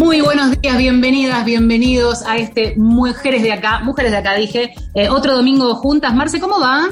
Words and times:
Muy 0.00 0.22
buenos 0.22 0.58
días, 0.58 0.78
bienvenidas, 0.78 1.44
bienvenidos 1.44 2.22
a 2.22 2.38
este 2.38 2.74
Mujeres 2.78 3.42
de 3.42 3.52
Acá, 3.52 3.80
Mujeres 3.80 4.12
de 4.12 4.16
Acá, 4.16 4.34
dije, 4.34 4.72
eh, 4.94 5.10
otro 5.10 5.36
domingo 5.36 5.74
juntas. 5.74 6.14
Marce, 6.14 6.40
¿cómo 6.40 6.58
va? 6.58 6.88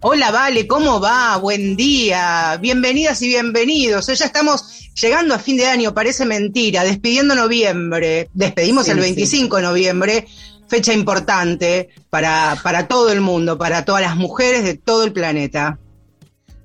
Hola, 0.00 0.30
Vale, 0.30 0.66
¿cómo 0.66 1.00
va? 1.00 1.38
Buen 1.38 1.74
día. 1.74 2.58
Bienvenidas 2.60 3.22
y 3.22 3.28
bienvenidos. 3.28 4.08
Ya 4.08 4.26
estamos 4.26 4.90
llegando 4.92 5.34
a 5.34 5.38
fin 5.38 5.56
de 5.56 5.68
año, 5.68 5.94
parece 5.94 6.26
mentira, 6.26 6.84
despidiendo 6.84 7.34
noviembre. 7.34 8.28
Despedimos 8.34 8.86
el 8.88 9.00
25 9.00 9.56
de 9.56 9.62
noviembre, 9.62 10.26
fecha 10.68 10.92
importante 10.92 11.88
para, 12.10 12.58
para 12.62 12.86
todo 12.86 13.10
el 13.10 13.22
mundo, 13.22 13.56
para 13.56 13.86
todas 13.86 14.02
las 14.02 14.16
mujeres 14.16 14.64
de 14.64 14.74
todo 14.74 15.04
el 15.04 15.14
planeta. 15.14 15.78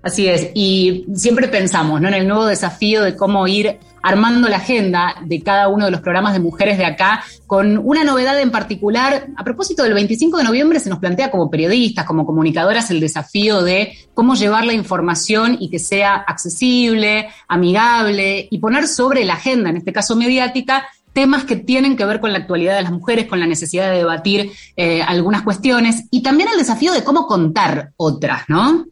Así 0.04 0.28
es, 0.28 0.50
y 0.54 1.06
siempre 1.16 1.48
pensamos 1.48 2.00
¿no? 2.00 2.10
en 2.10 2.14
el 2.14 2.28
nuevo 2.28 2.46
desafío 2.46 3.02
de 3.02 3.16
cómo 3.16 3.48
ir 3.48 3.80
armando 4.06 4.48
la 4.48 4.58
agenda 4.58 5.16
de 5.26 5.42
cada 5.42 5.68
uno 5.68 5.86
de 5.86 5.92
los 5.92 6.00
programas 6.02 6.34
de 6.34 6.40
mujeres 6.40 6.78
de 6.78 6.86
acá, 6.86 7.24
con 7.48 7.80
una 7.80 8.04
novedad 8.04 8.40
en 8.40 8.52
particular. 8.52 9.30
A 9.36 9.44
propósito 9.44 9.82
del 9.82 9.96
25 9.96 10.38
de 10.38 10.44
noviembre 10.44 10.80
se 10.80 10.92
nos 10.92 11.00
plantea 11.00 11.32
como 11.32 11.50
periodistas, 11.50 12.06
como 12.06 12.24
comunicadoras, 12.24 12.92
el 12.92 13.00
desafío 13.00 13.64
de 13.64 13.98
cómo 14.14 14.36
llevar 14.36 14.64
la 14.64 14.74
información 14.74 15.58
y 15.60 15.72
que 15.72 15.80
sea 15.80 16.14
accesible, 16.16 17.30
amigable 17.48 18.48
y 18.52 18.60
poner 18.60 18.88
sobre 18.88 19.26
la 19.26 19.34
agenda, 19.34 19.72
en 19.72 19.78
este 19.78 19.92
caso 19.92 20.16
mediática, 20.16 20.86
temas 21.12 21.46
que 21.46 21.56
tienen 21.56 21.98
que 21.98 22.06
ver 22.06 22.20
con 22.20 22.32
la 22.32 22.38
actualidad 22.38 22.76
de 22.76 22.84
las 22.84 22.92
mujeres, 22.92 23.26
con 23.26 23.40
la 23.40 23.48
necesidad 23.48 23.90
de 23.90 23.98
debatir 23.98 24.52
eh, 24.76 25.02
algunas 25.02 25.42
cuestiones 25.42 26.04
y 26.12 26.22
también 26.22 26.50
el 26.52 26.60
desafío 26.60 26.94
de 26.94 27.04
cómo 27.04 27.26
contar 27.26 27.92
otras, 27.98 28.44
¿no? 28.50 28.86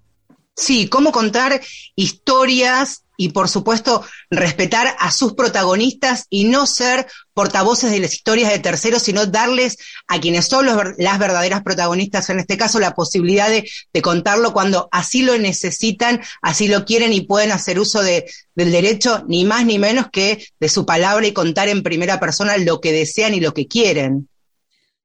Sí, 0.56 0.88
cómo 0.88 1.12
contar 1.12 1.62
historias 1.96 3.04
y 3.18 3.30
por 3.30 3.50
supuesto 3.50 4.04
respetar 4.30 4.96
a 5.00 5.12
sus 5.12 5.34
protagonistas 5.34 6.26
y 6.30 6.46
no 6.46 6.66
ser 6.66 7.08
portavoces 7.34 7.92
de 7.92 8.00
las 8.00 8.14
historias 8.14 8.52
de 8.52 8.60
terceros, 8.60 9.04
sino 9.04 9.26
darles 9.26 9.78
a 10.08 10.20
quienes 10.20 10.46
son 10.46 10.66
las 10.66 11.20
verdaderas 11.20 11.64
protagonistas, 11.64 12.30
en 12.30 12.40
este 12.40 12.58
caso, 12.58 12.80
la 12.80 12.94
posibilidad 12.94 13.50
de, 13.50 13.68
contarlo 14.02 14.54
cuando 14.54 14.90
así 14.92 15.24
lo 15.24 15.38
necesitan, 15.38 16.22
así 16.42 16.68
lo 16.68 16.86
quieren 16.86 17.14
y 17.14 17.22
pueden 17.22 17.52
hacer 17.52 17.80
uso 17.80 18.02
de, 18.02 18.30
del 18.56 18.72
derecho, 18.72 19.24
ni 19.28 19.46
más 19.46 19.66
ni 19.66 19.80
menos 19.80 20.08
que 20.12 20.46
de 20.60 20.70
su 20.70 20.86
palabra 20.86 21.26
y 21.26 21.34
contar 21.34 21.70
en 21.70 21.84
primera 21.84 22.20
persona 22.20 22.58
lo 22.58 22.82
que 22.82 22.92
desean 22.92 23.34
y 23.34 23.40
lo 23.40 23.54
que 23.54 23.68
quieren. 23.68 24.28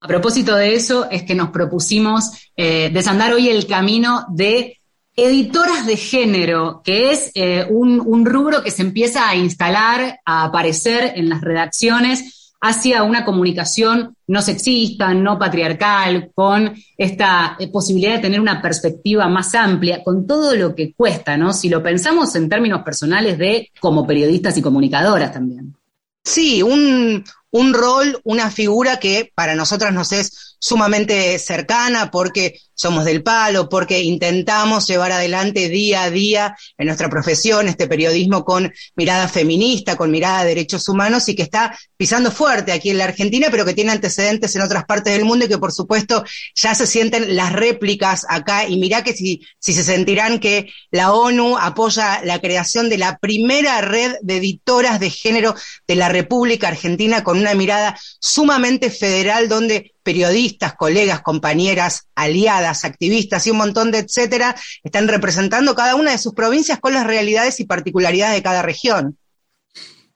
A 0.01 0.07
propósito 0.07 0.55
de 0.55 0.75
eso, 0.75 1.11
es 1.11 1.25
que 1.25 1.35
nos 1.35 1.51
propusimos 1.51 2.31
eh, 2.57 2.91
desandar 2.93 3.33
hoy 3.33 3.49
el 3.49 3.67
camino 3.67 4.27
de 4.31 4.78
Editoras 5.21 5.85
de 5.85 5.97
género, 5.97 6.81
que 6.85 7.11
es 7.11 7.33
eh, 7.35 7.67
un, 7.69 8.25
rubro 8.25 8.63
que 8.63 8.71
se 8.71 8.83
empieza 8.83 9.29
a 9.29 9.35
instalar, 9.35 10.21
a 10.25 10.45
aparecer 10.45 11.15
en 11.17 11.29
las 11.29 11.41
redacciones 11.41 12.53
hacia 12.61 13.03
una 13.03 13.25
comunicación 13.25 14.15
no 14.29 14.43
sexista, 14.43 15.13
no 15.15 15.37
patriarcal, 15.37 16.31
con 16.37 16.73
esta 16.97 17.57
eh, 17.59 17.67
posibilidad 17.67 18.15
de 18.15 18.21
tener 18.21 18.41
una 18.41 18.63
perspectiva 18.63 19.27
más 19.27 19.57
amplia, 19.57 20.05
con 20.05 20.25
todo 20.25 20.55
lo 20.55 20.77
que 20.77 20.95
cuesta, 20.95 21.37
¿no? 21.37 21.53
Si 21.53 21.69
lo 21.69 21.83
pensamos 21.83 22.37
en 22.37 22.49
términos 22.49 22.83
personales 22.85 23.39
de 23.39 23.73
como 23.81 24.07
periodistas 24.07 24.57
y 24.57 24.63
comunicadoras 24.63 25.33
también. 25.33 25.75
Sí, 26.23 26.63
un, 26.63 27.25
un 27.51 27.75
rol, 27.75 28.21
una 28.23 28.53
figura 28.53 29.01
que 29.01 29.33
para 29.35 29.57
nosotras 29.57 29.93
nos 29.93 30.13
es 30.13 30.48
sumamente 30.59 31.39
cercana 31.39 32.11
porque 32.11 32.61
somos 32.79 33.05
del 33.05 33.25
palo, 33.25 33.69
porque 33.69 34.03
intentamos 34.03 34.87
llevar 34.87 35.11
adelante 35.11 35.69
día 35.69 36.05
a 36.05 36.11
día 36.11 36.57
en 36.79 36.87
nuestra 36.87 37.09
profesión 37.09 37.67
este 37.67 37.89
periodismo 37.89 38.45
con 38.45 38.73
mirada 38.95 39.27
feminista, 39.27 39.97
con 39.97 40.13
mirada 40.13 40.43
de 40.43 40.51
derechos 40.51 40.89
humanos 40.89 41.29
y 41.29 41.35
que 41.35 41.43
está 41.43 41.77
pisando 41.97 42.31
fuerte 42.31 42.71
aquí 42.71 42.91
en 42.91 42.99
la 42.99 43.05
Argentina, 43.05 43.49
pero 43.51 43.65
que 43.65 43.75
tiene 43.75 43.91
antecedentes 43.91 44.55
en 44.55 44.63
otras 44.63 44.85
partes 44.85 45.13
del 45.13 45.25
mundo 45.25 45.45
y 45.45 45.49
que 45.49 45.59
por 45.59 45.73
supuesto 45.73 46.23
ya 46.55 46.73
se 46.77 46.87
sienten 46.87 47.35
las 47.35 47.53
réplicas 47.53 48.25
acá. 48.29 48.69
Y 48.69 48.79
mirá 48.79 49.03
que 49.03 49.13
si, 49.13 49.41
si 49.59 49.73
se 49.73 49.83
sentirán 49.83 50.39
que 50.39 50.71
la 50.93 51.13
ONU 51.13 51.59
apoya 51.59 52.21
la 52.23 52.41
creación 52.41 52.89
de 52.89 52.99
la 52.99 53.19
primera 53.19 53.81
red 53.81 54.15
de 54.23 54.37
editoras 54.37 55.01
de 55.01 55.11
género 55.11 55.57
de 55.89 55.97
la 55.97 56.09
República 56.09 56.69
Argentina 56.69 57.25
con 57.25 57.39
una 57.39 57.55
mirada 57.55 57.99
sumamente 58.21 58.91
federal 58.91 59.49
donde 59.49 59.95
periodistas, 60.03 60.75
colegas, 60.75 61.21
compañeras, 61.23 62.09
aliadas, 62.15 62.85
activistas 62.85 63.47
y 63.47 63.51
un 63.51 63.59
montón 63.59 63.91
de 63.91 63.99
etcétera, 63.99 64.55
están 64.83 65.09
representando 65.09 65.75
cada 65.75 65.95
una 65.95 66.13
de 66.13 66.19
sus 66.19 66.35
provincias 66.35 66.79
con 66.81 66.95
las 66.95 67.07
realidades 67.07 67.61
y 67.61 67.65
particularidades 67.65 68.37
de 68.37 68.43
cada 68.43 68.63
región. 68.63 69.19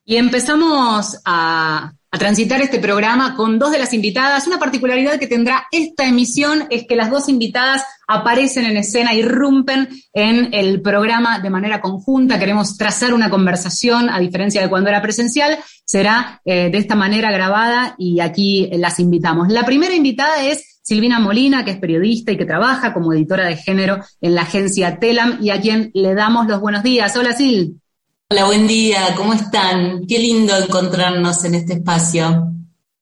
Y 0.05 0.17
empezamos 0.17 1.19
a, 1.23 1.93
a 2.13 2.17
transitar 2.19 2.61
este 2.61 2.77
programa 2.77 3.35
con 3.35 3.57
dos 3.57 3.71
de 3.71 3.79
las 3.79 3.91
invitadas. 3.91 4.45
Una 4.45 4.59
particularidad 4.59 5.17
que 5.17 5.25
tendrá 5.25 5.65
esta 5.71 6.05
emisión 6.05 6.67
es 6.69 6.85
que 6.85 6.95
las 6.95 7.09
dos 7.09 7.27
invitadas 7.27 7.83
aparecen 8.07 8.65
en 8.65 8.77
escena, 8.77 9.15
irrumpen 9.15 9.89
en 10.13 10.53
el 10.53 10.83
programa 10.83 11.39
de 11.39 11.49
manera 11.49 11.81
conjunta. 11.81 12.37
Queremos 12.37 12.77
trazar 12.77 13.15
una 13.15 13.31
conversación, 13.31 14.11
a 14.11 14.19
diferencia 14.19 14.61
de 14.61 14.69
cuando 14.69 14.91
era 14.91 15.01
presencial, 15.01 15.57
será 15.85 16.39
eh, 16.45 16.69
de 16.71 16.77
esta 16.77 16.93
manera 16.93 17.31
grabada 17.31 17.95
y 17.97 18.19
aquí 18.19 18.69
las 18.73 18.99
invitamos. 18.99 19.49
La 19.49 19.65
primera 19.65 19.95
invitada 19.95 20.43
es 20.43 20.81
Silvina 20.83 21.19
Molina, 21.19 21.65
que 21.65 21.71
es 21.71 21.77
periodista 21.77 22.31
y 22.31 22.37
que 22.37 22.45
trabaja 22.45 22.93
como 22.93 23.11
editora 23.11 23.47
de 23.47 23.57
género 23.57 24.03
en 24.21 24.35
la 24.35 24.43
agencia 24.43 24.99
Telam 24.99 25.39
y 25.41 25.49
a 25.49 25.59
quien 25.59 25.89
le 25.95 26.13
damos 26.13 26.45
los 26.45 26.61
buenos 26.61 26.83
días. 26.83 27.17
Hola 27.17 27.33
Sil. 27.33 27.82
Hola, 28.29 28.45
buen 28.45 28.67
día, 28.67 29.13
¿cómo 29.15 29.33
están? 29.33 30.07
Qué 30.07 30.17
lindo 30.17 30.57
encontrarnos 30.57 31.43
en 31.45 31.55
este 31.55 31.73
espacio. 31.73 32.51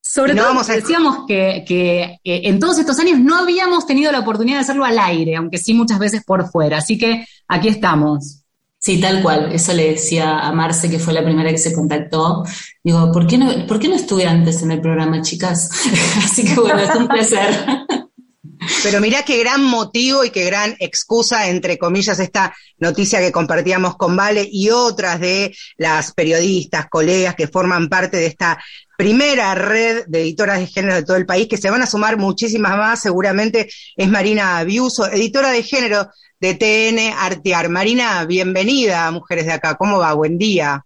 Sobre 0.01 0.35
todo 0.35 0.47
vamos 0.47 0.67
decíamos 0.67 1.19
que, 1.25 1.63
que, 1.65 2.19
en 2.23 2.59
todos 2.59 2.77
estos 2.79 2.99
años 2.99 3.17
no 3.19 3.37
habíamos 3.37 3.85
tenido 3.85 4.11
la 4.11 4.19
oportunidad 4.19 4.57
de 4.57 4.61
hacerlo 4.63 4.83
al 4.83 4.99
aire, 4.99 5.37
aunque 5.37 5.57
sí 5.57 5.73
muchas 5.73 5.99
veces 5.99 6.23
por 6.25 6.49
fuera. 6.49 6.79
Así 6.79 6.97
que 6.97 7.25
aquí 7.47 7.69
estamos. 7.69 8.41
Sí, 8.77 8.99
tal 8.99 9.21
cual. 9.21 9.53
Eso 9.53 9.73
le 9.73 9.91
decía 9.91 10.39
a 10.39 10.51
Marce, 10.51 10.89
que 10.89 10.99
fue 10.99 11.13
la 11.13 11.23
primera 11.23 11.51
que 11.51 11.57
se 11.59 11.71
contactó. 11.71 12.43
Digo, 12.83 13.11
¿por 13.11 13.27
qué 13.27 13.38
no, 13.38 13.67
¿por 13.67 13.79
qué 13.79 13.88
no 13.88 13.95
estuve 13.95 14.25
antes 14.25 14.63
en 14.63 14.71
el 14.71 14.81
programa, 14.81 15.21
chicas? 15.21 15.69
Así 16.17 16.43
que 16.43 16.59
bueno, 16.59 16.79
es 16.79 16.95
un 16.95 17.07
placer. 17.07 17.85
Pero 18.84 19.00
mirá 19.00 19.22
qué 19.22 19.38
gran 19.38 19.64
motivo 19.64 20.25
y 20.25 20.31
qué 20.31 20.44
gran 20.44 20.75
excusa, 20.80 21.47
entre 21.50 21.78
comillas, 21.78 22.18
esta 22.18 22.56
noticia 22.80 23.19
que 23.19 23.31
compartíamos 23.31 23.96
con 23.96 24.16
Vale 24.16 24.47
y 24.52 24.72
otras 24.72 25.19
de 25.19 25.56
las 25.78 26.14
periodistas, 26.14 26.88
colegas 26.90 27.36
que 27.36 27.47
forman 27.47 27.90
parte 27.90 28.18
de 28.18 28.25
esta 28.25 28.59
primera 28.97 29.53
red 29.53 30.06
de 30.08 30.22
editoras 30.22 30.59
de 30.59 30.66
género 30.66 30.96
de 30.96 31.03
todo 31.03 31.18
el 31.18 31.28
país, 31.28 31.47
que 31.47 31.58
se 31.58 31.69
van 31.69 31.84
a 31.84 31.88
sumar 31.88 32.18
muchísimas 32.18 32.75
más, 32.75 33.02
seguramente 33.02 33.69
es 33.96 34.09
Marina 34.09 34.58
Abiuso, 34.58 35.06
editora 35.12 35.52
de 35.52 35.62
género 35.62 36.09
de 36.40 36.56
TN 36.56 37.13
Artear. 37.19 37.69
Marina, 37.69 38.25
bienvenida 38.25 39.12
Mujeres 39.12 39.46
de 39.46 39.52
Acá, 39.52 39.75
¿cómo 39.75 40.00
va? 40.00 40.13
Buen 40.13 40.40
día. 40.40 40.84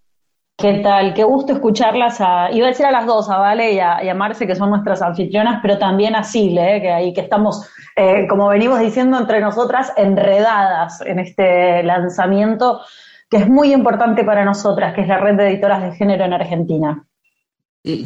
¿Qué 0.57 0.75
tal? 0.75 1.13
Qué 1.13 1.23
gusto 1.25 1.51
escucharlas. 1.51 2.21
A, 2.21 2.49
iba 2.51 2.67
a 2.67 2.69
decir 2.69 2.85
a 2.85 2.91
las 2.91 3.05
dos, 3.05 3.29
a 3.29 3.37
Vale 3.37 3.73
y 3.73 3.79
a, 3.79 4.13
Marce, 4.15 4.47
que 4.47 4.55
son 4.55 4.69
nuestras 4.69 5.01
anfitrionas, 5.01 5.59
pero 5.61 5.77
también 5.77 6.15
a 6.15 6.23
Sile, 6.23 6.77
eh, 6.77 6.81
que 6.81 6.91
ahí 6.91 7.13
que 7.13 7.21
estamos, 7.21 7.67
eh, 7.95 8.25
como 8.29 8.47
venimos 8.47 8.79
diciendo 8.79 9.17
entre 9.17 9.41
nosotras, 9.41 9.91
enredadas 9.97 11.01
en 11.01 11.19
este 11.19 11.83
lanzamiento 11.83 12.81
que 13.29 13.37
es 13.37 13.49
muy 13.49 13.73
importante 13.73 14.23
para 14.23 14.45
nosotras, 14.45 14.93
que 14.93 15.01
es 15.01 15.07
la 15.07 15.19
red 15.19 15.35
de 15.35 15.49
editoras 15.49 15.81
de 15.81 15.91
género 15.93 16.23
en 16.23 16.33
Argentina. 16.33 17.05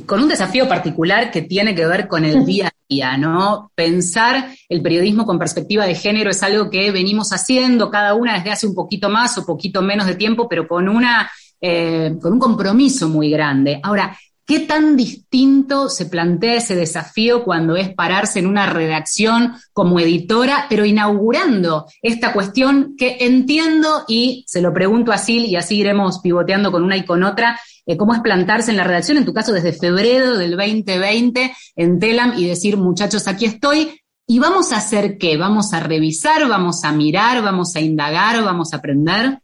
Con 0.06 0.24
un 0.24 0.30
desafío 0.30 0.68
particular 0.68 1.30
que 1.30 1.44
tiene 1.44 1.76
que 1.76 1.86
ver 1.86 2.08
con 2.08 2.26
el 2.26 2.46
día 2.48 2.68
a 2.68 2.72
día, 2.90 3.18
¿no? 3.18 3.72
Pensar 3.76 4.48
el 4.68 4.82
periodismo 4.82 5.26
con 5.26 5.38
perspectiva 5.38 5.86
de 5.86 5.94
género 5.94 6.32
es 6.32 6.42
algo 6.42 6.72
que 6.72 6.90
venimos 6.92 7.32
haciendo 7.32 7.92
cada 7.92 8.16
una 8.16 8.34
desde 8.34 8.52
hace 8.52 8.66
un 8.66 8.74
poquito 8.74 9.08
más 9.08 9.38
o 9.38 9.46
poquito 9.46 9.84
menos 9.84 10.08
de 10.08 10.16
tiempo, 10.16 10.50
pero 10.50 10.68
con 10.68 10.90
una 10.90 11.30
eh, 11.62 12.16
con 12.22 12.34
un 12.34 12.40
compromiso 12.40 13.10
muy 13.10 13.30
grande. 13.30 13.80
Ahora, 13.84 14.18
¿qué 14.46 14.62
tan 14.62 14.96
distinto 14.96 15.90
se 15.90 16.06
plantea 16.06 16.56
ese 16.56 16.76
desafío 16.76 17.44
cuando 17.44 17.76
es 17.76 17.94
pararse 17.94 18.40
en 18.40 18.48
una 18.48 18.66
redacción 18.66 19.54
como 19.74 20.00
editora, 20.00 20.66
pero 20.70 20.86
inaugurando 20.86 21.86
esta 22.02 22.34
cuestión 22.34 22.96
que 22.98 23.18
entiendo 23.22 24.06
y 24.08 24.44
se 24.48 24.62
lo 24.62 24.74
pregunto 24.74 25.12
a 25.12 25.18
Sil 25.22 25.46
y 25.46 25.56
así 25.56 25.78
iremos 25.78 26.20
pivoteando 26.20 26.72
con 26.72 26.84
una 26.84 26.98
y 26.98 27.06
con 27.06 27.24
otra? 27.24 27.60
Eh, 27.86 27.98
cómo 27.98 28.14
es 28.14 28.22
plantarse 28.22 28.72
en 28.72 28.78
la 28.78 28.84
redacción, 28.84 29.18
en 29.18 29.26
tu 29.26 29.34
caso 29.34 29.52
desde 29.52 29.74
febrero 29.74 30.38
del 30.38 30.56
2020 30.56 31.54
en 31.76 32.00
Telam 32.00 32.34
y 32.38 32.46
decir, 32.46 32.78
muchachos, 32.78 33.28
aquí 33.28 33.46
estoy, 33.46 34.00
¿Y 34.32 34.38
vamos 34.38 34.72
a 34.72 34.78
hacer 34.78 35.18
qué? 35.18 35.38
¿Vamos 35.38 35.74
a 35.74 35.80
revisar? 35.80 36.48
¿Vamos 36.48 36.84
a 36.84 36.92
mirar? 36.92 37.42
¿Vamos 37.42 37.76
a 37.76 37.80
indagar? 37.80 38.44
¿Vamos 38.44 38.74
a 38.74 38.78
aprender? 38.78 39.40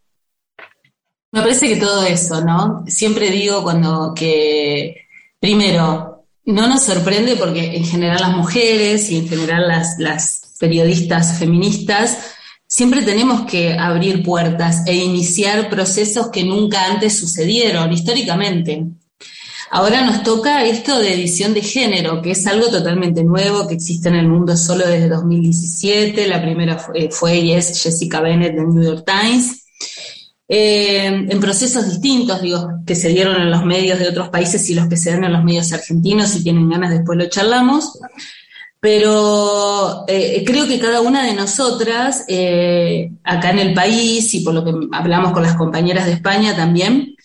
Me 1.36 1.42
parece 1.42 1.68
que 1.68 1.76
todo 1.76 2.06
eso, 2.06 2.46
¿no? 2.46 2.86
Siempre 2.88 3.30
digo 3.30 3.62
cuando 3.62 4.14
que, 4.16 5.06
primero, 5.38 6.28
no 6.46 6.68
nos 6.70 6.84
sorprende 6.84 7.36
porque 7.36 7.76
en 7.76 7.84
general 7.84 8.22
las 8.22 8.38
mujeres 8.38 9.12
y 9.12 9.18
en 9.18 9.28
general 9.28 9.68
las, 9.68 10.56
periodistas 10.58 11.38
feministas 11.38 12.18
siempre 12.66 13.02
tenemos 13.02 13.42
que 13.52 13.74
abrir 13.74 14.24
puertas 14.24 14.84
e 14.88 14.96
iniciar 14.96 15.70
procesos 15.70 16.30
que 16.30 16.46
nunca 16.46 16.86
antes 16.86 17.20
sucedieron 17.20 17.92
históricamente. 17.92 18.86
Ahora 19.72 20.06
nos 20.06 20.24
toca 20.24 20.64
esto 20.64 21.00
de 21.00 21.16
edición 21.16 21.54
de 21.54 21.62
género, 21.62 22.22
que 22.22 22.32
es 22.32 22.48
algo 22.48 22.68
totalmente 22.68 23.26
nuevo, 23.26 23.68
que 23.68 23.74
existe 23.74 24.08
en 24.08 24.16
el 24.16 24.30
mundo 24.30 24.56
solo 24.56 24.88
desde 24.88 25.10
2017. 25.10 26.30
La 26.30 26.42
primera 26.42 26.78
fue, 26.78 27.10
fue 27.12 27.40
y 27.40 27.52
es 27.52 27.84
Jessica 27.84 28.22
Bennett 28.22 28.56
del 28.56 28.70
New 28.70 28.82
York 28.82 29.04
Times. 29.06 29.65
Eh, 30.48 31.08
en 31.08 31.40
procesos 31.40 31.90
distintos, 31.90 32.40
digo, 32.42 32.70
que 32.86 32.94
se 32.96 33.10
dieron 33.10 33.42
en 33.42 33.50
los 33.50 33.66
medios 33.66 33.98
de 33.98 34.10
otros 34.10 34.30
países 34.30 34.70
y 34.70 34.76
los 34.76 34.88
que 34.88 34.98
se 34.98 35.12
dan 35.12 35.24
en 35.24 35.34
los 35.34 35.44
medios 35.44 35.74
argentinos, 35.74 36.30
si 36.30 36.44
tienen 36.44 36.70
ganas 36.70 36.92
después 36.92 37.18
lo 37.18 37.28
charlamos. 37.30 38.00
Pero 38.80 40.06
eh, 40.08 40.44
creo 40.46 40.68
que 40.68 40.80
cada 40.80 41.02
una 41.02 41.26
de 41.26 41.34
nosotras, 41.34 42.26
eh, 42.28 43.12
acá 43.24 43.50
en 43.50 43.60
el 43.60 43.74
país 43.74 44.32
y 44.36 44.42
por 44.42 44.54
lo 44.54 44.64
que 44.64 44.74
hablamos 44.92 45.32
con 45.32 45.42
las 45.42 45.56
compañeras 45.56 46.06
de 46.06 46.14
España 46.14 46.56
también, 46.56 47.16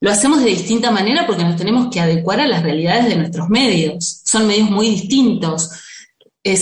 lo 0.00 0.10
hacemos 0.10 0.42
de 0.42 0.50
distinta 0.50 0.90
manera 0.90 1.24
porque 1.26 1.44
nos 1.44 1.56
tenemos 1.56 1.88
que 1.92 2.00
adecuar 2.00 2.40
a 2.40 2.48
las 2.48 2.64
realidades 2.64 3.06
de 3.06 3.16
nuestros 3.16 3.48
medios. 3.48 4.22
Son 4.24 4.46
medios 4.48 4.68
muy 4.68 4.90
distintos, 4.90 5.70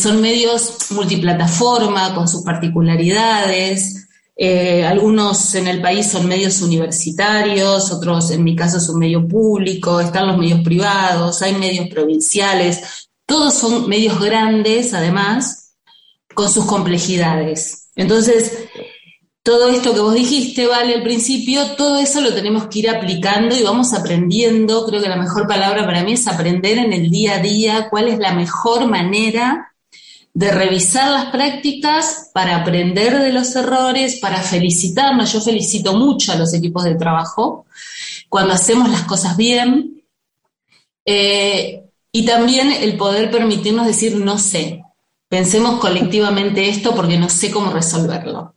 son 0.01 0.21
medios 0.21 0.91
multiplataforma, 0.91 2.15
con 2.15 2.29
sus 2.29 2.43
particularidades, 2.43 4.03
eh, 4.35 4.85
algunos 4.85 5.55
en 5.55 5.69
el 5.69 5.83
país 5.83 6.11
son 6.11 6.27
medios 6.27 6.63
universitarios, 6.63 7.93
otros 7.93 8.31
en 8.31 8.43
mi 8.43 8.57
caso 8.57 8.81
son 8.81 8.99
medio 8.99 9.27
público, 9.29 10.01
están 10.01 10.27
los 10.27 10.39
medios 10.39 10.61
privados, 10.61 11.43
hay 11.43 11.55
medios 11.55 11.89
provinciales, 11.89 13.09
todos 13.27 13.55
son 13.55 13.89
medios 13.89 14.19
grandes 14.21 14.95
además, 14.95 15.75
con 16.35 16.49
sus 16.49 16.65
complejidades. 16.65 17.91
Entonces, 17.95 18.69
todo 19.43 19.69
esto 19.69 19.93
que 19.93 20.01
vos 20.01 20.15
dijiste, 20.15 20.67
vale, 20.67 20.95
al 20.95 21.03
principio, 21.03 21.75
todo 21.77 21.99
eso 21.99 22.21
lo 22.21 22.33
tenemos 22.33 22.69
que 22.69 22.79
ir 22.79 22.89
aplicando 22.89 23.55
y 23.57 23.63
vamos 23.63 23.93
aprendiendo, 23.93 24.87
creo 24.87 25.03
que 25.03 25.09
la 25.09 25.17
mejor 25.17 25.47
palabra 25.47 25.85
para 25.85 26.05
mí 26.05 26.13
es 26.13 26.27
aprender 26.27 26.79
en 26.79 26.93
el 26.93 27.11
día 27.11 27.35
a 27.35 27.39
día 27.41 27.89
cuál 27.91 28.09
es 28.09 28.19
la 28.19 28.33
mejor 28.33 28.87
manera 28.87 29.72
de 30.35 30.51
revisar 30.51 31.11
las 31.11 31.27
prácticas 31.27 32.31
para 32.33 32.57
aprender 32.57 33.19
de 33.19 33.33
los 33.33 33.55
errores, 33.55 34.17
para 34.17 34.41
felicitarnos. 34.41 35.33
Yo 35.33 35.41
felicito 35.41 35.95
mucho 35.95 36.33
a 36.33 36.37
los 36.37 36.55
equipos 36.55 36.85
de 36.85 36.95
trabajo 36.95 37.67
cuando 38.29 38.55
hacemos 38.55 38.89
las 38.91 39.03
cosas 39.03 39.37
bien. 39.37 40.03
Eh, 41.05 41.85
y 42.11 42.25
también 42.25 42.71
el 42.73 42.97
poder 42.97 43.31
permitirnos 43.31 43.87
decir 43.87 44.17
no 44.17 44.39
sé. 44.39 44.83
Pensemos 45.29 45.81
colectivamente 45.81 46.69
esto 46.69 46.95
porque 46.95 47.19
no 47.19 47.29
sé 47.29 47.51
cómo 47.51 47.71
resolverlo. 47.71 48.55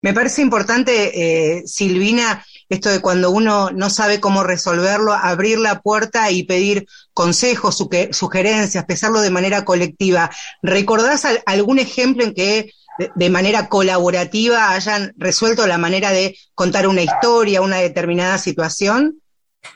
Me 0.00 0.14
parece 0.14 0.42
importante, 0.42 1.58
eh, 1.58 1.62
Silvina, 1.66 2.44
esto 2.68 2.88
de 2.88 3.00
cuando 3.00 3.30
uno 3.30 3.70
no 3.70 3.90
sabe 3.90 4.20
cómo 4.20 4.44
resolverlo, 4.44 5.12
abrir 5.12 5.58
la 5.58 5.80
puerta 5.80 6.30
y 6.30 6.44
pedir 6.44 6.86
consejos, 7.12 7.84
sugerencias, 8.12 8.84
pensarlo 8.84 9.20
de 9.20 9.30
manera 9.30 9.64
colectiva. 9.64 10.30
¿Recordás 10.62 11.26
algún 11.46 11.80
ejemplo 11.80 12.22
en 12.22 12.34
que 12.34 12.72
de 13.14 13.30
manera 13.30 13.68
colaborativa 13.68 14.70
hayan 14.70 15.14
resuelto 15.16 15.66
la 15.66 15.78
manera 15.78 16.12
de 16.12 16.36
contar 16.54 16.86
una 16.86 17.02
historia, 17.02 17.62
una 17.62 17.78
determinada 17.78 18.38
situación? 18.38 19.20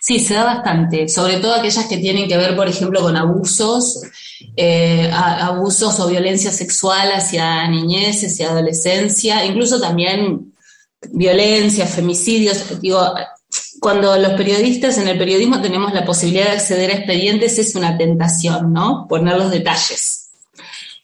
Sí, 0.01 0.19
se 0.19 0.35
da 0.35 0.45
bastante, 0.45 1.09
sobre 1.09 1.39
todo 1.39 1.55
aquellas 1.55 1.87
que 1.87 1.99
tienen 1.99 2.29
que 2.29 2.37
ver, 2.37 2.57
por 2.57 2.69
ejemplo, 2.69 3.01
con 3.01 3.17
abusos, 3.17 4.03
eh, 4.57 5.11
abusos 5.13 5.99
o 6.01 6.09
violencia 6.09 6.51
sexual 6.51 7.13
hacia 7.13 7.69
niñeces 7.69 8.39
y 8.41 8.43
adolescencia, 8.43 9.45
incluso 9.45 9.81
también 9.81 10.53
violencia, 11.11 11.87
femicidios. 11.87 12.81
Digo, 12.81 13.15
cuando 13.81 14.17
los 14.19 14.33
periodistas 14.33 14.99
en 14.99 15.09
el 15.09 15.19
periodismo 15.19 15.61
tenemos 15.61 15.93
la 15.93 16.05
posibilidad 16.05 16.47
de 16.47 16.57
acceder 16.57 16.91
a 16.91 16.95
expedientes, 16.95 17.59
es 17.59 17.75
una 17.75 17.97
tentación, 17.97 18.73
¿no? 18.73 19.07
Poner 19.09 19.37
los 19.37 19.51
detalles. 19.51 20.31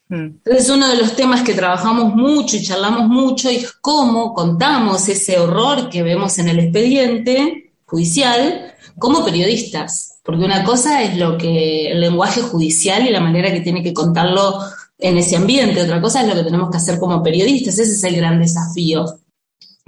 Mm. 0.08 0.38
Entonces, 0.44 0.70
uno 0.70 0.88
de 0.88 0.96
los 0.96 1.14
temas 1.14 1.42
que 1.42 1.54
trabajamos 1.54 2.14
mucho 2.14 2.56
y 2.56 2.62
charlamos 2.62 3.08
mucho 3.08 3.48
es 3.48 3.72
cómo 3.81 4.34
contamos 4.34 5.08
ese 5.08 5.38
horror 5.38 5.88
que 5.88 6.02
vemos 6.02 6.38
en 6.38 6.48
el 6.48 6.58
expediente 6.60 7.68
judicial 7.88 8.75
como 8.99 9.25
periodistas, 9.25 10.20
porque 10.23 10.44
una 10.44 10.62
cosa 10.62 11.02
es 11.02 11.17
lo 11.17 11.38
que 11.38 11.90
el 11.90 12.00
lenguaje 12.00 12.43
judicial 12.43 13.06
y 13.06 13.11
la 13.11 13.20
manera 13.20 13.50
que 13.50 13.61
tiene 13.61 13.82
que 13.82 13.94
contarlo 13.94 14.61
en 14.99 15.17
ese 15.17 15.37
ambiente, 15.37 15.82
otra 15.82 16.00
cosa 16.00 16.20
es 16.20 16.29
lo 16.29 16.35
que 16.35 16.44
tenemos 16.44 16.70
que 16.70 16.76
hacer 16.76 16.99
como 16.99 17.23
periodistas, 17.23 17.79
ese 17.79 17.93
es 17.93 18.05
el 18.05 18.17
gran 18.17 18.38
desafío. 18.40 19.06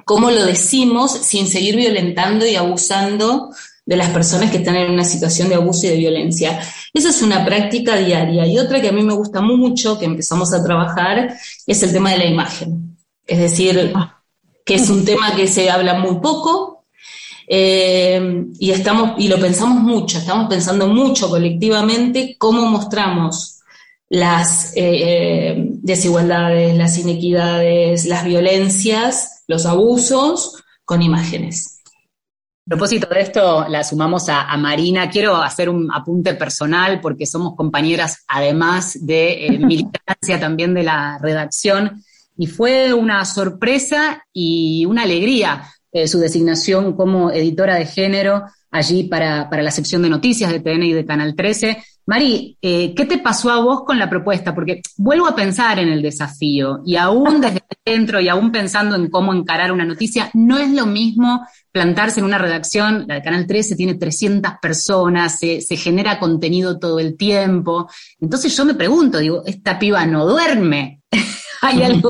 ¿Cómo 0.04 0.30
lo 0.30 0.46
decimos 0.46 1.12
sin 1.12 1.46
seguir 1.46 1.76
violentando 1.76 2.46
y 2.46 2.56
abusando 2.56 3.50
de 3.84 3.96
las 3.96 4.10
personas 4.10 4.50
que 4.50 4.58
están 4.58 4.76
en 4.76 4.90
una 4.90 5.04
situación 5.04 5.48
de 5.48 5.56
abuso 5.56 5.86
y 5.86 5.90
de 5.90 5.96
violencia? 5.96 6.60
Esa 6.94 7.10
es 7.10 7.22
una 7.22 7.44
práctica 7.44 7.96
diaria. 7.96 8.46
Y 8.46 8.58
otra 8.58 8.80
que 8.80 8.88
a 8.88 8.92
mí 8.92 9.02
me 9.02 9.14
gusta 9.14 9.40
mucho, 9.40 9.98
que 9.98 10.06
empezamos 10.06 10.54
a 10.54 10.64
trabajar, 10.64 11.36
es 11.66 11.82
el 11.82 11.92
tema 11.92 12.12
de 12.12 12.18
la 12.18 12.26
imagen. 12.26 12.96
Es 13.26 13.38
decir, 13.38 13.92
que 14.64 14.74
es 14.74 14.88
un 14.88 15.04
tema 15.04 15.36
que 15.36 15.46
se 15.46 15.70
habla 15.70 15.94
muy 15.98 16.18
poco, 16.20 16.79
eh, 17.52 18.46
y, 18.60 18.70
estamos, 18.70 19.14
y 19.18 19.26
lo 19.26 19.36
pensamos 19.40 19.82
mucho, 19.82 20.18
estamos 20.18 20.48
pensando 20.48 20.86
mucho 20.86 21.28
colectivamente 21.28 22.36
cómo 22.38 22.64
mostramos 22.66 23.58
las 24.08 24.72
eh, 24.76 24.82
eh, 24.84 25.54
desigualdades, 25.82 26.76
las 26.76 26.96
inequidades, 26.96 28.06
las 28.06 28.24
violencias, 28.24 29.42
los 29.48 29.66
abusos 29.66 30.62
con 30.84 31.02
imágenes. 31.02 31.80
A 32.66 32.76
propósito 32.76 33.08
de 33.08 33.22
esto, 33.22 33.66
la 33.68 33.82
sumamos 33.82 34.28
a, 34.28 34.56
Marina. 34.56 35.10
Quiero 35.10 35.34
hacer 35.34 35.68
un 35.68 35.90
apunte 35.92 36.34
personal 36.34 37.00
porque 37.00 37.26
somos 37.26 37.56
compañeras, 37.56 38.22
además 38.28 38.96
de 39.04 39.58
militancia 39.60 40.38
también 40.38 40.72
de 40.72 40.84
la 40.84 41.18
redacción, 41.20 42.04
y 42.38 42.46
fue 42.46 42.94
una 42.94 43.24
sorpresa 43.24 44.24
y 44.32 44.86
una 44.86 45.02
alegría 45.02 45.64
eh, 45.92 46.06
su 46.06 46.18
designación 46.18 46.94
como 46.94 47.30
editora 47.30 47.74
de 47.74 47.86
género 47.86 48.44
allí 48.70 49.04
para, 49.04 49.48
la 49.50 49.70
sección 49.70 50.02
de 50.02 50.08
noticias 50.08 50.50
de 50.52 50.60
TN 50.60 50.82
y 50.84 50.92
de 50.92 51.04
Canal 51.04 51.34
13. 51.34 51.82
Mari, 52.06 52.56
eh, 52.62 52.94
¿qué 52.94 53.04
te 53.04 53.18
pasó 53.18 53.50
a 53.50 53.60
vos 53.60 53.82
con 53.84 53.98
la 53.98 54.08
propuesta? 54.08 54.54
Porque 54.54 54.82
vuelvo 54.96 55.26
a 55.26 55.34
pensar 55.34 55.78
en 55.78 55.88
el 55.88 56.02
desafío 56.02 56.80
y 56.84 56.96
aún 56.96 57.40
desde 57.40 57.62
dentro 57.84 58.20
y 58.20 58.28
aún 58.28 58.52
pensando 58.52 58.96
en 58.96 59.10
cómo 59.10 59.32
encarar 59.34 59.72
una 59.72 59.84
noticia, 59.84 60.30
no 60.34 60.58
es 60.58 60.70
lo 60.70 60.86
mismo 60.86 61.46
plantarse 61.72 62.20
en 62.20 62.26
una 62.26 62.38
redacción, 62.38 63.06
la 63.06 63.16
de 63.16 63.22
Canal 63.22 63.46
13 63.46 63.76
tiene 63.76 63.94
300 63.94 64.54
personas, 64.60 65.38
se, 65.38 65.60
se 65.60 65.76
genera 65.76 66.18
contenido 66.18 66.78
todo 66.78 66.98
el 66.98 67.16
tiempo. 67.16 67.88
Entonces 68.20 68.56
yo 68.56 68.64
me 68.64 68.74
pregunto, 68.74 69.18
digo, 69.18 69.42
esta 69.46 69.78
piba 69.78 70.04
no 70.06 70.26
duerme. 70.26 71.00
¿Hay 71.62 71.82
algo? 71.82 72.08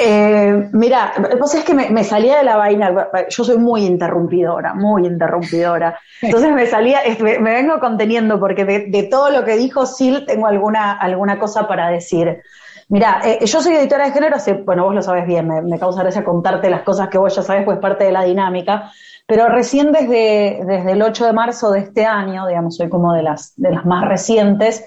Eh, 0.00 0.68
mira, 0.72 1.12
vos 1.38 1.54
es 1.54 1.64
que 1.64 1.74
me, 1.74 2.04
salía 2.04 2.38
de 2.38 2.44
la 2.44 2.56
vaina, 2.56 3.10
yo 3.28 3.44
soy 3.44 3.58
muy 3.58 3.84
interrumpidora, 3.84 4.74
muy 4.74 5.06
interrumpidora. 5.06 5.98
Entonces 6.20 6.52
me 6.52 6.66
salía, 6.66 7.00
me, 7.20 7.38
vengo 7.38 7.80
conteniendo 7.80 8.38
porque 8.38 8.64
de, 8.64 9.02
todo 9.10 9.30
lo 9.30 9.44
que 9.44 9.56
dijo 9.56 9.84
Sil 9.86 10.24
tengo 10.26 10.46
alguna, 10.46 10.92
alguna 10.92 11.38
cosa 11.38 11.66
para 11.66 11.88
decir. 11.88 12.42
Mira, 12.88 13.20
eh, 13.24 13.44
yo 13.44 13.62
soy 13.62 13.74
editora 13.74 14.06
de 14.06 14.12
género, 14.12 14.36
bueno, 14.64 14.84
vos 14.84 14.94
lo 14.94 15.02
sabes 15.02 15.26
bien, 15.26 15.48
me, 15.48 15.78
causa 15.78 16.02
gracia 16.02 16.24
contarte 16.24 16.70
las 16.70 16.82
cosas 16.82 17.08
que 17.08 17.18
vos 17.18 17.34
ya 17.34 17.42
sabes, 17.42 17.64
pues 17.64 17.78
parte 17.78 18.04
de 18.04 18.12
la 18.12 18.24
dinámica, 18.24 18.92
pero 19.26 19.48
recién 19.48 19.92
desde, 19.92 20.60
desde 20.66 20.92
el 20.92 21.02
8 21.02 21.26
de 21.26 21.32
marzo 21.32 21.70
de 21.70 21.80
este 21.80 22.04
año, 22.04 22.46
digamos, 22.46 22.76
soy 22.76 22.88
como 22.88 23.14
de 23.14 23.22
las, 23.22 23.54
de 23.56 23.70
las 23.70 23.86
más 23.86 24.06
recientes, 24.06 24.84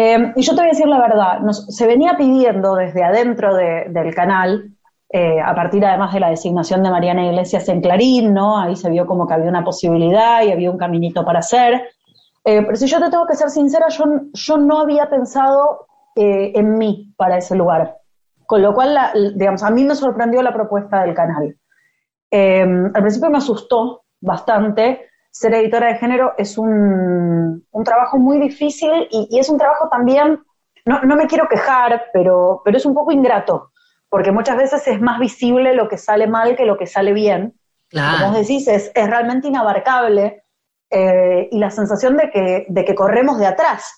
Em, 0.00 0.32
y 0.36 0.42
yo 0.42 0.52
te 0.52 0.60
voy 0.60 0.66
a 0.66 0.70
decir 0.70 0.86
la 0.86 1.00
verdad, 1.00 1.40
se 1.50 1.84
venía 1.88 2.16
pidiendo 2.16 2.76
desde 2.76 3.02
adentro 3.02 3.52
del 3.56 4.14
canal, 4.14 4.70
eh, 5.08 5.40
a 5.40 5.52
partir 5.56 5.84
además 5.84 6.14
de 6.14 6.20
la 6.20 6.30
designación 6.30 6.84
de 6.84 6.90
Mariana 6.90 7.26
Iglesias 7.26 7.68
en 7.68 7.80
Clarín, 7.80 8.32
¿no? 8.32 8.60
Ahí 8.60 8.76
se 8.76 8.90
vio 8.90 9.08
como 9.08 9.26
que 9.26 9.34
había 9.34 9.48
una 9.48 9.64
posibilidad 9.64 10.44
y 10.44 10.52
había 10.52 10.70
un 10.70 10.78
caminito 10.78 11.24
para 11.24 11.40
hacer. 11.40 11.82
Eh, 12.44 12.62
pero 12.62 12.76
si 12.76 12.86
yo 12.86 13.00
te 13.00 13.10
tengo 13.10 13.26
que 13.26 13.34
ser 13.34 13.50
sincera, 13.50 13.88
yo, 13.88 14.04
yo 14.32 14.56
no 14.56 14.78
había 14.78 15.10
pensado 15.10 15.88
eh, 16.14 16.52
en 16.54 16.78
mí 16.78 17.12
para 17.16 17.38
ese 17.38 17.56
lugar. 17.56 17.96
Con 18.46 18.62
lo 18.62 18.72
cual, 18.74 18.96
digamos, 19.34 19.64
a 19.64 19.70
mí 19.70 19.82
me 19.82 19.96
sorprendió 19.96 20.42
la 20.42 20.54
propuesta 20.54 21.02
del 21.02 21.12
canal. 21.12 21.56
Em, 22.30 22.86
al 22.94 23.02
principio 23.02 23.30
me 23.30 23.38
asustó 23.38 24.04
bastante, 24.20 25.07
ser 25.38 25.54
editora 25.54 25.86
de 25.86 25.98
género 25.98 26.34
es 26.36 26.58
un, 26.58 27.64
trabajo 27.84 28.18
muy 28.18 28.40
difícil 28.40 29.06
y, 29.08 29.38
es 29.38 29.48
un 29.48 29.56
trabajo 29.56 29.88
también, 29.88 30.40
no, 30.84 31.16
me 31.16 31.28
quiero 31.28 31.48
quejar, 31.48 32.06
pero, 32.12 32.60
pero 32.64 32.76
es 32.76 32.84
un 32.84 32.92
poco 32.92 33.12
ingrato, 33.12 33.70
porque 34.08 34.32
muchas 34.32 34.56
veces 34.56 34.88
es 34.88 35.00
más 35.00 35.20
visible 35.20 35.74
lo 35.74 35.88
que 35.88 35.96
sale 35.96 36.26
mal 36.26 36.56
que 36.56 36.64
lo 36.64 36.76
que 36.76 36.88
sale 36.88 37.12
bien. 37.12 37.54
Como 37.92 38.36
decís, 38.36 38.66
es, 38.66 38.90
realmente 38.94 39.46
inabarcable 39.46 40.42
eh, 40.90 41.48
y 41.52 41.58
la 41.58 41.70
sensación 41.70 42.16
de 42.16 42.30
que, 42.30 42.66
de 42.68 42.84
que 42.84 42.96
corremos 42.96 43.38
de 43.38 43.46
atrás. 43.46 43.94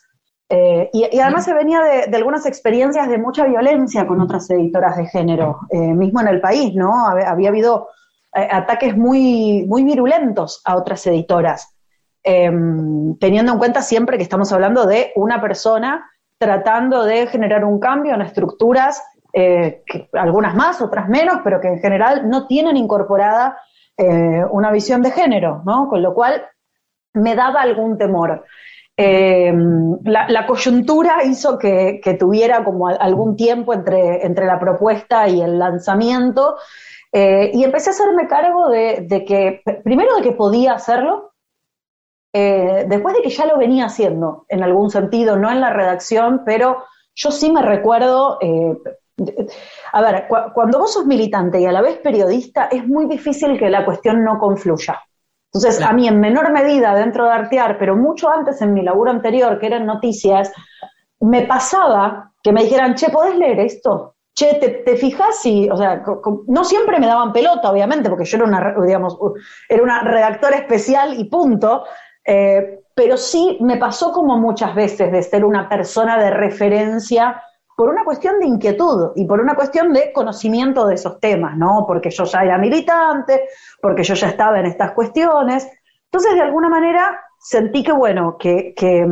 Eh, 0.51 0.91
y, 0.93 1.19
además 1.21 1.47
se 1.47 1.55
venía 1.55 1.81
de, 2.07 2.17
algunas 2.17 2.45
experiencias 2.45 3.09
de 3.09 3.17
mucha 3.17 3.47
violencia 3.47 4.07
con 4.07 4.21
otras 4.21 4.51
editoras 4.51 4.95
de 4.99 5.07
género, 5.07 5.61
eh, 5.71 5.79
mismo 5.79 6.21
en 6.21 6.29
el 6.29 6.41
país, 6.43 6.75
¿no? 6.75 7.07
Había, 7.07 7.31
había 7.31 7.49
habido 7.49 7.89
eh, 8.33 8.47
ataques 8.49 8.97
muy, 8.97 9.65
muy 9.67 9.83
virulentos 9.83 10.63
a 10.65 10.77
otras 10.77 11.05
editoras, 11.07 11.75
em, 12.23 13.17
teniendo 13.19 13.53
en 13.53 13.59
cuenta 13.59 13.83
siempre 13.83 14.19
que 14.19 14.23
estamos 14.23 14.53
hablando 14.53 14.87
de 14.87 15.13
una 15.17 15.41
persona 15.41 16.09
tratando 16.39 17.05
de 17.05 17.27
generar 17.27 17.65
un 17.65 17.81
cambio 17.81 18.15
en 18.15 18.23
estructuras, 18.23 19.03
eh, 19.33 19.83
algunas 20.13 20.55
más, 20.55 20.81
otras 20.81 21.09
menos, 21.09 21.41
pero 21.43 21.61
que 21.61 21.69
en 21.69 21.81
general 21.81 22.29
no 22.29 22.47
tienen 22.47 22.77
incorporada 22.77 23.59
eh, 23.97 24.45
una 24.51 24.71
visión 24.71 25.03
de 25.03 25.11
género, 25.11 25.63
¿no? 25.67 25.89
Con 25.89 26.01
lo 26.01 26.15
cual 26.15 26.43
me 27.15 27.35
daba 27.35 27.63
algún 27.63 27.99
temor. 27.99 28.45
la, 28.97 30.47
coyuntura 30.47 31.25
hizo 31.25 31.59
que, 31.59 32.01
tuviera 32.19 32.63
como 32.63 32.87
algún 32.89 33.35
tiempo 33.35 33.75
entre, 33.75 34.25
entre 34.25 34.47
la 34.47 34.59
propuesta 34.61 35.27
y 35.27 35.41
el 35.41 35.59
lanzamiento, 35.59 36.57
eh, 37.13 37.51
y 37.53 37.65
empecé 37.65 37.91
a 37.91 37.93
hacerme 37.93 38.29
cargo 38.29 38.69
de, 38.69 39.25
que, 39.27 39.63
primero 39.83 40.17
de 40.17 40.23
que 40.23 40.33
podía 40.33 40.75
hacerlo, 40.75 41.33
eh, 42.33 42.85
después 42.89 43.15
de 43.17 43.23
que 43.23 43.31
ya 43.31 43.47
lo 43.47 43.59
venía 43.59 43.87
haciendo, 43.87 44.45
en 44.49 44.63
algún 44.63 44.91
sentido, 44.91 45.37
no 45.37 45.51
en 45.51 45.61
la 45.61 45.73
redacción, 45.73 46.43
pero 46.45 46.85
yo 47.15 47.31
sí 47.31 47.51
me 47.51 47.63
recuerdo, 47.63 48.39
eh, 48.41 48.79
a 49.93 50.03
ver, 50.03 50.29
cuando 50.55 50.79
vos 50.79 50.93
sos 50.93 51.07
militante 51.07 51.61
y 51.61 51.67
a 51.67 51.73
la 51.73 51.83
vez 51.83 51.99
periodista, 51.99 52.67
es 52.67 52.87
muy 52.87 53.07
difícil 53.07 53.59
que 53.59 53.69
la 53.69 53.85
cuestión 53.85 54.25
no 54.25 54.39
confluya. 54.39 55.01
Entonces, 55.53 55.83
a 55.83 55.93
mí 55.93 56.07
en 56.07 56.21
menor 56.21 56.53
medida 56.53 56.95
dentro 56.95 57.25
de 57.25 57.33
Artear, 57.33 57.77
pero 57.77 57.97
mucho 57.97 58.31
antes 58.31 58.63
en 58.63 58.73
mi 58.73 58.83
laburo 58.83 59.11
anterior, 59.11 59.59
que 59.59 59.67
eran 59.67 59.85
noticias, 59.85 60.53
me 61.19 61.43
pasaba 61.43 62.33
que 62.41 62.53
me 62.53 62.63
dijeran, 62.63 62.95
che, 62.95 63.11
¿podés 63.11 63.37
leer 63.37 63.59
esto? 63.59 64.15
Che, 64.35 64.55
te, 64.55 64.97
fijas 64.97 65.45
y, 65.45 65.69
o 65.69 65.77
sea, 65.77 66.03
no 66.47 66.65
siempre 66.65 66.99
me 66.99 67.07
daban 67.07 67.33
pelota, 67.33 67.71
obviamente, 67.71 68.09
porque 68.09 68.25
yo 68.25 68.37
era 68.39 68.47
una, 68.47 68.75
digamos, 68.85 69.19
era 69.69 69.83
una 69.83 70.03
redactora 70.03 70.57
especial 70.57 71.19
y 71.19 71.25
punto, 71.25 71.85
eh, 72.25 72.81
pero 72.95 73.17
sí 73.17 73.59
me 73.61 73.77
pasó 73.77 74.13
como 74.13 74.39
muchas 74.39 74.75
veces 74.75 75.11
de 75.11 75.23
ser 75.23 75.45
una 75.45 75.69
persona 75.69 76.19
de 76.19 76.31
referencia 76.31 77.43
por 77.77 77.89
una 77.89 78.05
cuestión 78.05 78.39
de 78.39 78.47
inquietud 78.47 79.13
y 79.17 79.25
por 79.25 79.41
una 79.41 79.55
cuestión 79.55 79.93
de 79.93 80.13
conocimiento 80.13 80.87
de 80.87 80.97
esos 80.97 81.19
temas, 81.19 81.57
¿no? 81.57 81.85
Porque 81.87 82.11
yo 82.11 82.25
ya 82.25 82.43
era 82.43 82.59
militante, 82.59 83.49
porque 83.81 84.03
yo 84.03 84.15
ya 84.15 84.29
estaba 84.29 84.61
en 84.61 84.67
estas 84.67 84.93
cuestiones. 84.93 85.67
Entonces, 86.05 86.35
de 86.35 86.43
alguna 86.43 86.69
manera, 86.69 87.19
sentí 87.39 87.83
que, 87.83 87.93
bueno, 87.93 88.37
que, 88.39 88.75
que, 88.77 89.07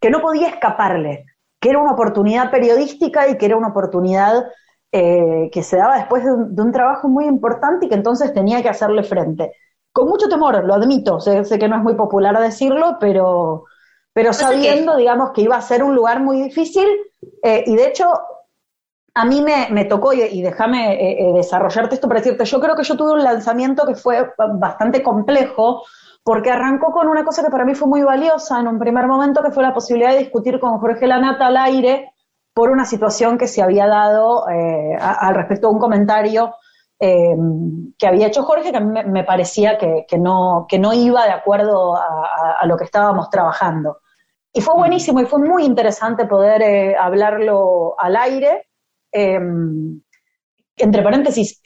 que 0.00 0.10
no 0.10 0.20
podía 0.20 0.48
escaparle, 0.48 1.26
que 1.60 1.70
era 1.70 1.78
una 1.78 1.92
oportunidad 1.92 2.50
periodística 2.50 3.28
y 3.28 3.36
que 3.36 3.46
era 3.46 3.56
una 3.56 3.68
oportunidad 3.68 4.46
eh, 4.92 5.50
que 5.52 5.62
se 5.62 5.76
daba 5.76 5.96
después 5.96 6.24
de 6.24 6.62
un, 6.62 6.72
trabajo 6.72 7.08
muy 7.08 7.26
importante 7.26 7.86
y 7.86 7.88
que 7.88 7.94
entonces 7.94 8.32
tenía 8.32 8.62
que 8.62 8.68
hacerle 8.68 9.02
frente. 9.02 9.52
Con 9.92 10.08
mucho 10.08 10.28
temor, 10.28 10.64
lo 10.64 10.74
admito, 10.74 11.20
sé, 11.20 11.42
que 11.58 11.68
no 11.68 11.76
es 11.76 11.82
muy 11.82 11.94
popular 11.94 12.38
decirlo, 12.38 12.96
pero, 13.00 13.64
pero 14.12 14.32
sabiendo, 14.32 14.96
digamos, 14.96 15.32
que 15.32 15.42
iba 15.42 15.56
a 15.56 15.62
ser 15.62 15.82
un 15.82 15.94
lugar 15.94 16.20
muy 16.20 16.40
difícil 16.40 16.86
eh, 17.42 17.64
y 17.66 17.74
de 17.74 17.88
hecho 17.88 18.06
a 19.14 19.24
mí 19.24 19.42
me, 19.42 19.84
tocó, 19.86 20.12
y, 20.12 20.42
déjame 20.42 20.94
eh, 20.94 21.32
desarrollarte 21.34 21.96
esto 21.96 22.06
para 22.06 22.20
decirte, 22.20 22.44
yo 22.44 22.60
creo 22.60 22.76
que 22.76 22.84
yo 22.84 22.96
tuve 22.96 23.12
un 23.12 23.24
lanzamiento 23.24 23.84
que 23.84 23.96
fue 23.96 24.30
bastante 24.54 25.02
complejo, 25.02 25.82
porque 26.28 26.50
arrancó 26.50 26.92
con 26.92 27.08
una 27.08 27.24
cosa 27.24 27.42
que 27.42 27.48
para 27.48 27.64
mí 27.64 27.74
fue 27.74 27.88
muy 27.88 28.02
valiosa 28.02 28.60
en 28.60 28.68
un 28.68 28.78
primer 28.78 29.06
momento, 29.06 29.42
que 29.42 29.50
fue 29.50 29.62
la 29.62 29.72
posibilidad 29.72 30.12
de 30.12 30.18
discutir 30.18 30.60
con 30.60 30.78
Jorge 30.78 31.06
Lanata 31.06 31.46
al 31.46 31.56
aire 31.56 32.12
por 32.52 32.68
una 32.68 32.84
situación 32.84 33.38
que 33.38 33.46
se 33.46 33.62
había 33.62 33.86
dado 33.86 34.46
eh, 34.46 34.94
al 35.00 35.34
respecto 35.34 35.68
de 35.68 35.72
un 35.72 35.80
comentario 35.80 36.54
eh, 37.00 37.34
que 37.98 38.06
había 38.06 38.26
hecho 38.26 38.42
Jorge, 38.42 38.72
que 38.72 38.76
a 38.76 38.80
mí 38.80 39.00
me, 39.06 39.24
parecía 39.24 39.78
que, 39.78 40.04
no, 40.18 40.66
que 40.68 40.78
no 40.78 40.92
iba 40.92 41.24
de 41.24 41.30
acuerdo 41.30 41.96
a, 41.96 42.62
lo 42.66 42.76
que 42.76 42.84
estábamos 42.84 43.30
trabajando. 43.30 44.00
Y 44.52 44.60
fue 44.60 44.74
buenísimo 44.74 45.22
y 45.22 45.24
fue 45.24 45.38
muy 45.38 45.64
interesante 45.64 46.26
poder 46.26 46.60
eh, 46.60 46.94
hablarlo 46.94 47.94
al 47.98 48.16
aire. 48.16 48.66
entre 49.10 51.02
paréntesis, 51.02 51.62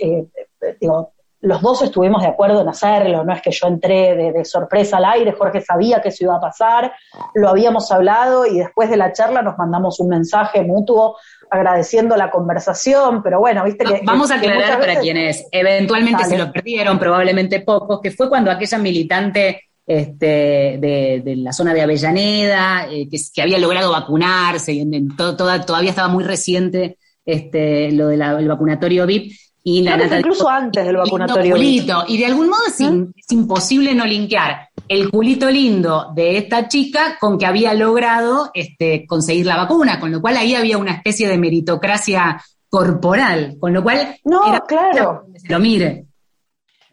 digo, 0.80 1.14
los 1.42 1.60
dos 1.60 1.82
estuvimos 1.82 2.22
de 2.22 2.28
acuerdo 2.28 2.62
en 2.62 2.68
hacerlo, 2.68 3.24
no 3.24 3.32
es 3.32 3.42
que 3.42 3.50
yo 3.50 3.66
entré 3.66 4.14
de, 4.14 4.44
sorpresa 4.44 4.98
al 4.98 5.04
aire, 5.06 5.32
Jorge 5.32 5.60
sabía 5.60 6.00
que 6.00 6.08
eso 6.08 6.24
iba 6.24 6.36
a 6.36 6.40
pasar, 6.40 6.92
lo 7.34 7.48
habíamos 7.48 7.90
hablado 7.90 8.46
y 8.46 8.58
después 8.58 8.88
de 8.88 8.96
la 8.96 9.12
charla 9.12 9.42
nos 9.42 9.58
mandamos 9.58 9.98
un 9.98 10.08
mensaje 10.08 10.62
mutuo 10.62 11.16
agradeciendo 11.50 12.16
la 12.16 12.30
conversación, 12.30 13.22
pero 13.22 13.40
bueno, 13.40 13.64
viste 13.64 13.84
que... 13.84 14.00
Vamos 14.04 14.30
a 14.30 14.36
aclarar 14.36 14.78
para 14.78 15.00
quienes 15.00 15.46
eventualmente 15.50 16.24
se 16.24 16.38
lo 16.38 16.50
perdieron, 16.52 16.98
probablemente 16.98 17.60
pocos, 17.60 18.00
que 18.00 18.12
fue 18.12 18.28
cuando 18.28 18.50
aquella 18.50 18.78
militante 18.78 19.64
este, 19.84 20.78
de, 20.80 21.34
la 21.36 21.52
zona 21.52 21.74
de 21.74 21.82
Avellaneda, 21.82 22.86
eh, 22.88 23.08
que, 23.08 23.42
había 23.42 23.58
logrado 23.58 23.90
vacunarse, 23.90 24.72
y 24.72 25.08
todavía 25.16 25.90
estaba 25.90 26.08
muy 26.08 26.22
reciente 26.22 26.98
este, 27.24 27.90
lo 27.92 28.08
del 28.08 28.48
vacunatorio 28.48 29.06
VIP, 29.06 29.32
y 29.64 29.88
incluso 29.88 30.48
antes 30.48 30.84
del 30.84 30.96
vacunatorio. 30.96 31.56
y 31.56 32.16
de 32.18 32.26
algún 32.26 32.48
modo 32.48 32.62
¿Mm? 32.78 33.12
es, 33.16 33.32
imposible 33.32 33.94
no 33.94 34.04
linkear 34.04 34.68
el 34.88 35.10
culito 35.10 35.48
lindo 35.50 36.10
de 36.14 36.36
esta 36.36 36.68
chica 36.68 37.16
con 37.20 37.38
que 37.38 37.46
había 37.46 37.72
logrado 37.72 38.50
este, 38.54 39.06
conseguir 39.06 39.46
la 39.46 39.56
vacuna, 39.56 40.00
con 40.00 40.10
lo 40.10 40.20
cual 40.20 40.36
ahí 40.36 40.54
había 40.54 40.78
una 40.78 40.92
especie 40.92 41.28
de 41.28 41.38
meritocracia 41.38 42.42
corporal, 42.68 43.56
con 43.60 43.72
lo 43.72 43.82
cual 43.82 44.16
no, 44.24 44.40
claro. 44.66 45.26
lo 45.48 45.58
mire. 45.60 46.06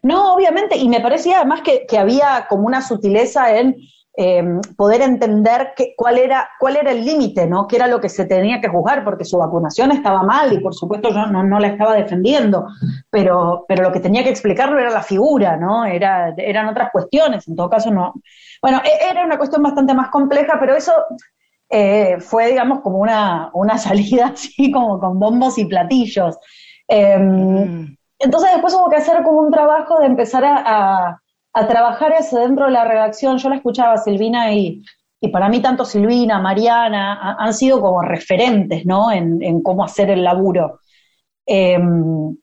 No, 0.02 0.34
obviamente, 0.34 0.76
y 0.78 0.88
me 0.88 1.00
parecía 1.00 1.38
además 1.38 1.60
que, 1.62 1.84
que 1.86 1.98
había 1.98 2.46
como 2.48 2.66
una 2.66 2.80
sutileza 2.80 3.58
en 3.58 3.76
Em, 4.12 4.60
poder 4.76 5.02
entender 5.02 5.72
cuál, 5.96 6.18
era, 6.18 6.50
cuál 6.58 6.76
era 6.76 6.90
el 6.90 7.04
límite, 7.04 7.46
¿no? 7.46 7.68
qué 7.68 7.76
era 7.76 7.86
lo 7.86 8.00
que 8.00 8.08
se 8.08 8.24
tenía 8.24 8.60
que 8.60 8.68
juzgar, 8.68 9.04
porque 9.04 9.24
su 9.24 9.38
vacunación 9.38 9.92
estaba 9.92 10.24
mal 10.24 10.52
y 10.52 10.58
por 10.58 10.74
supuesto 10.74 11.10
yo 11.10 11.26
no, 11.26 11.60
la 11.60 11.68
estaba 11.68 11.94
defendiendo, 11.94 12.66
pero, 13.08 13.64
pero 13.68 13.84
lo 13.84 13.92
que 13.92 14.00
tenía 14.00 14.24
que 14.24 14.30
explicarlo 14.30 14.80
era 14.80 14.90
la 14.90 15.02
figura, 15.02 15.56
¿no? 15.56 15.84
Era, 15.84 16.34
eran 16.36 16.66
otras 16.66 16.90
cuestiones, 16.90 17.46
en 17.46 17.54
todo 17.54 17.70
caso 17.70 17.92
no. 17.92 18.14
Bueno, 18.60 18.82
e, 18.84 19.10
era 19.10 19.24
una 19.24 19.38
cuestión 19.38 19.62
bastante 19.62 19.94
más 19.94 20.10
compleja, 20.10 20.58
pero 20.58 20.74
eso 20.74 20.92
eh, 21.70 22.16
fue, 22.18 22.48
digamos, 22.48 22.80
como 22.80 22.98
una, 22.98 23.50
una 23.54 23.78
salida 23.78 24.32
así, 24.34 24.72
como 24.72 24.98
con 24.98 25.20
bombos 25.20 25.56
y 25.56 25.66
platillos. 25.66 26.36
Em, 26.88 27.84
mm. 27.84 27.96
Entonces 28.18 28.50
después 28.52 28.74
hubo 28.74 28.90
que 28.90 28.96
hacer 28.96 29.22
como 29.22 29.40
un 29.40 29.52
trabajo 29.52 30.00
de 30.00 30.06
empezar 30.06 30.44
a 30.44 30.62
a 30.66 31.19
trabajar 31.52 32.12
eso 32.18 32.38
dentro 32.38 32.66
de 32.66 32.72
la 32.72 32.84
redacción. 32.84 33.38
Yo 33.38 33.48
la 33.48 33.56
escuchaba 33.56 33.96
Silvina 33.98 34.52
y, 34.54 34.82
y 35.20 35.28
para 35.28 35.48
mí 35.48 35.60
tanto 35.60 35.84
Silvina, 35.84 36.40
Mariana, 36.40 37.36
han 37.38 37.54
sido 37.54 37.80
como 37.80 38.02
referentes, 38.02 38.86
¿no? 38.86 39.12
En, 39.12 39.62
cómo 39.62 39.84
hacer 39.84 40.10
el 40.10 40.24
laburo. 40.24 40.80
Em, 41.46 42.36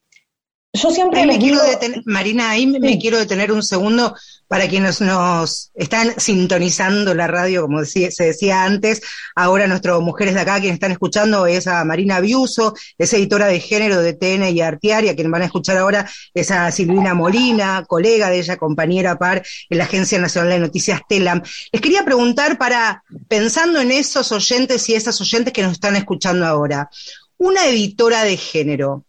yo 0.78 0.92
siempre 0.92 1.26
me 1.26 1.38
quiero 1.40 1.62
detener, 1.64 2.02
Marina, 2.06 2.50
ahí 2.50 2.68
me 2.68 3.00
quiero 3.00 3.18
detener 3.18 3.52
un 3.52 3.64
segundo 3.64 4.16
para 4.48 4.68
quienes 4.68 5.02
nos 5.02 5.72
están 5.74 6.20
sintonizando 6.20 7.14
la 7.14 7.28
radio, 7.28 7.64
como 7.64 7.84
se 7.84 8.12
decía 8.18 8.64
antes. 8.64 9.02
Ahora 9.36 9.68
nuestras 9.68 10.00
mujeres 10.00 10.36
de 10.36 10.42
acá, 10.42 10.60
quienes 10.60 10.76
están 10.76 10.92
escuchando, 10.92 11.46
es 11.48 11.68
a 11.68 11.84
Marina 11.84 12.20
Biuso, 12.20 12.74
es 12.98 13.12
editora 13.14 13.48
de 13.48 13.60
género 13.60 14.02
de 14.02 14.14
TN 14.14 14.50
y 14.50 14.62
Artiaria, 14.62 15.16
quien 15.16 15.32
van 15.32 15.42
a 15.42 15.46
escuchar 15.46 15.78
ahora 15.78 16.10
es 16.34 16.52
a 16.52 16.72
Silvina 16.72 17.14
Molina, 17.14 17.84
colega 17.88 18.30
de 18.30 18.40
ella, 18.40 18.58
compañera 18.58 19.18
par 19.18 19.44
en 19.70 19.78
la 19.78 19.84
Agencia 19.84 20.20
Nacional 20.20 20.52
de 20.52 20.60
Noticias 20.60 21.02
TELAM. 21.10 21.42
Les 21.72 21.82
quería 21.82 22.06
preguntar 22.06 22.58
para, 22.58 23.04
pensando 23.28 23.82
en 23.82 23.92
esos 23.92 24.32
oyentes 24.32 24.88
y 24.90 24.96
esas 24.96 25.20
oyentes 25.20 25.52
que 25.54 25.64
nos 25.64 25.74
están 25.74 25.96
escuchando 25.96 26.46
ahora, 26.46 26.90
una 27.38 27.68
editora 27.68 28.24
de 28.24 28.38
género, 28.38 29.06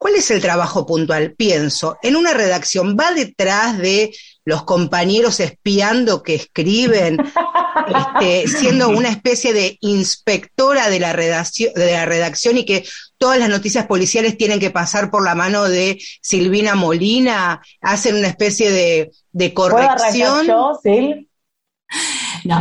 ¿Cuál 0.00 0.14
es 0.14 0.30
el 0.30 0.40
trabajo 0.40 0.86
puntual? 0.86 1.34
Pienso, 1.36 1.98
en 2.02 2.16
una 2.16 2.32
redacción, 2.32 2.96
¿va 2.98 3.12
detrás 3.12 3.76
de 3.76 4.10
los 4.46 4.62
compañeros 4.62 5.40
espiando 5.40 6.22
que 6.22 6.36
escriben, 6.36 7.18
este, 8.18 8.48
siendo 8.48 8.88
una 8.88 9.10
especie 9.10 9.52
de 9.52 9.76
inspectora 9.82 10.88
de 10.88 11.00
la, 11.00 11.12
redacción, 11.12 11.74
de 11.74 11.92
la 11.92 12.06
redacción 12.06 12.56
y 12.56 12.64
que 12.64 12.82
todas 13.18 13.38
las 13.38 13.50
noticias 13.50 13.86
policiales 13.86 14.38
tienen 14.38 14.58
que 14.58 14.70
pasar 14.70 15.10
por 15.10 15.22
la 15.22 15.34
mano 15.34 15.64
de 15.64 16.00
Silvina 16.22 16.74
Molina, 16.74 17.60
hacen 17.82 18.16
una 18.16 18.28
especie 18.28 18.70
de, 18.70 19.10
de 19.32 19.52
corrección? 19.52 20.46
Yo, 20.46 20.80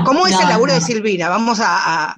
¿Cómo 0.04 0.28
es 0.28 0.38
el 0.38 0.50
laburo 0.50 0.74
de 0.74 0.82
Silvina? 0.82 1.30
Vamos 1.30 1.62
a, 1.62 2.12
a, 2.12 2.16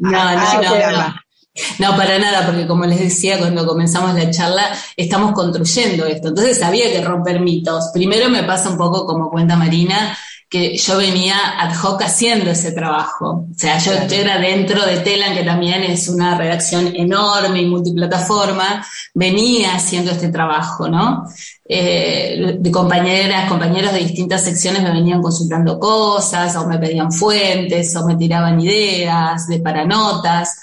no, 1.79 1.97
para 1.97 2.17
nada, 2.17 2.45
porque 2.45 2.65
como 2.65 2.85
les 2.85 2.99
decía 2.99 3.37
cuando 3.37 3.67
comenzamos 3.67 4.13
la 4.15 4.31
charla, 4.31 4.71
estamos 4.95 5.33
construyendo 5.33 6.05
esto. 6.05 6.29
Entonces 6.29 6.61
había 6.63 6.91
que 6.91 7.01
romper 7.01 7.41
mitos. 7.41 7.89
Primero 7.93 8.29
me 8.29 8.43
pasa 8.43 8.69
un 8.69 8.77
poco 8.77 9.05
como 9.05 9.29
cuenta 9.29 9.57
Marina, 9.57 10.17
que 10.51 10.75
yo 10.77 10.97
venía 10.97 11.35
ad 11.59 11.73
hoc 11.81 12.01
haciendo 12.03 12.51
ese 12.51 12.73
trabajo. 12.73 13.47
O 13.49 13.57
sea, 13.57 13.77
yo 13.79 13.93
era 13.93 14.37
dentro 14.37 14.85
de 14.85 14.97
Telan, 14.97 15.33
que 15.33 15.43
también 15.43 15.83
es 15.83 16.09
una 16.09 16.37
redacción 16.37 16.93
enorme 16.93 17.61
y 17.61 17.67
multiplataforma, 17.67 18.85
venía 19.13 19.75
haciendo 19.75 20.11
este 20.11 20.27
trabajo, 20.27 20.89
¿no? 20.89 21.23
Eh, 21.67 22.57
de 22.59 22.71
compañeras, 22.71 23.49
compañeros 23.49 23.93
de 23.93 23.99
distintas 23.99 24.43
secciones 24.43 24.83
me 24.83 24.91
venían 24.91 25.21
consultando 25.21 25.79
cosas, 25.79 26.53
o 26.57 26.67
me 26.67 26.77
pedían 26.77 27.13
fuentes, 27.13 27.95
o 27.95 28.05
me 28.05 28.17
tiraban 28.17 28.59
ideas 28.59 29.47
de 29.47 29.59
paranotas. 29.59 30.57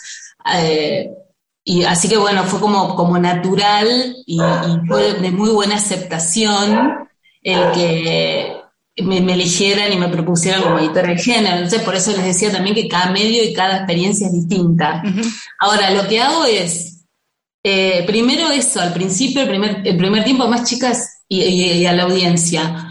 Eh, 0.57 1.11
y 1.65 1.85
así 1.85 2.09
que 2.09 2.17
bueno, 2.17 2.45
fue 2.45 2.61
como, 2.61 2.95
como 2.95 3.19
natural 3.19 4.17
y, 4.27 4.41
y 4.41 4.87
fue 4.87 5.15
de 5.15 5.31
muy 5.31 5.51
buena 5.51 5.77
aceptación 5.77 7.09
el 7.43 7.73
que 7.73 8.59
me, 9.03 9.19
eligieran 9.33 9.93
y 9.93 9.97
me 9.97 10.09
propusieran 10.09 10.63
como 10.63 10.79
editora 10.79 11.09
de 11.09 11.19
género. 11.19 11.57
Entonces, 11.57 11.83
por 11.83 11.95
eso 11.95 12.13
les 12.13 12.25
decía 12.25 12.53
también 12.53 12.75
que 12.75 12.89
cada 12.89 13.11
medio 13.11 13.43
y 13.43 13.53
cada 13.53 13.79
experiencia 13.79 14.27
es 14.27 14.33
distinta. 14.33 15.03
Ahora, 15.59 15.91
lo 15.91 16.07
que 16.09 16.21
hago 16.21 16.45
es, 16.45 17.05
eh, 17.65 18.05
primero 18.07 18.51
eso, 18.51 18.81
al 18.81 18.93
principio, 18.93 19.43
el 19.43 19.49
primer, 19.49 19.83
el 19.85 19.97
primer 19.97 20.25
tiempo, 20.25 20.49
más 20.49 20.69
chicas 20.69 21.25
y, 21.29 21.85
a 21.87 21.93
la 21.93 22.05
audiencia. 22.05 22.88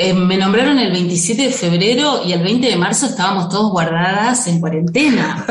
Eh, 0.00 0.14
me 0.14 0.36
nombraron 0.36 0.78
el 0.78 0.92
27 0.92 1.42
de 1.42 1.50
febrero 1.50 2.22
y 2.24 2.32
el 2.32 2.40
20 2.40 2.68
de 2.68 2.76
marzo 2.76 3.06
estábamos 3.06 3.48
todos 3.48 3.72
guardadas 3.72 4.46
en 4.46 4.60
cuarentena. 4.60 5.44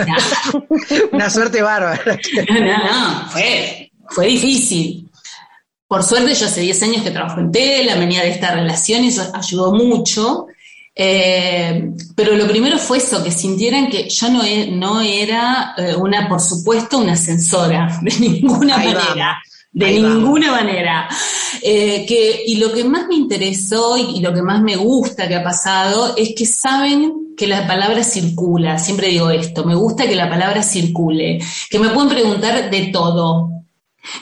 Una 1.12 1.30
suerte 1.30 1.62
bárbara. 1.62 2.00
no, 2.50 2.78
no, 2.78 3.30
fue, 3.30 3.92
fue 4.08 4.28
difícil. 4.28 5.10
Por 5.86 6.02
suerte, 6.02 6.34
yo 6.34 6.46
hace 6.46 6.62
10 6.62 6.84
años 6.84 7.02
que 7.04 7.12
trabajo 7.12 7.42
en 7.42 7.52
tela, 7.52 7.96
venía 7.96 8.22
de 8.22 8.30
esta 8.30 8.56
relación 8.56 9.04
y 9.04 9.10
eso 9.10 9.30
ayudó 9.34 9.74
mucho. 9.74 10.48
Eh, 10.96 11.92
pero 12.16 12.34
lo 12.38 12.48
primero 12.48 12.78
fue 12.78 13.00
eso, 13.00 13.22
que 13.22 13.32
sintieran 13.32 13.90
que 13.90 14.08
yo 14.08 14.30
no, 14.30 14.46
e, 14.46 14.72
no 14.72 15.02
era 15.02 15.74
eh, 15.78 15.94
una, 15.94 16.30
por 16.30 16.40
supuesto, 16.40 17.00
una 17.00 17.18
censora, 17.18 18.00
de 18.02 18.18
ninguna 18.18 18.78
manera. 18.78 19.44
De 19.72 19.92
ninguna 19.92 20.52
manera. 20.52 21.08
Eh, 21.62 22.06
que, 22.08 22.44
y 22.46 22.56
lo 22.58 22.72
que 22.74 22.84
más 22.84 23.08
me 23.08 23.16
interesó 23.16 23.98
y, 23.98 24.18
y, 24.18 24.20
lo 24.22 24.34
que 24.34 24.42
más 24.42 24.62
me 24.62 24.76
gusta 24.76 25.28
que 25.28 25.36
ha 25.36 25.44
pasado 25.44 26.16
es 26.16 26.34
que 26.36 26.46
saben 26.46 27.36
que 27.38 27.48
la 27.48 27.68
palabra 27.68 28.04
circula. 28.04 28.80
Siempre 28.80 29.10
digo 29.10 29.30
esto, 29.30 29.64
me 29.64 29.76
gusta 29.76 30.08
que 30.08 30.16
la 30.16 30.30
palabra 30.30 30.64
circule. 30.64 31.40
Que 31.70 31.80
me 31.80 31.90
pueden 31.90 32.10
preguntar 32.10 32.70
de 32.70 32.88
todo, 32.88 33.58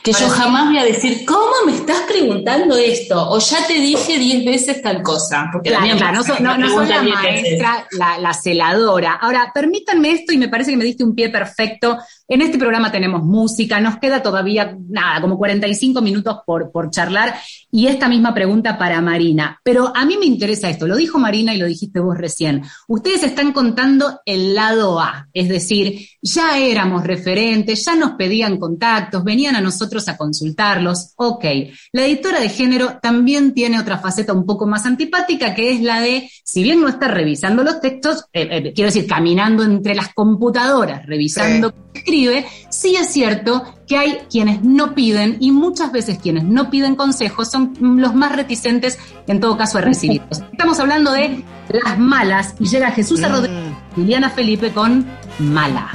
que 0.04 0.14
yo 0.14 0.30
jamás 0.30 0.68
voy 0.68 0.78
a 0.78 0.84
decir, 0.84 1.26
¿cómo 1.26 1.54
me 1.66 1.74
estás 1.74 2.02
preguntando 2.02 2.76
esto? 2.76 3.30
O 3.30 3.40
ya 3.40 3.66
te 3.68 3.74
dije 3.74 4.18
diez 4.18 4.44
veces 4.46 4.82
tal 4.82 5.02
cosa. 5.02 5.50
Porque 5.52 5.70
claro, 5.70 5.86
no, 6.12 6.40
no, 6.40 6.58
no 6.58 6.70
soy 6.70 6.88
la 6.88 7.04
maestra, 7.04 7.88
la, 7.92 8.18
la, 8.18 8.34
celadora. 8.34 9.14
Ahora, 9.22 9.52
permítanme 9.54 10.12
esto 10.12 10.34
y 10.34 10.38
me 10.38 10.50
parece 10.50 10.72
que 10.72 10.78
me 10.78 10.86
diste 10.86 11.04
un 11.04 11.16
pie 11.16 11.30
perfecto. 11.30 11.98
En 12.28 12.42
este 12.42 12.58
programa 12.58 12.92
tenemos 12.92 13.24
música, 13.24 13.80
nos 13.80 13.98
queda 14.00 14.24
todavía, 14.24 14.76
nada, 14.90 15.22
como 15.22 15.38
45 15.38 16.02
minutos 16.02 16.38
por, 16.44 16.90
charlar. 16.90 17.36
Y 17.70 17.86
esta 17.86 18.10
misma 18.10 18.34
pregunta 18.34 18.80
para 18.80 19.00
Marina. 19.00 19.60
Pero 19.64 19.96
a 19.96 20.06
mí 20.06 20.18
me 20.18 20.26
interesa 20.26 20.70
esto, 20.70 20.88
lo 20.88 20.96
dijo 20.96 21.20
Marina 21.20 21.54
y 21.54 21.60
lo 21.60 21.68
dijiste 21.68 22.00
vos 22.00 22.18
recién. 22.18 22.64
Ustedes 22.88 23.22
están 23.22 23.52
contando 23.52 24.22
el 24.26 24.56
lado 24.56 25.00
A, 25.00 25.28
es 25.34 25.50
decir, 25.50 26.08
ya 26.20 26.58
éramos 26.58 27.04
referentes, 27.04 27.86
ya 27.86 27.96
nos 27.96 28.14
pedían 28.14 28.58
contactos, 28.58 29.24
venían 29.24 29.56
a 29.56 29.62
nosotros 29.62 30.08
a 30.08 30.18
consultarlos. 30.18 31.14
Ok, 31.18 31.46
la 31.92 32.06
editora 32.06 32.40
de 32.40 32.50
género 32.50 32.98
también 33.02 33.54
tiene 33.54 33.80
otra 33.80 34.00
faceta 34.00 34.34
un 34.34 34.48
poco 34.48 34.66
más 34.66 34.88
antipática, 34.88 35.54
que 35.54 35.74
es 35.74 35.82
la 35.82 36.02
de, 36.02 36.28
si 36.44 36.64
bien 36.64 36.82
no 36.82 36.88
está 36.88 37.08
revisando 37.08 37.64
los 37.64 37.80
textos, 37.82 38.26
eh, 38.34 38.48
eh, 38.50 38.74
quiero 38.74 38.88
decir, 38.88 39.06
caminando 39.06 39.64
entre 39.64 39.94
las 39.94 40.12
computadoras, 40.14 41.06
revisando 41.06 41.70
sí. 41.94 42.15
Escribe, 42.16 42.46
sí 42.70 42.96
es 42.96 43.12
cierto 43.12 43.64
que 43.88 43.98
hay 43.98 44.20
quienes 44.30 44.64
no 44.64 44.96
piden 44.96 45.38
y 45.40 45.52
muchas 45.52 45.92
veces 45.92 46.18
quienes 46.18 46.44
no 46.44 46.70
piden 46.70 46.96
consejos 46.96 47.52
son 47.52 47.76
los 48.02 48.16
más 48.16 48.36
reticentes 48.36 48.98
en 49.28 49.40
todo 49.40 49.58
caso 49.58 49.78
a 49.78 49.82
recibirlos. 49.82 50.42
Estamos 50.52 50.80
hablando 50.80 51.12
de 51.12 51.44
las 51.70 52.00
malas 52.00 52.56
y 52.60 52.68
llega 52.68 52.92
Jesús 52.92 53.20
mm. 53.20 53.26
Rodríguez, 53.26 53.74
Liliana 53.98 54.30
Felipe 54.30 54.72
con 54.72 55.06
Mala. 55.40 55.92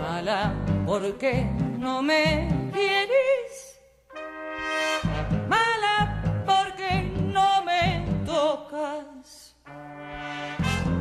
Mala, 0.00 0.52
¿por 0.86 1.16
qué 1.18 1.46
no 1.78 2.02
me 2.02 2.48
quieres? 2.72 3.78
Mala, 5.48 6.42
porque 6.46 7.12
no 7.32 7.64
me 7.64 8.04
tocas. 8.26 9.54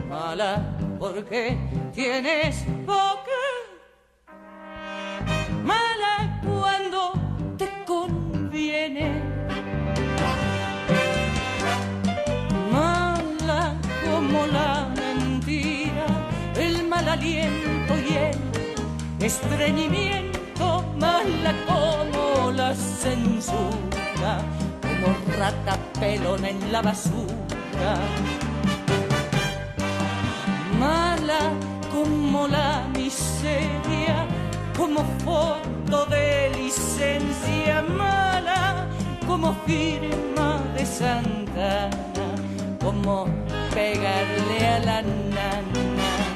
Mala, 0.08 0.77
porque 0.99 1.58
tienes 1.93 2.65
boca. 2.86 3.68
Mala 12.69 13.74
como 14.04 14.48
la 14.48 14.89
mentira, 14.98 16.06
el 16.58 16.86
mal 16.86 17.08
aliento 17.08 17.93
y 17.98 18.15
el 18.17 19.26
estreñimiento. 19.26 20.84
Mala 21.00 21.54
como 21.67 22.52
la 22.52 22.76
censura, 22.76 24.41
como 24.82 25.15
rata 25.38 25.78
pelona 25.98 26.50
en 26.50 26.72
la 26.74 26.82
basura. 26.82 27.95
Mala 30.78 31.54
como 31.93 32.45
la 32.50 32.86
miseria 32.93 34.28
como 34.78 35.06
de 35.89 36.52
licencia 36.56 37.82
mala, 37.82 38.88
como 39.25 39.56
firma 39.65 40.62
de 40.75 40.86
Santana, 40.86 41.89
como 42.80 43.25
pegarle 43.73 44.67
a 44.67 44.80
la 44.80 45.02
nana. 45.02 46.29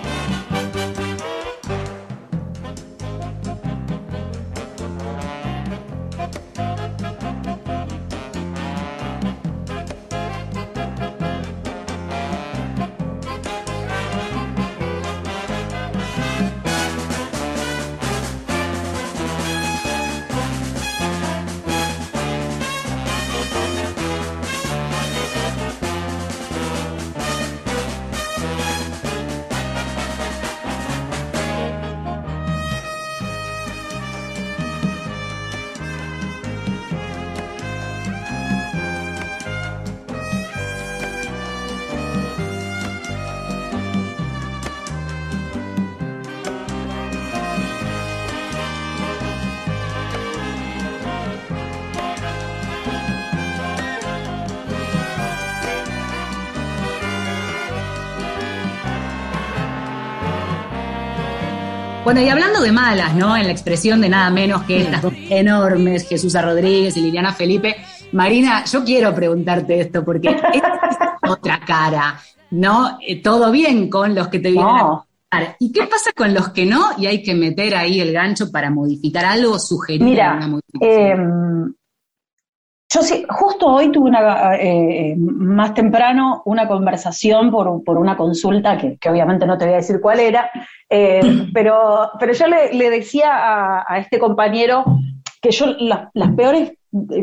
Bueno, 62.14 62.28
y 62.28 62.30
hablando 62.30 62.62
de 62.62 62.72
malas, 62.72 63.16
¿no? 63.16 63.36
En 63.36 63.48
la 63.48 63.52
expresión 63.52 64.00
de 64.00 64.08
nada 64.08 64.30
menos 64.30 64.62
que 64.66 64.82
estas 64.82 65.02
dos 65.02 65.14
enormes, 65.32 66.08
Jesús 66.08 66.40
Rodríguez 66.40 66.96
y 66.96 67.02
Liliana 67.02 67.34
Felipe. 67.34 67.76
Marina, 68.12 68.64
yo 68.66 68.84
quiero 68.84 69.16
preguntarte 69.16 69.80
esto 69.80 70.06
porque 70.06 70.30
es 70.30 70.62
otra 71.28 71.60
cara, 71.66 72.20
¿no? 72.52 73.00
Eh, 73.02 73.20
todo 73.24 73.50
bien 73.50 73.90
con 73.90 74.14
los 74.14 74.28
que 74.28 74.38
te 74.38 74.52
vienen 74.52 74.78
no. 74.78 75.08
a 75.32 75.56
¿Y 75.58 75.72
qué 75.72 75.88
pasa 75.88 76.12
con 76.16 76.36
los 76.36 76.50
que 76.50 76.68
no? 76.68 76.92
Y 77.00 77.08
hay 77.08 77.24
que 77.24 77.34
meter 77.34 77.74
ahí 77.74 78.00
el 78.00 78.14
gancho 78.14 78.52
para 78.52 78.70
modificar 78.70 79.26
algo, 79.26 79.58
sugerir 79.58 80.04
Mira, 80.04 80.36
una 80.38 80.48
modificación. 80.50 81.68
Eh, 81.68 81.83
yo 82.94 83.02
sí, 83.02 83.26
justo 83.28 83.68
hoy 83.68 83.92
tuve 83.92 84.10
una, 84.10 84.56
eh, 84.56 85.16
más 85.18 85.74
temprano 85.74 86.44
una 86.46 86.68
conversación 86.68 87.50
por, 87.50 87.84
por 87.84 87.98
una 87.98 88.16
consulta 88.16 88.78
que, 88.78 88.98
que, 88.98 89.10
obviamente 89.10 89.48
no 89.48 89.58
te 89.58 89.66
voy 89.66 89.74
a 89.74 89.78
decir 89.78 90.00
cuál 90.00 90.20
era, 90.20 90.52
eh, 90.88 91.22
pero, 91.54 92.12
pero 92.20 92.34
yo 92.34 92.48
le, 92.48 92.74
le 92.74 92.90
decía 92.92 93.34
a, 93.34 93.86
a, 93.88 93.98
este 93.98 94.20
compañero 94.20 94.86
que 95.42 95.50
yo 95.50 95.66
las, 95.80 96.10
las 96.14 96.36
peores 96.36 96.74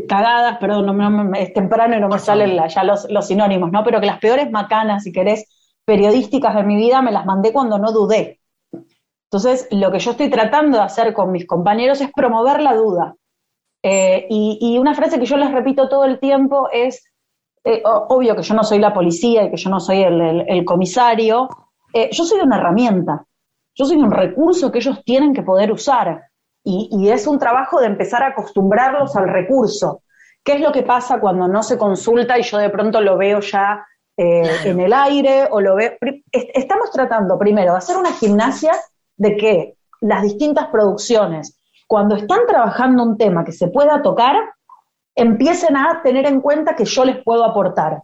cagadas, 0.09 0.59
perdón, 0.59 0.87
no, 0.87 0.93
no, 0.93 1.35
es 1.35 1.53
temprano 1.53 1.97
y 1.97 2.01
no 2.01 2.09
me 2.09 2.19
salen 2.19 2.57
la, 2.57 2.67
ya 2.67 2.83
los, 2.83 3.09
los, 3.09 3.29
sinónimos, 3.29 3.71
¿no? 3.71 3.85
Pero 3.85 4.01
que 4.01 4.07
las 4.07 4.19
peores 4.19 4.51
macanas, 4.51 5.05
si 5.05 5.13
querés, 5.13 5.47
periodísticas 5.85 6.57
de 6.57 6.65
mi 6.65 6.75
vida 6.75 7.01
me 7.01 7.13
las 7.13 7.25
mandé 7.25 7.53
cuando 7.53 7.79
no 7.79 7.93
dudé. 7.93 8.41
Entonces, 9.25 9.69
lo 9.71 9.93
que 9.93 10.01
yo 10.01 10.11
estoy 10.11 10.29
tratando 10.29 10.79
de 10.79 10.85
hacer 10.85 11.13
con 11.15 11.31
mis 11.31 11.47
compañeros 11.47 12.01
es 12.01 12.11
promover 12.13 12.61
la 12.61 12.75
duda. 12.75 13.15
Eh, 13.83 14.27
y, 14.29 14.79
una 14.79 14.95
frase 14.95 15.19
que 15.19 15.25
yo 15.25 15.37
les 15.37 15.53
repito 15.53 15.89
todo 15.89 16.05
el 16.05 16.19
tiempo 16.21 16.69
es, 16.73 17.05
eh, 17.65 17.83
obvio 17.85 18.37
que 18.37 18.43
yo 18.43 18.55
no 18.55 18.63
soy 18.63 18.79
la 18.79 18.93
policía 18.93 19.45
y 19.45 19.51
que 19.51 19.57
yo 19.57 19.71
no 19.71 19.81
soy 19.81 20.03
el, 20.03 20.65
comisario, 20.65 21.49
eh, 21.93 22.11
yo 22.13 22.25
soy 22.25 22.41
una 22.41 22.59
herramienta, 22.59 23.25
yo 23.75 23.85
soy 23.87 23.97
un 23.97 24.11
recurso 24.11 24.71
que 24.71 24.79
ellos 24.79 25.03
tienen 25.05 25.33
que 25.33 25.43
poder 25.43 25.73
usar. 25.73 26.25
Y, 26.63 27.09
es 27.09 27.27
un 27.27 27.39
trabajo 27.39 27.81
de 27.81 27.87
empezar 27.87 28.23
a 28.23 28.29
acostumbrarlos 28.29 29.17
al 29.17 29.29
recurso. 29.29 30.03
¿Qué 30.45 30.55
es 30.55 30.61
lo 30.61 30.73
que 30.73 30.83
pasa 30.83 31.19
cuando 31.19 31.49
no 31.49 31.63
se 31.63 31.79
consulta 31.79 32.39
y 32.39 32.43
yo 32.43 32.59
de 32.59 32.69
pronto 32.69 33.01
lo 33.01 33.17
veo 33.17 33.41
ya 33.41 33.87
en 34.17 34.79
el 34.79 34.93
aire 34.93 35.49
o 35.51 35.63
lo 35.63 35.75
veo? 35.75 35.93
Estamos 36.31 36.91
tratando 36.91 37.39
primero 37.39 37.73
de 37.73 37.79
hacer 37.79 37.97
una 37.97 38.13
gimnasia 38.13 38.73
de 39.17 39.37
que 39.39 39.77
las 40.03 40.23
distintas 40.23 40.67
producciones 40.67 41.60
cuando 41.91 42.15
están 42.15 42.47
trabajando 42.47 43.03
un 43.03 43.19
tema 43.19 43.45
que 43.45 43.51
se 43.51 43.67
pueda 43.67 44.01
tocar, 44.01 44.37
empiecen 45.17 45.77
a 45.77 46.03
tener 46.05 46.25
en 46.25 46.41
cuenta 46.41 46.77
que 46.77 46.85
yo 46.85 47.05
les 47.05 47.17
puedo 47.25 47.45
aportar. 47.45 48.03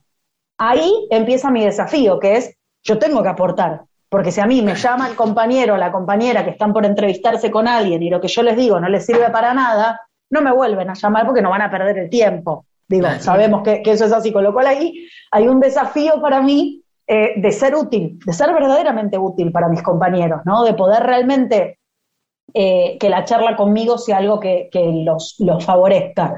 Ahí 0.59 1.07
empieza 1.09 1.53
mi 1.53 1.65
desafío, 1.65 2.19
que 2.19 2.37
es, 2.37 2.57
yo 2.83 2.99
tengo 2.99 3.23
que 3.23 3.29
aportar, 3.29 3.83
porque 4.09 4.33
si 4.33 4.41
a 4.41 4.47
mí 4.47 4.61
me 4.61 4.75
llama 4.75 5.09
el 5.09 5.15
compañero 5.15 5.75
o 5.75 5.77
la 5.77 5.93
compañera 5.93 6.45
que 6.45 6.51
están 6.51 6.73
por 6.73 6.85
entrevistarse 6.85 7.49
con 7.53 7.69
alguien 7.69 8.03
y 8.03 8.11
lo 8.11 8.21
que 8.21 8.27
yo 8.27 8.43
les 8.43 8.57
digo 8.57 8.81
no 8.81 8.89
les 8.89 9.07
sirve 9.07 9.31
para 9.31 9.55
nada, 9.55 10.01
no 10.31 10.43
me 10.43 10.53
vuelven 10.53 10.91
a 10.91 10.95
llamar 10.95 11.25
porque 11.25 11.41
no 11.41 11.51
van 11.51 11.63
a 11.63 11.71
perder 11.71 11.97
el 11.97 12.11
tiempo. 12.11 12.67
Digo, 12.89 13.07
sabemos 13.21 13.63
que, 13.63 13.83
eso 13.85 14.07
es 14.07 14.13
así, 14.13 14.33
con 14.33 14.43
lo 14.43 14.53
cual 14.53 14.67
ahí 14.67 15.07
hay 15.31 15.47
un 15.47 15.61
desafío 15.61 16.21
para 16.21 16.43
mí 16.43 16.83
eh, 17.07 17.35
de 17.37 17.53
ser 17.53 17.77
útil, 17.77 18.19
de 18.27 18.33
ser 18.33 18.53
verdaderamente 18.53 19.17
útil 19.17 19.53
para 19.53 19.69
mis 19.69 19.85
compañeros, 19.85 20.41
¿no? 20.45 20.65
De 20.65 20.75
poder 20.75 21.05
realmente 21.05 21.79
eh, 22.55 22.97
que 22.99 23.11
la 23.11 23.25
charla 23.25 23.57
conmigo 23.57 23.99
sea 23.99 24.19
algo 24.19 24.41
que, 24.41 24.71
los, 25.05 25.37
favorezca. 25.65 26.35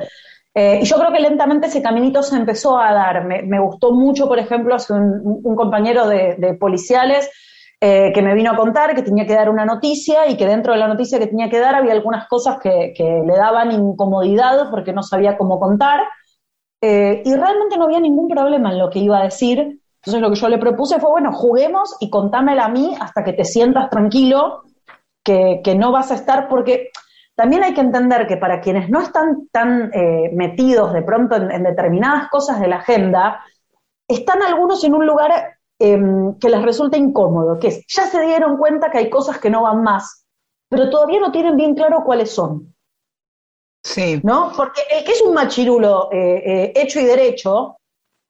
Eh, 0.54 0.80
y 0.82 0.84
yo 0.84 0.96
creo 0.98 1.12
que 1.12 1.20
lentamente 1.20 1.68
ese 1.68 1.82
caminito 1.82 2.22
se 2.22 2.36
empezó 2.36 2.78
a 2.78 2.92
dar. 2.92 3.24
Me, 3.24 3.60
gustó 3.60 3.92
mucho, 3.92 4.26
por 4.26 4.38
ejemplo, 4.38 4.76
un, 4.90 5.54
compañero 5.54 6.08
de, 6.08 6.56
policiales 6.58 7.30
eh, 7.80 8.10
que 8.12 8.22
me 8.22 8.34
vino 8.34 8.50
a 8.50 8.56
contar 8.56 8.96
que 8.96 9.02
tenía 9.02 9.26
que 9.26 9.34
dar 9.34 9.48
una 9.48 9.64
noticia 9.64 10.26
y 10.28 10.36
que 10.36 10.46
dentro 10.46 10.72
de 10.72 10.80
la 10.80 10.88
noticia 10.88 11.20
que 11.20 11.28
tenía 11.28 11.48
que 11.48 11.60
dar 11.60 11.76
había 11.76 11.92
algunas 11.92 12.26
cosas 12.26 12.58
que, 12.60 12.92
le 12.98 13.36
daban 13.36 13.70
incomodidad 13.70 14.70
porque 14.70 14.92
no 14.92 15.02
sabía 15.02 15.36
cómo 15.36 15.60
contar. 15.60 16.00
y 16.80 17.34
realmente 17.34 17.76
no 17.76 17.84
había 17.84 18.00
ningún 18.00 18.28
problema 18.28 18.72
en 18.72 18.78
lo 18.78 18.90
que 18.90 18.98
iba 18.98 19.18
a 19.18 19.24
decir. 19.24 19.80
Entonces 20.00 20.20
lo 20.20 20.30
que 20.30 20.40
yo 20.40 20.48
le 20.48 20.58
propuse 20.58 20.98
fue, 20.98 21.10
bueno, 21.10 21.32
juguemos 21.32 21.96
y 22.00 22.08
contámela 22.08 22.64
a 22.64 22.68
mí 22.68 22.96
hasta 22.98 23.22
que 23.22 23.32
te 23.32 23.44
sientas 23.44 23.90
tranquilo 23.90 24.62
que, 25.62 25.74
no 25.74 25.92
vas 25.92 26.10
a 26.10 26.14
estar, 26.14 26.48
porque 26.48 26.90
también 27.34 27.62
hay 27.62 27.74
que 27.74 27.80
entender 27.80 28.26
que 28.26 28.36
para 28.36 28.60
quienes 28.60 28.88
no 28.88 29.00
están 29.00 29.48
tan 29.52 29.90
eh, 29.92 30.30
metidos 30.32 30.92
de 30.92 31.02
pronto 31.02 31.36
en, 31.36 31.62
determinadas 31.62 32.28
cosas 32.30 32.60
de 32.60 32.68
la 32.68 32.76
agenda, 32.76 33.44
están 34.08 34.42
algunos 34.42 34.82
en 34.84 34.94
un 34.94 35.06
lugar 35.06 35.58
em, 35.78 36.38
que 36.38 36.48
les 36.48 36.62
resulta 36.62 36.96
incómodo, 36.96 37.58
que 37.58 37.68
es, 37.68 37.84
ya 37.86 38.06
se 38.06 38.20
dieron 38.22 38.56
cuenta 38.56 38.90
que 38.90 38.98
hay 38.98 39.10
cosas 39.10 39.38
que 39.38 39.50
no 39.50 39.62
van 39.62 39.82
más, 39.82 40.24
pero 40.68 40.90
todavía 40.90 41.20
no 41.20 41.30
tienen 41.30 41.56
bien 41.56 41.74
claro 41.74 42.02
cuáles 42.04 42.30
son. 42.30 42.74
Sí. 43.84 44.20
¿No? 44.24 44.52
Porque 44.56 44.82
el 44.90 45.04
que 45.04 45.12
es 45.12 45.22
un 45.22 45.34
machirulo 45.34 46.10
eh, 46.12 46.42
eh, 46.44 46.72
hecho 46.74 47.00
y 47.00 47.04
derecho, 47.04 47.76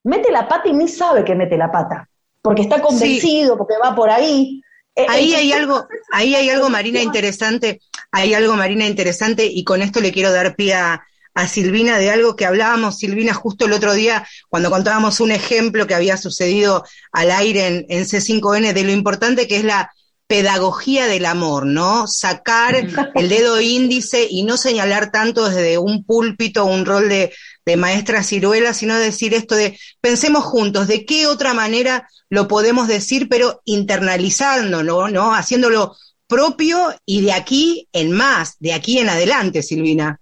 mete 0.03 0.31
la 0.31 0.47
pata 0.47 0.69
y 0.69 0.73
ni 0.73 0.87
sabe 0.87 1.23
que 1.23 1.35
mete 1.35 1.57
la 1.57 1.71
pata, 1.71 2.07
porque 2.41 2.61
está 2.61 2.81
convencido, 2.81 3.57
porque 3.57 3.75
va 3.83 3.95
por 3.95 4.09
ahí, 4.09 4.61
ahí 5.07 5.35
hay 5.35 5.51
algo, 5.51 5.87
ahí 6.11 6.35
hay 6.35 6.49
algo, 6.49 6.69
Marina, 6.69 7.01
interesante, 7.01 7.81
hay 8.11 8.33
algo, 8.33 8.55
Marina, 8.55 8.85
interesante, 8.85 9.45
y 9.45 9.63
con 9.63 9.81
esto 9.81 10.01
le 10.01 10.11
quiero 10.11 10.31
dar 10.31 10.55
pie 10.55 10.73
a, 10.73 11.05
Silvina 11.47 11.97
de 11.97 12.11
algo 12.11 12.35
que 12.35 12.45
hablábamos, 12.45 12.97
Silvina, 12.97 13.33
justo 13.33 13.63
el 13.63 13.71
otro 13.71 13.93
día, 13.93 14.27
cuando 14.49 14.69
contábamos 14.69 15.21
un 15.21 15.31
ejemplo 15.31 15.87
que 15.87 15.95
había 15.95 16.17
sucedido 16.17 16.83
al 17.13 17.31
aire 17.31 17.65
en, 17.65 17.85
en 17.87 18.03
C5N, 18.03 18.73
de 18.73 18.83
lo 18.83 18.91
importante 18.91 19.47
que 19.47 19.55
es 19.55 19.63
la 19.63 19.89
pedagogía 20.29 21.07
del 21.07 21.25
amor, 21.25 21.65
¿no? 21.65 22.07
Sacar 22.07 22.75
el 22.75 23.29
dedo 23.29 23.59
índice 23.59 24.27
y 24.29 24.43
no 24.43 24.57
señalar 24.57 25.11
tanto 25.11 25.49
desde 25.49 25.79
un 25.79 26.03
púlpito, 26.03 26.65
un 26.65 26.85
rol 26.85 27.09
de, 27.09 27.33
de 27.65 27.77
maestra 27.77 28.23
ciruela, 28.23 28.73
sino 28.73 28.95
decir 28.97 29.33
esto 29.33 29.55
de 29.55 29.77
pensemos 30.01 30.43
juntos, 30.43 30.87
de 30.87 31.05
qué 31.05 31.27
otra 31.27 31.53
manera 31.53 32.07
lo 32.29 32.47
podemos 32.47 32.87
decir, 32.87 33.27
pero 33.29 33.61
internalizándolo, 33.65 35.09
¿no? 35.09 35.33
Haciéndolo 35.33 35.95
propio 36.27 36.79
y 37.05 37.21
de 37.21 37.33
aquí 37.33 37.87
en 37.91 38.11
más, 38.11 38.55
de 38.59 38.73
aquí 38.73 38.99
en 38.99 39.09
adelante, 39.09 39.63
Silvina. 39.63 40.19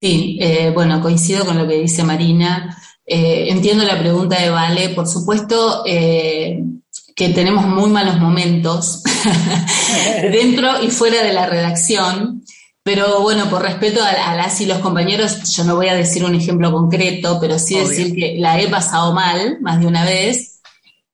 Sí, 0.00 0.38
eh, 0.40 0.70
bueno, 0.74 1.00
coincido 1.00 1.44
con 1.44 1.58
lo 1.58 1.68
que 1.68 1.78
dice 1.78 2.02
Marina. 2.02 2.76
Eh, 3.06 3.46
entiendo 3.50 3.84
la 3.84 3.98
pregunta 3.98 4.40
de 4.40 4.50
Vale. 4.50 4.88
Por 4.88 5.06
supuesto 5.06 5.84
eh, 5.86 6.60
que 7.14 7.28
tenemos 7.28 7.66
muy 7.66 7.90
malos 7.90 8.18
momentos 8.18 9.02
dentro 10.22 10.82
y 10.82 10.90
fuera 10.90 11.22
de 11.22 11.32
la 11.32 11.46
redacción. 11.46 12.42
Pero 12.84 13.20
bueno, 13.20 13.48
por 13.48 13.62
respeto 13.62 14.02
a, 14.02 14.34
las 14.34 14.60
y 14.60 14.66
los 14.66 14.78
compañeros, 14.78 15.42
yo 15.52 15.64
no 15.64 15.76
voy 15.76 15.88
a 15.88 15.94
decir 15.94 16.24
un 16.24 16.34
ejemplo 16.34 16.72
concreto, 16.72 17.38
pero 17.40 17.58
sí 17.58 17.76
decir 17.76 18.14
que 18.14 18.36
la 18.38 18.60
he 18.60 18.68
pasado 18.68 19.12
mal 19.12 19.58
más 19.60 19.80
de 19.80 19.86
una 19.86 20.04
vez 20.04 20.52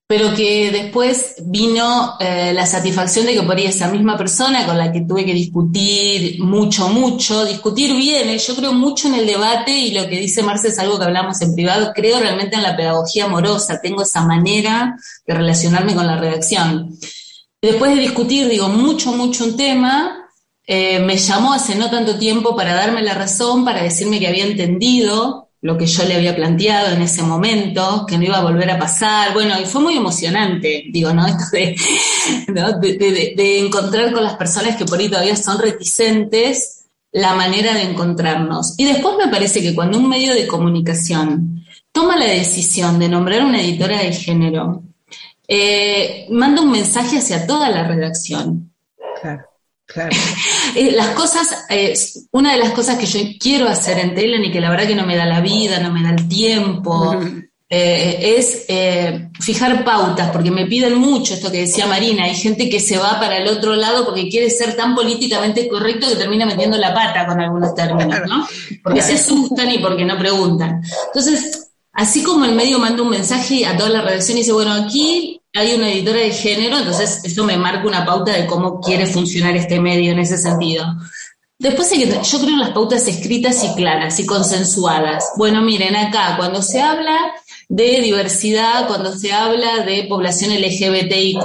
pero 0.08 0.34
que 0.34 0.70
después 0.70 1.34
vino 1.44 2.14
eh, 2.18 2.54
la 2.54 2.64
satisfacción 2.64 3.26
de 3.26 3.34
que 3.34 3.42
por 3.42 3.58
ahí 3.58 3.66
esa 3.66 3.88
misma 3.88 4.16
persona 4.16 4.64
con 4.64 4.78
la 4.78 4.90
que 4.90 5.02
tuve 5.02 5.26
que 5.26 5.34
discutir 5.34 6.42
mucho, 6.42 6.88
mucho, 6.88 7.44
discutir 7.44 7.94
bien, 7.94 8.30
¿eh? 8.30 8.38
yo 8.38 8.56
creo 8.56 8.72
mucho 8.72 9.08
en 9.08 9.16
el 9.16 9.26
debate 9.26 9.70
y 9.70 9.90
lo 9.90 10.08
que 10.08 10.18
dice 10.18 10.42
Marce 10.42 10.68
es 10.68 10.78
algo 10.78 10.98
que 10.98 11.04
hablamos 11.04 11.42
en 11.42 11.54
privado, 11.54 11.92
creo 11.94 12.20
realmente 12.20 12.56
en 12.56 12.62
la 12.62 12.74
pedagogía 12.74 13.26
amorosa, 13.26 13.82
tengo 13.82 14.02
esa 14.02 14.22
manera 14.24 14.96
de 15.26 15.34
relacionarme 15.34 15.94
con 15.94 16.06
la 16.06 16.16
redacción. 16.16 16.96
Después 17.60 17.94
de 17.94 18.00
discutir, 18.00 18.48
digo, 18.48 18.70
mucho, 18.70 19.12
mucho 19.12 19.44
un 19.44 19.58
tema, 19.58 20.27
eh, 20.70 21.00
me 21.00 21.16
llamó 21.16 21.54
hace 21.54 21.74
no 21.76 21.90
tanto 21.90 22.18
tiempo 22.18 22.54
para 22.54 22.74
darme 22.74 23.00
la 23.00 23.14
razón, 23.14 23.64
para 23.64 23.82
decirme 23.82 24.20
que 24.20 24.28
había 24.28 24.44
entendido 24.44 25.48
lo 25.62 25.78
que 25.78 25.86
yo 25.86 26.04
le 26.04 26.14
había 26.14 26.36
planteado 26.36 26.94
en 26.94 27.00
ese 27.00 27.22
momento, 27.22 28.04
que 28.06 28.18
no 28.18 28.24
iba 28.24 28.36
a 28.36 28.44
volver 28.44 28.70
a 28.70 28.78
pasar. 28.78 29.32
Bueno, 29.32 29.58
y 29.58 29.64
fue 29.64 29.80
muy 29.80 29.96
emocionante, 29.96 30.84
digo, 30.90 31.14
¿no? 31.14 31.26
Esto 31.52 31.56
de, 32.80 33.34
de, 33.34 33.58
encontrar 33.58 34.12
con 34.12 34.22
las 34.22 34.36
personas 34.36 34.76
que 34.76 34.84
por 34.84 34.98
ahí 34.98 35.08
todavía 35.08 35.36
son 35.36 35.58
reticentes 35.58 36.84
la 37.12 37.34
manera 37.34 37.72
de 37.72 37.84
encontrarnos. 37.84 38.74
Y 38.76 38.84
después 38.84 39.14
me 39.16 39.28
parece 39.28 39.62
que 39.62 39.74
cuando 39.74 39.96
un 39.96 40.06
medio 40.06 40.34
de 40.34 40.46
comunicación 40.46 41.64
toma 41.92 42.14
la 42.18 42.26
decisión 42.26 42.98
de 42.98 43.08
nombrar 43.08 43.42
una 43.42 43.62
editora 43.62 44.02
de 44.02 44.12
género, 44.12 44.82
eh, 45.48 46.26
manda 46.28 46.60
un 46.60 46.70
mensaje 46.70 47.16
hacia 47.16 47.46
toda 47.46 47.70
la 47.70 47.84
redacción. 47.84 48.70
Claro. 49.22 49.47
Claro. 49.88 50.10
Eh, 50.74 50.92
las 50.92 51.08
cosas, 51.08 51.64
eh, 51.70 51.94
una 52.30 52.52
de 52.52 52.58
las 52.58 52.72
cosas 52.72 52.98
que 52.98 53.06
yo 53.06 53.20
quiero 53.40 53.66
hacer 53.68 53.98
en 53.98 54.14
Telen 54.14 54.44
y 54.44 54.52
que 54.52 54.60
la 54.60 54.68
verdad 54.68 54.86
que 54.86 54.94
no 54.94 55.06
me 55.06 55.16
da 55.16 55.24
la 55.24 55.40
vida, 55.40 55.80
no 55.80 55.90
me 55.90 56.02
da 56.02 56.10
el 56.10 56.28
tiempo, 56.28 57.18
eh, 57.70 58.36
es 58.36 58.66
fijar 59.40 59.84
pautas, 59.84 60.30
porque 60.30 60.50
me 60.50 60.66
piden 60.66 60.98
mucho 60.98 61.32
esto 61.32 61.50
que 61.50 61.62
decía 61.62 61.86
Marina, 61.86 62.24
hay 62.24 62.34
gente 62.34 62.68
que 62.68 62.80
se 62.80 62.98
va 62.98 63.18
para 63.18 63.38
el 63.38 63.48
otro 63.48 63.76
lado 63.76 64.04
porque 64.04 64.28
quiere 64.28 64.50
ser 64.50 64.76
tan 64.76 64.94
políticamente 64.94 65.66
correcto 65.68 66.06
que 66.06 66.16
termina 66.16 66.44
metiendo 66.44 66.76
la 66.76 66.92
pata 66.92 67.26
con 67.26 67.40
algunos 67.40 67.74
términos, 67.74 68.20
¿no? 68.28 68.46
Porque 68.84 69.00
se 69.00 69.14
asustan 69.14 69.70
y 69.70 69.78
porque 69.78 70.04
no 70.04 70.18
preguntan. 70.18 70.82
Entonces, 71.06 71.70
así 71.92 72.22
como 72.22 72.44
el 72.44 72.54
medio 72.54 72.78
manda 72.78 73.02
un 73.02 73.10
mensaje 73.10 73.64
a 73.64 73.76
toda 73.76 73.88
la 73.88 74.02
redacción 74.02 74.36
y 74.36 74.42
dice, 74.42 74.52
bueno, 74.52 74.72
aquí 74.72 75.37
hay 75.58 75.74
una 75.74 75.90
editora 75.90 76.20
de 76.20 76.30
género, 76.30 76.78
entonces 76.78 77.20
eso 77.24 77.44
me 77.44 77.56
marca 77.56 77.86
una 77.86 78.04
pauta 78.06 78.32
de 78.32 78.46
cómo 78.46 78.80
quiere 78.80 79.06
funcionar 79.06 79.56
este 79.56 79.80
medio 79.80 80.12
en 80.12 80.20
ese 80.20 80.38
sentido. 80.38 80.84
Después 81.58 81.90
yo 81.90 82.38
creo 82.38 82.50
en 82.50 82.60
las 82.60 82.70
pautas 82.70 83.08
escritas 83.08 83.64
y 83.64 83.74
claras 83.74 84.20
y 84.20 84.26
consensuadas. 84.26 85.32
Bueno, 85.36 85.60
miren, 85.60 85.96
acá 85.96 86.36
cuando 86.36 86.62
se 86.62 86.80
habla 86.80 87.18
de 87.68 88.00
diversidad, 88.00 88.86
cuando 88.86 89.12
se 89.12 89.32
habla 89.32 89.84
de 89.84 90.04
población 90.08 90.52
LGBTIQ, 90.54 91.40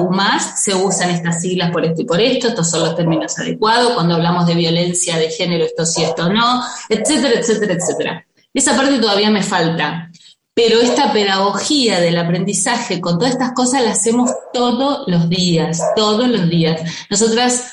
se 0.56 0.76
usan 0.76 1.10
estas 1.10 1.42
siglas 1.42 1.72
por 1.72 1.84
esto 1.84 2.04
y 2.04 2.06
por 2.06 2.22
esto, 2.22 2.50
estos 2.50 2.70
son 2.70 2.82
los 2.82 2.96
términos 2.96 3.38
adecuados, 3.40 3.94
cuando 3.94 4.14
hablamos 4.14 4.46
de 4.46 4.54
violencia 4.54 5.18
de 5.18 5.32
género, 5.32 5.66
esto 5.66 5.84
sí, 5.86 6.04
esto 6.04 6.32
no, 6.32 6.62
etcétera, 6.90 7.40
etcétera, 7.40 7.74
etcétera. 7.74 8.26
Esa 8.54 8.76
parte 8.76 9.00
todavía 9.00 9.32
me 9.32 9.42
falta. 9.42 10.12
Pero 10.56 10.80
esta 10.82 11.12
pedagogía 11.12 12.00
del 12.00 12.18
aprendizaje 12.18 13.02
con 13.02 13.18
todas 13.18 13.34
estas 13.34 13.54
cosas 13.54 13.84
la 13.84 13.92
hacemos 13.92 14.30
todos 14.54 15.04
los 15.08 15.28
días, 15.28 15.82
todos 15.96 16.28
los 16.28 16.48
días. 16.48 16.82
Nosotras, 17.10 17.72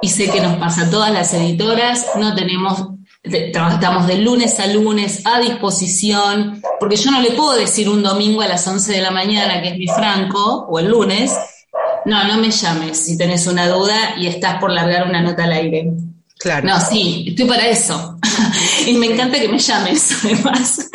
y 0.00 0.08
sé 0.08 0.30
que 0.30 0.40
nos 0.40 0.56
pasa 0.58 0.82
a 0.82 0.90
todas 0.90 1.12
las 1.12 1.34
editoras, 1.34 2.06
no 2.16 2.34
tenemos 2.34 2.90
trabajamos 3.52 4.06
de 4.06 4.16
lunes 4.16 4.58
a 4.60 4.66
lunes 4.66 5.22
a 5.26 5.40
disposición, 5.40 6.62
porque 6.78 6.96
yo 6.96 7.10
no 7.10 7.20
le 7.20 7.32
puedo 7.32 7.54
decir 7.54 7.88
un 7.88 8.02
domingo 8.02 8.40
a 8.40 8.48
las 8.48 8.66
11 8.66 8.92
de 8.92 9.02
la 9.02 9.10
mañana, 9.10 9.60
que 9.60 9.68
es 9.68 9.76
mi 9.76 9.86
franco, 9.86 10.66
o 10.68 10.78
el 10.78 10.88
lunes, 10.88 11.36
no, 12.06 12.24
no 12.24 12.38
me 12.38 12.50
llames 12.50 12.98
si 12.98 13.18
tenés 13.18 13.46
una 13.46 13.68
duda 13.68 14.14
y 14.16 14.26
estás 14.26 14.58
por 14.58 14.72
largar 14.72 15.06
una 15.06 15.20
nota 15.20 15.44
al 15.44 15.52
aire. 15.52 15.92
Claro. 16.40 16.66
No, 16.66 16.80
sí, 16.80 17.26
estoy 17.28 17.46
para 17.46 17.68
eso. 17.68 18.18
y 18.86 18.94
me 18.94 19.06
encanta 19.06 19.38
que 19.38 19.48
me 19.48 19.58
llames, 19.58 20.10
además. 20.24 20.90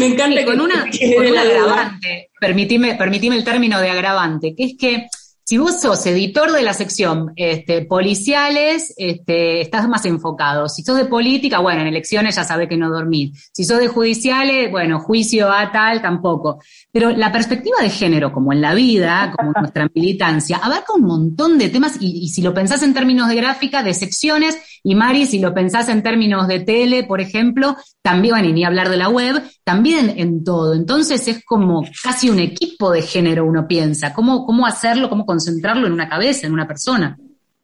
me 0.00 0.06
encanta 0.06 0.44
con 0.44 0.60
una, 0.60 0.84
con 0.90 1.26
un 1.26 1.38
agravante. 1.38 2.30
Permitime, 2.40 2.96
permitime 2.96 3.36
el 3.36 3.44
término 3.44 3.80
de 3.80 3.88
agravante, 3.88 4.52
que 4.56 4.64
es 4.64 4.72
que 4.76 5.06
si 5.50 5.58
vos 5.58 5.80
sos 5.80 6.06
editor 6.06 6.52
de 6.52 6.62
la 6.62 6.72
sección 6.72 7.32
este, 7.34 7.84
policiales, 7.84 8.94
este, 8.96 9.62
estás 9.62 9.88
más 9.88 10.04
enfocado. 10.04 10.68
Si 10.68 10.84
sos 10.84 10.96
de 10.96 11.06
política, 11.06 11.58
bueno, 11.58 11.80
en 11.80 11.88
elecciones 11.88 12.36
ya 12.36 12.44
sabés 12.44 12.68
que 12.68 12.76
no 12.76 12.88
dormís. 12.88 13.50
Si 13.52 13.64
sos 13.64 13.80
de 13.80 13.88
judiciales, 13.88 14.70
bueno, 14.70 15.00
juicio 15.00 15.50
a 15.50 15.72
tal, 15.72 16.00
tampoco. 16.00 16.62
Pero 16.92 17.10
la 17.10 17.32
perspectiva 17.32 17.78
de 17.82 17.90
género, 17.90 18.32
como 18.32 18.52
en 18.52 18.60
la 18.60 18.74
vida, 18.74 19.34
como 19.36 19.50
en 19.50 19.62
nuestra 19.62 19.90
militancia, 19.92 20.58
abarca 20.62 20.92
un 20.94 21.02
montón 21.02 21.58
de 21.58 21.68
temas 21.68 21.96
y, 21.98 22.28
si 22.28 22.42
lo 22.42 22.54
pensás 22.54 22.84
en 22.84 22.94
términos 22.94 23.28
de 23.28 23.34
gráfica, 23.34 23.82
de 23.82 23.92
secciones, 23.92 24.56
y 24.84 24.94
Mari, 24.94 25.26
si 25.26 25.40
lo 25.40 25.52
pensás 25.52 25.88
en 25.88 26.04
términos 26.04 26.46
de 26.46 26.60
tele, 26.60 27.02
por 27.02 27.20
ejemplo, 27.20 27.76
también, 28.02 28.34
bueno, 28.34 28.48
y 28.50 28.52
ni 28.52 28.64
hablar 28.64 28.88
de 28.88 28.98
la 28.98 29.08
web, 29.08 29.42
también 29.64 30.14
en 30.16 30.44
todo. 30.44 30.74
Entonces 30.74 31.26
es 31.26 31.44
como 31.44 31.84
casi 32.04 32.30
un 32.30 32.38
equipo 32.38 32.92
de 32.92 33.02
género, 33.02 33.44
uno 33.44 33.66
piensa. 33.66 34.14
¿Cómo, 34.14 34.46
cómo 34.46 34.64
hacerlo, 34.64 35.10
cómo 35.10 35.26
concentrarlo 35.40 35.86
en 35.86 35.92
una 35.92 36.08
cabeza, 36.08 36.46
en 36.46 36.52
una 36.52 36.66
persona? 36.66 37.16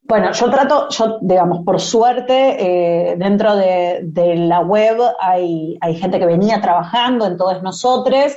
Bueno, 0.09 0.33
yo 0.33 0.51
trato, 0.51 0.89
yo 0.89 1.19
digamos, 1.21 1.65
por 1.65 1.81
suerte, 1.81 2.57
eh, 2.59 3.17
dentro 3.17 3.57
de, 3.57 4.01
de, 4.05 4.37
la 4.37 4.61
web 4.61 4.99
hay, 5.21 5.77
hay 5.81 5.95
gente 5.97 6.19
que 6.19 6.27
venía 6.27 6.61
trabajando 6.61 7.27
en 7.27 7.37
todos 7.37 7.63
nosotros. 7.63 8.33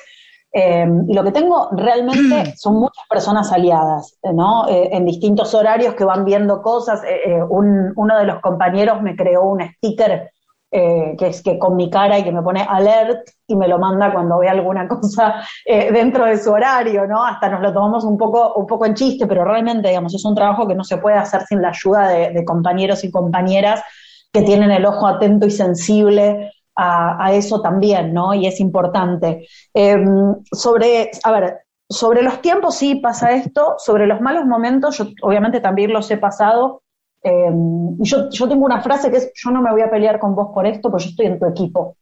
Eh, 0.51 0.87
y 1.07 1.13
lo 1.13 1.23
que 1.23 1.31
tengo 1.31 1.69
realmente 1.73 2.53
son 2.57 2.75
muchas 2.75 3.05
personas 3.07 3.51
aliadas, 3.51 4.17
¿no? 4.33 4.67
Eh, 4.67 4.89
en 4.91 5.05
distintos 5.05 5.53
horarios 5.53 5.93
que 5.93 6.03
van 6.03 6.25
viendo 6.25 6.61
cosas. 6.61 7.01
Eh, 7.03 7.41
un, 7.47 7.93
uno 7.95 8.17
de 8.17 8.25
los 8.25 8.41
compañeros 8.41 9.01
me 9.01 9.15
creó 9.15 9.43
un 9.43 9.61
sticker 9.61 10.31
que 10.71 11.27
es 11.27 11.41
que 11.41 11.57
con 11.57 11.75
mi 11.75 11.89
cara 11.89 12.19
y 12.19 12.23
que 12.23 12.31
me 12.31 12.43
pone 12.43 12.61
alert 12.61 13.27
y 13.47 13.55
me 13.55 13.67
lo 13.67 13.79
manda 13.79 14.13
cuando 14.13 14.37
ve 14.37 14.49
alguna 14.49 14.87
cosa 14.87 15.41
dentro 15.65 16.25
de 16.25 16.37
su 16.37 16.51
horario, 16.51 17.07
¿no? 17.07 17.25
Hasta 17.25 17.49
nos 17.49 17.61
lo 17.61 17.73
tomamos 17.73 18.03
un 18.03 18.17
poco, 18.17 18.53
un 18.53 18.67
poco 18.67 18.85
en 18.85 18.93
chiste, 18.93 19.25
pero 19.25 19.43
realmente, 19.43 19.87
digamos, 19.87 20.13
es 20.13 20.23
un 20.25 20.35
trabajo 20.35 20.67
que 20.67 20.75
no 20.75 20.83
se 20.83 20.97
puede 20.97 21.17
hacer 21.17 21.43
sin 21.47 21.61
la 21.61 21.69
ayuda 21.69 22.07
de, 22.07 22.45
compañeros 22.45 23.03
y 23.03 23.11
compañeras 23.11 23.81
que 24.31 24.43
tienen 24.43 24.71
el 24.71 24.85
ojo 24.85 25.07
atento 25.07 25.47
y 25.47 25.51
sensible 25.51 26.51
a, 26.75 27.33
eso 27.33 27.61
también, 27.61 28.13
¿no? 28.13 28.33
Y 28.33 28.47
es 28.47 28.59
importante. 28.59 29.47
Eh, 29.73 29.97
sobre, 30.51 31.11
a 31.23 31.31
ver, 31.31 31.59
sobre 31.89 32.21
los 32.21 32.41
tiempos 32.41 32.75
sí 32.75 32.95
pasa 32.95 33.31
esto, 33.31 33.75
sobre 33.77 34.07
los 34.07 34.21
malos 34.21 34.45
momentos, 34.45 34.97
yo 34.97 35.05
obviamente 35.21 35.59
también 35.59 35.91
los 35.91 36.09
he 36.11 36.17
pasado. 36.17 36.83
Eh, 37.21 37.51
yo, 37.99 38.29
yo 38.29 38.47
tengo 38.47 38.65
una 38.65 38.81
frase 38.81 39.11
que 39.11 39.17
es, 39.17 39.31
yo 39.35 39.51
no 39.51 39.61
me 39.61 39.71
voy 39.71 39.81
a 39.81 39.89
pelear 39.89 40.19
con 40.19 40.35
vos 40.35 40.49
por 40.53 40.65
esto, 40.65 40.89
porque 40.89 41.05
yo 41.05 41.09
estoy 41.11 41.25
en 41.27 41.39
tu 41.39 41.45
equipo. 41.45 41.97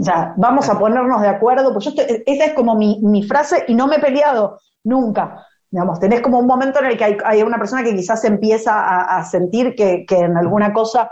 O 0.00 0.04
sea, 0.04 0.34
vamos 0.36 0.68
a 0.68 0.78
ponernos 0.78 1.20
de 1.22 1.28
acuerdo, 1.28 1.72
pues 1.72 1.84
yo 1.84 1.90
estoy, 1.90 2.22
esa 2.26 2.44
es 2.46 2.54
como 2.54 2.74
mi, 2.74 3.00
mi, 3.02 3.22
frase 3.22 3.64
y 3.68 3.74
no 3.74 3.86
me 3.86 3.96
he 3.96 4.00
peleado 4.00 4.58
nunca. 4.84 5.46
Digamos, 5.70 5.98
tenés 5.98 6.20
como 6.20 6.38
un 6.38 6.46
momento 6.46 6.80
en 6.80 6.86
el 6.86 6.96
que 6.96 7.04
hay, 7.04 7.16
hay 7.24 7.42
una 7.42 7.58
persona 7.58 7.82
que 7.82 7.94
quizás 7.94 8.24
empieza 8.24 8.74
a, 8.74 9.18
a 9.18 9.24
sentir 9.24 9.74
que, 9.74 10.04
que, 10.06 10.18
en 10.18 10.36
alguna 10.36 10.72
cosa 10.72 11.10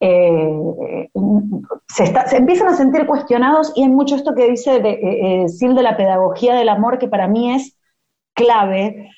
eh, 0.00 1.08
se, 1.88 2.04
está, 2.04 2.26
se, 2.26 2.36
empiezan 2.36 2.68
a 2.68 2.76
sentir 2.76 3.06
cuestionados 3.06 3.72
y 3.76 3.82
hay 3.82 3.88
mucho 3.88 4.16
esto 4.16 4.34
que 4.34 4.50
dice 4.50 4.80
de, 4.80 5.42
eh, 5.44 5.48
Sil 5.50 5.74
de 5.74 5.82
la 5.82 5.96
pedagogía 5.96 6.54
del 6.54 6.68
amor 6.68 6.98
que 6.98 7.08
para 7.08 7.28
mí 7.28 7.54
es 7.54 7.76
clave. 8.34 9.10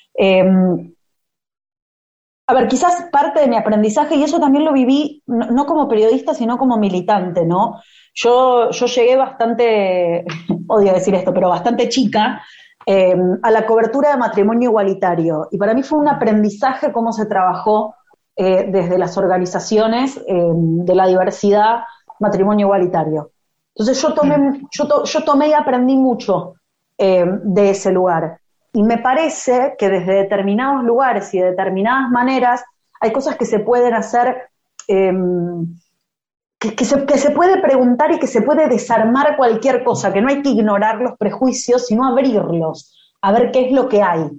A 2.47 2.53
ver, 2.53 2.67
quizás 2.67 3.07
parte 3.11 3.41
de 3.41 3.47
mi 3.47 3.55
aprendizaje, 3.55 4.15
y 4.15 4.23
eso 4.23 4.39
también 4.39 4.65
lo 4.65 4.73
viví 4.73 5.23
no, 5.25 5.65
como 5.65 5.87
periodista, 5.87 6.33
sino 6.33 6.57
como 6.57 6.77
militante, 6.77 7.45
¿no? 7.45 7.81
Yo, 8.13 8.69
yo 8.69 8.85
llegué 8.85 9.15
bastante, 9.15 10.25
odio 10.67 10.93
decir 10.93 11.15
esto, 11.15 11.33
pero 11.33 11.49
bastante 11.49 11.89
chica 11.89 12.41
eh, 12.85 13.15
a 13.41 13.51
la 13.51 13.65
cobertura 13.65 14.11
de 14.11 14.17
matrimonio 14.17 14.69
igualitario. 14.69 15.47
Y 15.51 15.57
para 15.57 15.73
mí 15.73 15.81
fue 15.81 15.99
un 15.99 16.07
aprendizaje 16.07 16.91
cómo 16.91 17.11
se 17.11 17.25
trabajó 17.25 17.95
eh, 18.35 18.67
desde 18.69 18.97
las 18.97 19.17
organizaciones 19.17 20.17
eh, 20.17 20.23
de 20.27 20.95
la 20.95 21.07
diversidad 21.07 21.83
matrimonio 22.19 22.67
igualitario. 22.67 23.31
Entonces 23.73 24.01
yo 24.01 24.13
tomé, 24.13 24.61
yo, 24.71 25.03
yo 25.03 25.23
tomé 25.23 25.49
y 25.49 25.53
aprendí 25.53 25.95
mucho 25.95 26.55
eh, 26.97 27.25
de 27.43 27.69
ese 27.69 27.91
lugar. 27.91 28.39
Y 28.75 28.83
me 28.83 28.97
parece 28.97 29.75
que 29.77 29.89
desde 29.89 30.13
determinados 30.15 30.83
lugares 30.83 31.33
y 31.33 31.39
de 31.39 31.51
determinadas 31.51 32.11
maneras 32.11 32.63
hay 32.99 33.13
cosas 33.13 33.37
que 33.37 33.45
se 33.45 33.59
pueden 33.59 33.93
hacer, 33.93 34.49
que, 34.85 36.75
que, 36.75 36.83
se, 36.85 37.05
que 37.05 37.17
se 37.17 37.31
puede 37.31 37.61
preguntar 37.61 38.11
y 38.11 38.19
que 38.19 38.27
se 38.27 38.41
puede 38.41 38.67
desarmar 38.67 39.37
cualquier 39.37 39.81
cosa, 39.85 40.11
que 40.11 40.21
no 40.21 40.27
hay 40.27 40.41
que 40.41 40.49
ignorar 40.49 40.99
los 40.99 41.17
prejuicios, 41.17 41.87
sino 41.87 42.05
abrirlos, 42.05 42.93
a 43.21 43.31
ver 43.31 43.51
qué 43.51 43.67
es 43.67 43.71
lo 43.71 43.87
que 43.87 44.01
hay. 44.01 44.29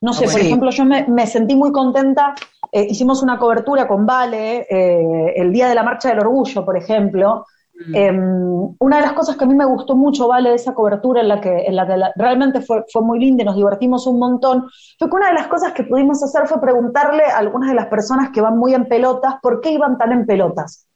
No 0.00 0.12
sé, 0.12 0.26
por 0.26 0.40
ejemplo, 0.40 0.70
yo 0.70 0.84
me, 0.84 1.06
me, 1.08 1.26
sentí 1.26 1.56
muy 1.56 1.72
contenta, 1.72 2.34
eh, 2.70 2.86
hicimos 2.88 3.24
una 3.24 3.38
cobertura 3.38 3.88
con 3.88 4.06
Vale, 4.06 4.66
eh, 4.70 5.32
el 5.34 5.52
día 5.52 5.68
de 5.68 5.74
la 5.74 5.82
Marcha 5.82 6.10
del 6.10 6.20
Orgullo, 6.20 6.64
por 6.64 6.76
ejemplo. 6.76 7.44
Mm. 7.86 7.94
Eh, 7.94 8.74
una 8.78 8.96
de 8.96 9.02
las 9.02 9.12
cosas 9.14 9.36
que 9.36 9.44
a 9.44 9.46
mí 9.46 9.54
me 9.54 9.64
gustó 9.64 9.96
mucho, 9.96 10.28
Vale, 10.28 10.50
de 10.50 10.56
esa 10.56 10.74
cobertura 10.74 11.22
en 11.22 11.28
la 11.28 11.40
que, 11.40 11.64
en 11.66 11.76
la 11.76 11.86
que 11.86 11.96
la, 11.96 12.12
realmente 12.14 12.60
fue, 12.60 12.84
fue 12.92 13.02
muy 13.02 13.18
linda 13.18 13.42
y 13.42 13.46
nos 13.46 13.56
divertimos 13.56 14.06
un 14.06 14.18
montón, 14.18 14.66
fue 14.98 15.08
que 15.08 15.16
una 15.16 15.28
de 15.28 15.34
las 15.34 15.46
cosas 15.48 15.72
que 15.72 15.84
pudimos 15.84 16.22
hacer 16.22 16.46
fue 16.46 16.60
preguntarle 16.60 17.24
a 17.24 17.38
algunas 17.38 17.70
de 17.70 17.74
las 17.74 17.86
personas 17.86 18.30
que 18.30 18.40
van 18.40 18.58
muy 18.58 18.74
en 18.74 18.86
pelotas 18.86 19.36
por 19.42 19.60
qué 19.60 19.70
iban 19.72 19.96
tan 19.96 20.12
en 20.12 20.26
pelotas. 20.26 20.86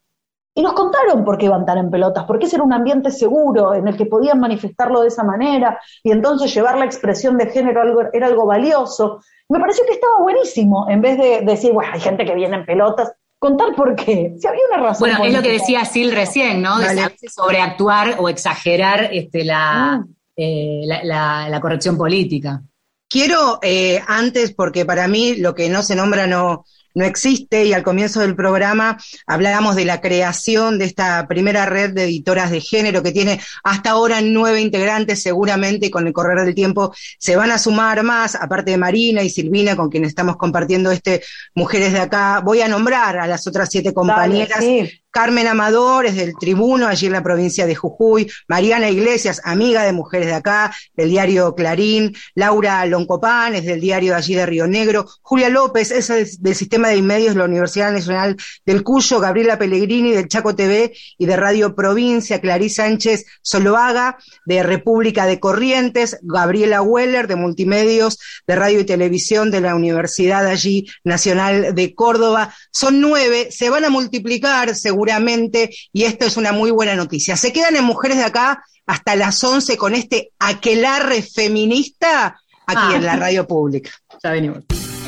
Y 0.57 0.63
nos 0.63 0.75
contaron 0.75 1.25
por 1.25 1.37
qué 1.37 1.47
iban 1.47 1.67
tan 1.67 1.79
en 1.79 1.91
pelotas, 1.91 2.25
porque 2.27 2.47
ese 2.47 2.57
era 2.57 2.65
un 2.65 2.73
ambiente 2.73 3.11
seguro 3.11 3.75
en 3.75 3.89
el 3.89 3.97
que 3.97 4.07
podían 4.07 4.39
manifestarlo 4.39 5.01
de 5.01 5.09
esa 5.09 5.25
manera 5.25 5.81
y 6.05 6.13
entonces 6.13 6.55
llevar 6.55 6.79
la 6.79 6.85
expresión 6.85 7.37
de 7.39 7.47
género 7.47 7.81
algo, 7.83 8.03
era 8.13 8.29
algo 8.29 8.47
valioso. 8.47 9.21
Me 9.49 9.59
pareció 9.59 9.85
que 9.85 9.95
estaba 9.95 10.21
buenísimo, 10.21 10.87
en 10.89 11.01
vez 11.01 11.19
de 11.19 11.41
decir, 11.45 11.73
bueno, 11.73 11.91
hay 11.93 12.01
gente 12.01 12.25
que 12.25 12.37
viene 12.37 12.57
en 12.57 12.67
pelotas, 12.67 13.15
contar 13.45 13.75
por 13.77 13.95
qué. 13.95 14.35
Si 14.39 14.47
había 14.47 14.63
una 14.73 14.83
razón. 14.83 15.11
Bueno, 15.11 15.25
es 15.25 15.33
lo 15.35 15.43
que 15.43 15.53
decía 15.53 15.85
Sil 15.85 16.09
recién, 16.13 16.63
¿no? 16.63 16.79
De 16.79 16.87
vale. 16.87 17.15
sobreactuar 17.29 18.17
o 18.19 18.31
exagerar 18.31 19.11
este, 19.13 19.45
la, 19.45 19.99
mm. 19.99 20.15
eh, 20.37 20.81
la, 20.87 21.05
la, 21.05 21.49
la, 21.51 21.61
corrección 21.61 21.99
política. 21.99 22.63
Quiero, 23.07 23.59
eh, 23.61 24.01
antes, 24.07 24.55
porque 24.55 24.87
para 24.87 25.09
mí 25.09 25.37
lo 25.37 25.55
que 25.55 25.69
no 25.69 25.83
se 25.83 25.95
nombra 25.95 26.27
no, 26.27 26.65
no 26.95 27.05
existe 27.05 27.65
y 27.65 27.73
al 27.73 27.83
comienzo 27.83 28.21
del 28.21 28.37
programa 28.37 28.99
hablábamos 29.27 29.77
de 29.77 29.85
la 29.85 30.01
creación 30.01 30.79
de 30.79 30.87
esta 30.87 31.27
primera 31.29 31.67
red 31.67 31.93
de 31.93 32.05
editoras 32.05 32.51
de 32.51 32.61
género 32.61 33.03
que 33.03 33.13
tiene 33.13 33.41
hasta 33.63 33.91
ahora 33.91 34.21
nueve 34.21 34.61
integrantes, 34.61 35.23
seguramente 35.23 35.91
con 35.91 36.07
el 36.07 36.13
correr 36.13 36.45
del 36.45 36.55
tiempo 36.55 36.95
se 37.19 37.37
van 37.37 37.51
a 37.51 37.59
sumar 37.59 38.03
más, 38.03 38.35
aparte 38.35 38.73
de 38.73 38.77
Marina 38.77 39.23
y 39.23 39.31
Silvina 39.31 39.77
con 39.77 39.91
quienes 39.91 40.11
estamos 40.11 40.37
compartiendo 40.37 40.91
este 40.91 41.23
Mujeres 41.55 41.93
de 41.93 42.01
Acá. 42.01 42.41
Voy 42.45 42.61
a 42.61 42.69
nombrar 42.69 43.19
a 43.19 43.27
las 43.27 43.47
otras 43.47 43.69
siete 43.71 43.93
compañeras. 43.93 44.61
Dale, 44.61 44.89
sí. 44.91 45.04
Carmen 45.15 45.47
Amador 45.47 46.07
es 46.07 46.17
del 46.17 46.35
Tribuno, 46.37 46.89
allí 46.89 47.07
en 47.07 47.13
la 47.13 47.23
provincia 47.23 47.67
de 47.67 47.77
Jujuy, 47.77 48.29
Mariana 48.49 48.91
Iglesias, 48.91 49.41
amiga 49.45 49.85
de 49.85 49.93
Mujeres 49.93 50.27
de 50.27 50.35
Acá, 50.35 50.75
del 50.97 51.09
diario 51.09 51.55
Clarín, 51.55 52.17
Laura 52.35 52.85
Loncopán 52.85 53.55
es 53.55 53.65
del 53.65 53.81
diario 53.81 54.17
allí 54.17 54.35
de 54.35 54.45
Río 54.45 54.67
Negro, 54.67 55.07
Julia 55.23 55.51
López 55.51 55.93
es 55.93 56.43
del 56.43 56.57
Sistema 56.57 56.89
de 56.89 57.01
Medios 57.01 57.35
de 57.35 57.39
la 57.39 57.45
Universidad 57.45 57.93
Nacional 57.93 58.37
del 58.67 58.83
Cuyo, 58.83 59.21
Gabriela 59.21 59.57
Pellegrini 59.57 60.11
del 60.11 60.27
Chaco 60.27 60.57
TV 60.57 60.93
y 61.17 61.27
de 61.27 61.37
Radio 61.37 61.77
Provincia, 61.77 62.41
Clarice 62.41 62.75
Sánchez 62.75 63.25
Soloaga 63.41 64.19
de 64.47 64.65
República 64.65 65.27
de 65.27 65.39
Corrientes, 65.39 66.19
Gabriela 66.23 66.83
Weller 66.83 67.29
de 67.29 67.37
Multimedios 67.37 68.19
de 68.49 68.57
Radio 68.57 68.81
y 68.81 68.85
Televisión 68.85 69.53
de 69.53 69.61
la 69.61 69.77
Universidad 69.77 70.45
allí 70.45 70.89
Nacional 71.05 71.73
de 71.77 71.95
Córdoba. 71.95 72.53
Son 72.73 73.01
nueve, 73.01 73.51
se 73.53 73.71
van 73.71 73.85
a 73.85 73.91
multiplicar 73.91 74.75
según 74.75 75.04
seguramente, 75.05 75.71
y 75.93 76.05
esto 76.05 76.25
es 76.25 76.37
una 76.37 76.53
muy 76.53 76.71
buena 76.71 76.95
noticia. 76.95 77.37
Se 77.37 77.53
quedan 77.53 77.77
en 77.77 77.85
Mujeres 77.85 78.17
de 78.17 78.25
Acá 78.25 78.65
hasta 78.87 79.17
las 79.17 79.43
11 79.43 79.77
con 79.77 79.95
este 79.95 80.31
aquelarre 80.39 81.23
feminista 81.23 82.41
aquí 82.67 82.93
ah. 82.93 82.97
en 82.97 83.05
la 83.05 83.17
radio 83.17 83.47
pública. 83.47 83.91
Ya 84.23 84.31
venimos. 84.31 84.61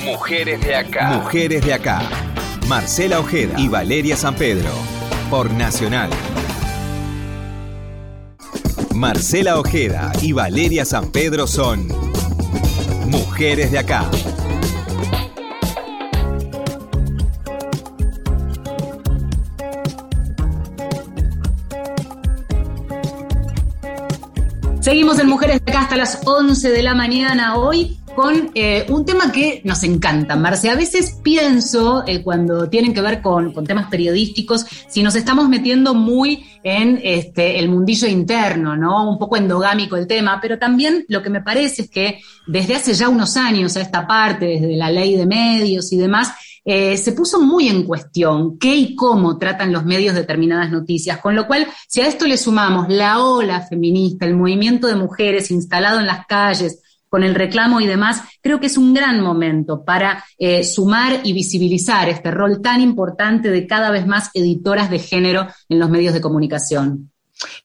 Mujeres 0.04 0.60
de 0.60 0.76
Acá. 0.76 1.10
Mujeres 1.10 1.64
de 1.64 1.72
Acá. 1.72 2.02
Marcela 2.68 3.20
Ojeda 3.20 3.58
y 3.58 3.68
Valeria 3.68 4.16
San 4.16 4.34
Pedro. 4.34 4.70
Por 5.30 5.50
Nacional. 5.52 6.10
Marcela 8.94 9.58
Ojeda 9.58 10.12
y 10.20 10.32
Valeria 10.32 10.84
San 10.84 11.10
Pedro 11.10 11.46
son 11.46 11.88
Mujeres 13.06 13.70
de 13.70 13.78
Acá. 13.78 14.10
Seguimos 24.86 25.18
en 25.18 25.26
Mujeres 25.26 25.60
de 25.64 25.72
acá 25.72 25.80
hasta 25.80 25.96
las 25.96 26.20
11 26.24 26.70
de 26.70 26.80
la 26.80 26.94
mañana 26.94 27.56
hoy 27.56 27.98
con 28.14 28.52
eh, 28.54 28.86
un 28.88 29.04
tema 29.04 29.32
que 29.32 29.60
nos 29.64 29.82
encanta, 29.82 30.36
Marce. 30.36 30.70
A 30.70 30.76
veces 30.76 31.18
pienso, 31.24 32.04
eh, 32.06 32.22
cuando 32.22 32.68
tienen 32.68 32.94
que 32.94 33.00
ver 33.00 33.20
con, 33.20 33.52
temas 33.64 33.88
periodísticos, 33.90 34.64
si 34.88 35.02
nos 35.02 35.16
estamos 35.16 35.48
metiendo 35.48 35.92
muy 35.92 36.46
en 36.62 37.00
este, 37.02 37.58
el 37.58 37.68
mundillo 37.68 38.06
interno, 38.06 38.76
¿no? 38.76 39.10
Un 39.10 39.18
poco 39.18 39.36
endogámico 39.36 39.96
el 39.96 40.06
tema, 40.06 40.38
pero 40.40 40.56
también 40.56 41.04
lo 41.08 41.20
que 41.20 41.30
me 41.30 41.42
parece 41.42 41.82
es 41.82 41.90
que 41.90 42.20
desde 42.46 42.76
hace 42.76 42.94
ya 42.94 43.08
unos 43.08 43.36
años 43.36 43.76
a 43.76 43.80
esta 43.80 44.06
parte, 44.06 44.46
desde 44.46 44.76
la 44.76 44.92
ley 44.92 45.16
de 45.16 45.26
medios 45.26 45.92
y 45.92 45.96
demás, 45.96 46.30
eh, 46.68 46.96
se 46.96 47.12
puso 47.12 47.40
muy 47.40 47.68
en 47.68 47.84
cuestión 47.84 48.58
qué 48.58 48.74
y 48.74 48.96
cómo 48.96 49.38
tratan 49.38 49.72
los 49.72 49.84
medios 49.84 50.16
determinadas 50.16 50.70
noticias, 50.72 51.18
con 51.18 51.36
lo 51.36 51.46
cual, 51.46 51.68
si 51.86 52.00
a 52.00 52.08
esto 52.08 52.26
le 52.26 52.36
sumamos 52.36 52.88
la 52.88 53.22
ola 53.22 53.62
feminista, 53.62 54.26
el 54.26 54.34
movimiento 54.34 54.88
de 54.88 54.96
mujeres 54.96 55.52
instalado 55.52 56.00
en 56.00 56.06
las 56.06 56.26
calles, 56.26 56.82
con 57.08 57.22
el 57.22 57.36
reclamo 57.36 57.80
y 57.80 57.86
demás, 57.86 58.20
creo 58.42 58.58
que 58.58 58.66
es 58.66 58.76
un 58.76 58.92
gran 58.92 59.20
momento 59.20 59.84
para 59.84 60.24
eh, 60.38 60.64
sumar 60.64 61.20
y 61.22 61.32
visibilizar 61.32 62.08
este 62.08 62.32
rol 62.32 62.60
tan 62.60 62.80
importante 62.80 63.48
de 63.48 63.66
cada 63.68 63.92
vez 63.92 64.06
más 64.06 64.30
editoras 64.34 64.90
de 64.90 64.98
género 64.98 65.46
en 65.68 65.78
los 65.78 65.88
medios 65.88 66.14
de 66.14 66.20
comunicación. 66.20 67.12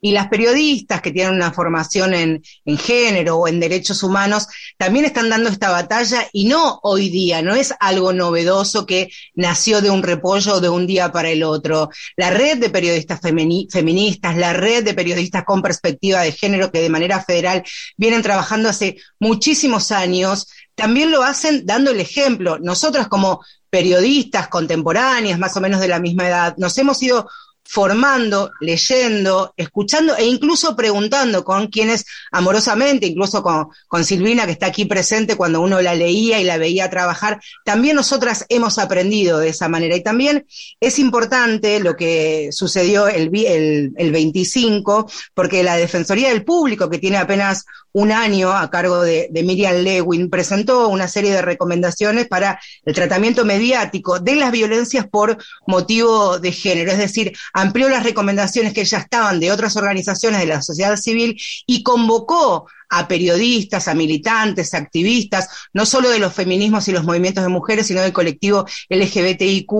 Y 0.02 0.12
las 0.12 0.28
periodistas 0.28 1.02
que 1.02 1.12
tienen 1.12 1.36
una 1.36 1.54
formación 1.54 2.14
en, 2.14 2.42
género 2.78 3.38
o 3.38 3.48
en 3.48 3.60
derechos 3.60 4.04
humanos 4.04 4.48
también 4.78 5.06
están 5.06 5.30
dando 5.30 5.50
esta 5.50 5.70
batalla 5.70 6.28
y 6.34 6.46
no 6.46 6.80
hoy 6.84 7.10
día, 7.10 7.42
no 7.42 7.56
es 7.56 7.74
algo 7.80 8.14
novedoso 8.14 8.86
que 8.86 9.10
nació 9.36 9.82
de 9.82 9.90
un 9.90 10.04
repollo 10.04 10.60
de 10.60 10.70
un 10.70 10.88
día 10.88 11.12
para 11.12 11.30
el 11.30 11.44
otro. 11.44 11.90
La 12.16 12.32
red 12.32 12.58
de 12.58 12.70
periodistas 12.70 13.20
feministas, 13.22 14.36
la 14.36 14.54
red 14.54 14.84
de 14.84 14.94
periodistas 14.94 15.44
con 15.44 15.62
perspectiva 15.62 16.22
de 16.22 16.32
género 16.32 16.72
que 16.72 16.82
de 16.82 16.90
manera 16.90 17.24
federal 17.24 17.64
vienen 17.98 18.22
trabajando 18.22 18.70
hace 18.70 18.98
muchísimos 19.20 19.92
años, 19.92 20.48
también 20.76 21.12
lo 21.12 21.24
hacen 21.24 21.66
dando 21.66 21.92
el 21.92 22.00
ejemplo. 22.00 22.58
Nosotras 22.60 23.08
como 23.08 23.42
periodistas 23.70 24.48
contemporáneas, 24.48 25.40
más 25.40 25.56
o 25.56 25.62
menos 25.62 25.80
de 25.80 25.88
la 25.88 26.00
misma 26.00 26.28
edad, 26.28 26.56
nos 26.58 26.78
hemos 26.78 27.02
ido 27.04 27.30
formando, 27.72 28.52
leyendo, 28.60 29.54
escuchando 29.56 30.18
e 30.18 30.26
incluso 30.26 30.76
preguntando 30.76 31.46
con 31.46 31.68
quienes 31.68 32.06
amorosamente, 32.30 33.06
incluso 33.06 33.42
con, 33.42 33.70
con, 33.88 34.04
Silvina 34.04 34.46
que 34.46 34.52
está 34.52 34.66
aquí 34.66 34.84
presente 34.84 35.38
cuando 35.38 35.62
uno 35.62 35.82
la 35.82 35.96
leía 35.96 36.42
y 36.42 36.44
la 36.44 36.58
veía 36.58 36.90
trabajar, 36.90 37.40
también 37.64 37.96
nosotras 37.96 38.46
hemos 38.50 38.78
aprendido 38.78 39.40
de 39.40 39.48
esa 39.48 39.70
manera. 39.70 39.96
Y 39.96 40.04
también 40.04 40.46
es 40.82 41.00
importante 41.00 41.80
lo 41.80 41.96
que 41.96 42.50
sucedió 42.52 43.08
el, 43.08 43.34
el, 43.34 43.94
el 43.96 44.12
25, 44.12 45.10
porque 45.34 45.64
la 45.64 45.78
Defensoría 45.78 46.28
del 46.28 46.44
Público, 46.44 46.90
que 46.90 47.00
tiene 47.00 47.18
apenas 47.18 47.64
un 47.94 48.12
año 48.12 48.52
a 48.52 48.70
cargo 48.70 49.02
de, 49.02 49.28
de, 49.32 49.44
Miriam 49.44 49.76
Lewin, 49.78 50.30
presentó 50.30 50.88
una 50.88 51.08
serie 51.08 51.32
de 51.32 51.42
recomendaciones 51.42 52.28
para 52.28 52.60
el 52.86 52.96
tratamiento 52.96 53.44
mediático 53.46 54.20
de 54.20 54.36
las 54.36 54.52
violencias 54.52 55.08
por 55.08 55.38
motivo 55.68 56.40
de 56.40 56.52
género, 56.52 56.92
es 56.92 56.98
decir, 56.98 57.34
amplió 57.62 57.90
las 57.90 58.04
recomendaciones 58.04 58.74
que 58.74 58.86
ya 58.86 59.00
estaban 59.00 59.40
de 59.40 59.52
otras 59.52 59.76
organizaciones 59.76 60.40
de 60.40 60.48
la 60.48 60.62
sociedad 60.62 60.98
civil 60.98 61.40
y 61.66 61.84
convocó 61.84 62.68
a 62.90 63.08
periodistas, 63.08 63.88
a 63.88 63.94
militantes, 63.94 64.74
a 64.74 64.78
activistas, 64.78 65.48
no 65.74 65.86
solo 65.86 66.10
de 66.10 66.20
los 66.20 66.34
feminismos 66.34 66.88
y 66.88 66.92
los 66.92 67.06
movimientos 67.06 67.44
de 67.44 67.50
mujeres, 67.50 67.88
sino 67.88 68.02
del 68.02 68.12
colectivo 68.12 68.66
LGBTIQ+, 68.90 69.72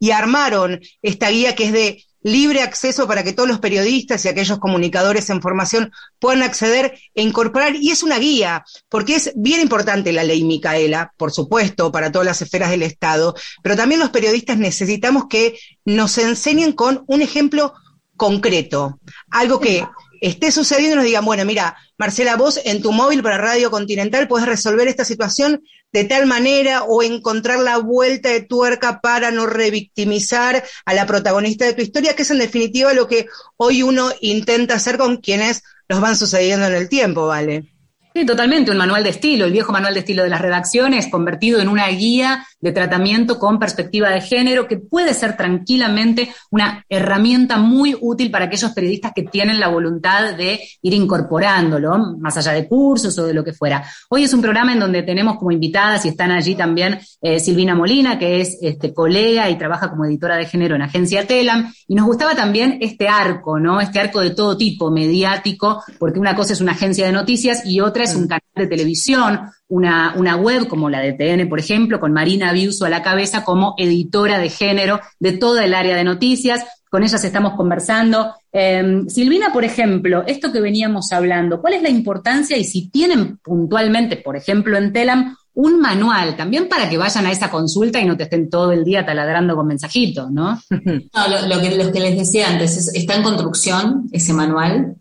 y 0.00 0.10
armaron 0.10 0.80
esta 1.00 1.30
guía 1.30 1.54
que 1.54 1.64
es 1.66 1.72
de 1.72 2.04
libre 2.22 2.62
acceso 2.62 3.06
para 3.06 3.22
que 3.22 3.32
todos 3.32 3.48
los 3.48 3.60
periodistas 3.60 4.24
y 4.24 4.28
aquellos 4.28 4.58
comunicadores 4.58 5.30
en 5.30 5.42
formación 5.42 5.92
puedan 6.18 6.42
acceder 6.42 6.98
e 7.14 7.22
incorporar. 7.22 7.76
Y 7.76 7.90
es 7.90 8.02
una 8.02 8.18
guía, 8.18 8.64
porque 8.88 9.16
es 9.16 9.32
bien 9.36 9.60
importante 9.60 10.12
la 10.12 10.24
ley 10.24 10.44
Micaela, 10.44 11.12
por 11.16 11.32
supuesto, 11.32 11.92
para 11.92 12.12
todas 12.12 12.26
las 12.26 12.42
esferas 12.42 12.70
del 12.70 12.82
Estado, 12.82 13.34
pero 13.62 13.76
también 13.76 14.00
los 14.00 14.10
periodistas 14.10 14.58
necesitamos 14.58 15.26
que 15.28 15.58
nos 15.84 16.18
enseñen 16.18 16.72
con 16.72 17.04
un 17.06 17.22
ejemplo 17.22 17.74
concreto, 18.16 18.98
algo 19.30 19.60
que 19.60 19.86
esté 20.20 20.50
sucediendo 20.50 20.96
nos 20.96 21.04
digan, 21.04 21.24
bueno, 21.24 21.44
mira, 21.44 21.76
Marcela, 21.96 22.36
vos 22.36 22.60
en 22.64 22.82
tu 22.82 22.92
móvil 22.92 23.22
para 23.22 23.38
Radio 23.38 23.70
Continental 23.70 24.28
puedes 24.28 24.46
resolver 24.46 24.88
esta 24.88 25.04
situación 25.04 25.62
de 25.92 26.04
tal 26.04 26.26
manera 26.26 26.84
o 26.84 27.02
encontrar 27.02 27.60
la 27.60 27.78
vuelta 27.78 28.28
de 28.28 28.42
tuerca 28.42 29.00
para 29.00 29.30
no 29.30 29.46
revictimizar 29.46 30.64
a 30.84 30.94
la 30.94 31.06
protagonista 31.06 31.64
de 31.64 31.72
tu 31.72 31.82
historia, 31.82 32.14
que 32.14 32.22
es 32.22 32.30
en 32.30 32.38
definitiva 32.38 32.92
lo 32.92 33.08
que 33.08 33.26
hoy 33.56 33.82
uno 33.82 34.10
intenta 34.20 34.74
hacer 34.74 34.98
con 34.98 35.16
quienes 35.18 35.62
nos 35.88 36.00
van 36.00 36.16
sucediendo 36.16 36.66
en 36.66 36.74
el 36.74 36.88
tiempo, 36.88 37.26
¿vale? 37.26 37.72
Sí, 38.14 38.24
totalmente, 38.24 38.70
un 38.70 38.78
manual 38.78 39.04
de 39.04 39.10
estilo, 39.10 39.44
el 39.44 39.52
viejo 39.52 39.70
manual 39.70 39.94
de 39.94 40.00
estilo 40.00 40.22
de 40.22 40.30
las 40.30 40.40
redacciones, 40.40 41.08
convertido 41.08 41.60
en 41.60 41.68
una 41.68 41.86
guía 41.88 42.44
de 42.60 42.72
tratamiento 42.72 43.38
con 43.38 43.58
perspectiva 43.58 44.10
de 44.10 44.20
género, 44.20 44.66
que 44.66 44.78
puede 44.78 45.14
ser 45.14 45.36
tranquilamente 45.36 46.28
una 46.50 46.84
herramienta 46.88 47.58
muy 47.58 47.96
útil 48.00 48.30
para 48.30 48.46
aquellos 48.46 48.72
periodistas 48.72 49.12
que 49.14 49.22
tienen 49.22 49.60
la 49.60 49.68
voluntad 49.68 50.34
de 50.34 50.60
ir 50.82 50.94
incorporándolo, 50.94 52.16
más 52.18 52.36
allá 52.38 52.52
de 52.52 52.66
cursos 52.66 53.16
o 53.18 53.26
de 53.26 53.34
lo 53.34 53.44
que 53.44 53.52
fuera. 53.52 53.84
Hoy 54.08 54.24
es 54.24 54.32
un 54.32 54.40
programa 54.40 54.72
en 54.72 54.80
donde 54.80 55.02
tenemos 55.02 55.36
como 55.36 55.52
invitadas 55.52 56.04
y 56.04 56.08
están 56.08 56.32
allí 56.32 56.54
también 56.54 56.98
eh, 57.20 57.38
Silvina 57.38 57.74
Molina, 57.74 58.18
que 58.18 58.40
es 58.40 58.58
este, 58.62 58.92
colega 58.92 59.48
y 59.50 59.58
trabaja 59.58 59.90
como 59.90 60.06
editora 60.06 60.36
de 60.36 60.46
género 60.46 60.74
en 60.74 60.82
Agencia 60.82 61.26
Telam, 61.26 61.72
y 61.86 61.94
nos 61.94 62.06
gustaba 62.06 62.34
también 62.34 62.78
este 62.80 63.06
arco, 63.06 63.60
¿no? 63.60 63.80
Este 63.80 64.00
arco 64.00 64.20
de 64.20 64.30
todo 64.30 64.56
tipo, 64.56 64.90
mediático, 64.90 65.84
porque 65.98 66.18
una 66.18 66.34
cosa 66.34 66.54
es 66.54 66.60
una 66.60 66.72
agencia 66.72 67.06
de 67.06 67.12
noticias 67.12 67.64
y 67.64 67.80
otra 67.80 67.97
es 68.04 68.14
un 68.14 68.26
canal 68.26 68.42
de 68.54 68.66
televisión, 68.66 69.40
una, 69.68 70.14
una 70.16 70.36
web 70.36 70.68
como 70.68 70.90
la 70.90 71.00
de 71.00 71.12
TN, 71.12 71.48
por 71.48 71.58
ejemplo, 71.58 72.00
con 72.00 72.12
Marina 72.12 72.52
Biuso 72.52 72.84
a 72.84 72.90
la 72.90 73.02
cabeza 73.02 73.44
como 73.44 73.74
editora 73.78 74.38
de 74.38 74.48
género 74.48 75.00
de 75.18 75.32
toda 75.32 75.64
el 75.64 75.74
área 75.74 75.96
de 75.96 76.04
noticias. 76.04 76.64
Con 76.90 77.02
ellas 77.02 77.22
estamos 77.22 77.54
conversando. 77.54 78.34
Eh, 78.50 79.02
Silvina, 79.08 79.52
por 79.52 79.64
ejemplo, 79.64 80.24
esto 80.26 80.50
que 80.50 80.60
veníamos 80.60 81.12
hablando, 81.12 81.60
¿cuál 81.60 81.74
es 81.74 81.82
la 81.82 81.90
importancia 81.90 82.56
y 82.56 82.64
si 82.64 82.88
tienen 82.88 83.36
puntualmente, 83.38 84.16
por 84.16 84.36
ejemplo, 84.36 84.78
en 84.78 84.92
Telam, 84.92 85.36
un 85.58 85.80
manual 85.80 86.36
también 86.36 86.68
para 86.68 86.88
que 86.88 86.96
vayan 86.96 87.26
a 87.26 87.32
esa 87.32 87.50
consulta 87.50 87.98
y 87.98 88.04
no 88.04 88.16
te 88.16 88.22
estén 88.22 88.48
todo 88.48 88.70
el 88.70 88.84
día 88.84 89.04
taladrando 89.04 89.56
con 89.56 89.66
mensajitos, 89.66 90.30
¿no? 90.30 90.60
No, 90.70 91.28
lo, 91.28 91.48
lo, 91.48 91.60
que, 91.60 92.00
les 92.00 92.16
decía 92.16 92.48
antes, 92.48 92.76
es, 92.76 92.94
está 92.94 93.16
en 93.16 93.24
construcción 93.24 94.08
ese 94.12 94.32
manual. 94.32 94.94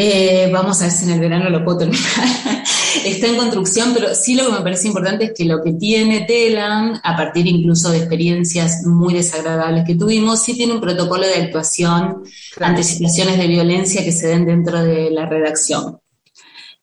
Eh, 0.00 0.48
vamos 0.52 0.80
a 0.80 0.84
ver 0.84 0.92
si 0.92 1.06
en 1.06 1.10
el 1.10 1.18
verano 1.18 1.50
lo 1.50 1.64
puedo 1.64 1.78
terminar. 1.78 2.04
Está 3.04 3.26
en 3.26 3.36
construcción, 3.36 3.90
pero 3.92 4.14
sí 4.14 4.36
lo 4.36 4.46
que 4.46 4.52
me 4.52 4.60
parece 4.60 4.86
importante 4.86 5.24
es 5.24 5.32
que 5.36 5.44
lo 5.44 5.60
que 5.60 5.72
tiene 5.72 6.20
Telam, 6.20 7.00
a 7.02 7.16
partir 7.16 7.48
incluso 7.48 7.90
de 7.90 7.98
experiencias 7.98 8.86
muy 8.86 9.14
desagradables 9.14 9.82
que 9.84 9.96
tuvimos, 9.96 10.40
sí 10.40 10.54
tiene 10.54 10.74
un 10.74 10.80
protocolo 10.80 11.26
de 11.26 11.42
actuación 11.42 12.22
claro. 12.54 12.70
ante 12.70 12.84
situaciones 12.84 13.38
de 13.38 13.48
violencia 13.48 14.04
que 14.04 14.12
se 14.12 14.28
den 14.28 14.46
dentro 14.46 14.84
de 14.84 15.10
la 15.10 15.26
redacción. 15.26 15.98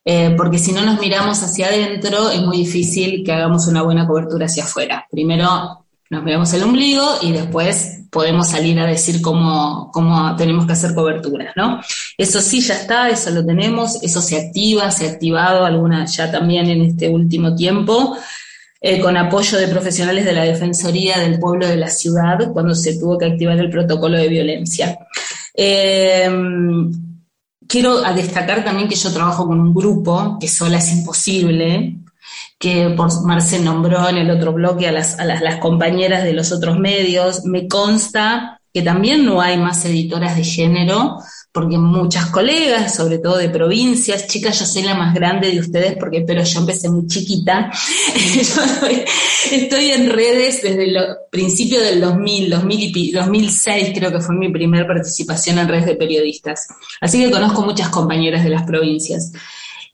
Eh, 0.04 0.34
porque 0.36 0.60
si 0.60 0.74
no 0.74 0.82
nos 0.82 1.00
miramos 1.00 1.42
hacia 1.42 1.68
adentro, 1.68 2.30
es 2.32 2.42
muy 2.42 2.58
difícil 2.58 3.24
que 3.24 3.32
hagamos 3.32 3.68
una 3.68 3.82
buena 3.82 4.06
cobertura 4.06 4.48
hacia 4.48 4.66
afuera. 4.66 5.08
Primero 5.10 5.85
nos 6.10 6.24
miramos 6.24 6.54
el 6.54 6.64
ombligo 6.64 7.04
y 7.22 7.32
después 7.32 8.04
podemos 8.12 8.50
salir 8.50 8.80
a 8.80 8.86
decir 8.86 9.22
cómo, 9.22 9.90
cómo 9.92 10.36
tenemos 10.36 10.66
que 10.66 10.74
hacer 10.74 10.94
coberturas, 10.94 11.54
¿no? 11.56 11.82
Eso 12.18 12.42
sí 12.42 12.62
ya 12.62 12.76
está, 12.76 13.10
eso 13.10 13.30
lo 13.32 13.46
tenemos, 13.46 14.02
eso 14.02 14.22
se 14.22 14.38
activa, 14.38 14.90
se 14.92 15.08
ha 15.08 15.12
activado 15.12 15.66
alguna 15.66 16.06
ya 16.06 16.32
también 16.32 16.70
en 16.70 16.82
este 16.82 17.10
último 17.10 17.56
tiempo, 17.56 18.16
eh, 18.80 19.02
con 19.02 19.18
apoyo 19.18 19.58
de 19.58 19.68
profesionales 19.68 20.26
de 20.26 20.34
la 20.34 20.44
Defensoría 20.44 21.20
del 21.20 21.40
Pueblo 21.40 21.68
de 21.68 21.76
la 21.76 21.90
Ciudad, 21.90 22.52
cuando 22.54 22.76
se 22.76 22.98
tuvo 23.00 23.18
que 23.18 23.26
activar 23.26 23.58
el 23.58 23.70
protocolo 23.70 24.18
de 24.18 24.30
violencia. 24.30 24.98
Eh, 25.54 26.30
quiero 27.68 28.02
destacar 28.14 28.64
también 28.64 28.88
que 28.88 28.96
yo 28.96 29.12
trabajo 29.12 29.48
con 29.48 29.60
un 29.60 29.74
grupo, 29.74 30.38
que 30.40 30.48
sola 30.48 30.78
es 30.78 30.92
imposible, 30.94 31.98
que 32.58 32.90
por 32.96 33.10
Marce 33.26 33.60
nombró 33.60 34.08
en 34.10 34.18
el 34.18 34.32
otro 34.32 34.54
bloque 34.54 34.88
a, 34.88 34.92
las, 34.92 35.18
compañeras 35.60 36.24
de 36.24 36.34
los 36.34 36.52
otros 36.52 36.80
medios. 36.80 37.46
Me 37.46 37.68
consta 37.68 38.62
que 38.74 38.82
también 38.82 39.26
no 39.26 39.40
hay 39.42 39.58
más 39.58 39.86
editoras 39.86 40.36
de 40.36 40.44
género, 40.44 41.18
porque 41.54 41.78
muchas 41.78 42.26
colegas, 42.26 42.94
sobre 42.94 43.20
todo 43.20 43.38
de 43.38 43.50
provincias, 43.50 44.28
chicas, 44.28 44.60
yo 44.60 44.66
soy 44.66 44.84
la 44.84 44.96
más 44.96 45.14
grande 45.14 45.50
de 45.50 45.62
ustedes, 45.62 45.96
porque 45.98 46.26
pero 46.28 46.44
yo 46.44 46.60
empecé 46.60 46.90
muy 46.90 47.08
chiquita. 47.08 47.72
estoy 49.52 49.92
en 49.92 50.10
redes 50.10 50.62
desde 50.62 50.84
el 50.84 50.98
principio 51.32 51.80
del 51.80 52.02
2000, 52.02 52.50
2000 52.50 52.98
y, 52.98 53.12
2006 53.14 53.92
creo 53.96 54.12
que 54.12 54.20
fue 54.20 54.36
mi 54.36 54.52
primera 54.52 54.86
participación 54.86 55.58
en 55.60 55.70
redes 55.70 55.86
de 55.86 55.96
periodistas. 55.96 56.68
Así 57.00 57.24
que 57.24 57.32
conozco 57.32 57.62
muchas 57.62 57.88
compañeras 57.88 58.44
de 58.44 58.50
las 58.50 58.64
provincias. 58.64 59.32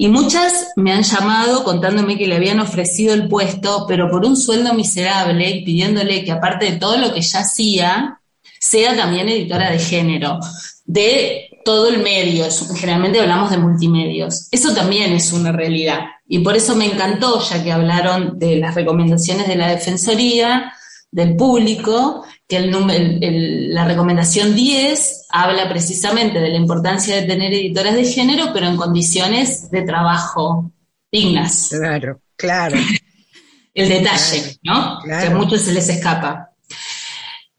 Y 0.01 0.07
muchas 0.07 0.71
me 0.77 0.93
han 0.93 1.03
llamado 1.03 1.63
contándome 1.63 2.17
que 2.17 2.25
le 2.25 2.37
habían 2.37 2.59
ofrecido 2.59 3.13
el 3.13 3.27
puesto, 3.27 3.85
pero 3.87 4.09
por 4.09 4.25
un 4.25 4.35
sueldo 4.35 4.73
miserable, 4.73 5.61
pidiéndole 5.63 6.25
que 6.25 6.31
aparte 6.31 6.71
de 6.71 6.79
todo 6.79 6.97
lo 6.97 7.13
que 7.13 7.21
ya 7.21 7.41
hacía, 7.41 8.19
sea 8.59 8.97
también 8.97 9.29
editora 9.29 9.69
de 9.69 9.77
género, 9.77 10.39
de 10.85 11.51
todo 11.63 11.87
el 11.87 11.99
medio, 11.99 12.47
generalmente 12.75 13.19
hablamos 13.19 13.51
de 13.51 13.59
multimedios. 13.59 14.47
Eso 14.49 14.73
también 14.73 15.13
es 15.13 15.33
una 15.33 15.51
realidad. 15.51 15.99
Y 16.27 16.39
por 16.39 16.55
eso 16.55 16.75
me 16.75 16.85
encantó, 16.85 17.39
ya 17.39 17.63
que 17.63 17.71
hablaron 17.71 18.39
de 18.39 18.55
las 18.55 18.73
recomendaciones 18.73 19.47
de 19.47 19.55
la 19.55 19.67
Defensoría, 19.67 20.73
del 21.11 21.35
público, 21.35 22.23
que 22.47 22.57
el, 22.57 23.73
la 23.73 23.85
recomendación 23.85 24.55
10 24.55 25.27
habla 25.29 25.67
precisamente 25.67 26.39
de 26.39 26.49
la 26.49 26.57
importancia 26.57 27.15
de 27.15 27.23
tener 27.23 27.53
editoras 27.53 27.95
de 27.95 28.05
género, 28.05 28.51
pero 28.53 28.67
en 28.67 28.77
condiciones 28.77 29.69
de 29.69 29.81
trabajo 29.81 30.71
dignas. 31.11 31.67
Claro, 31.69 32.21
claro. 32.35 32.77
el 33.73 33.89
detalle, 33.89 34.57
¿no? 34.63 34.99
Que 35.03 35.13
a 35.13 35.29
muchos 35.31 35.61
se 35.61 35.73
les 35.73 35.89
escapa. 35.89 36.49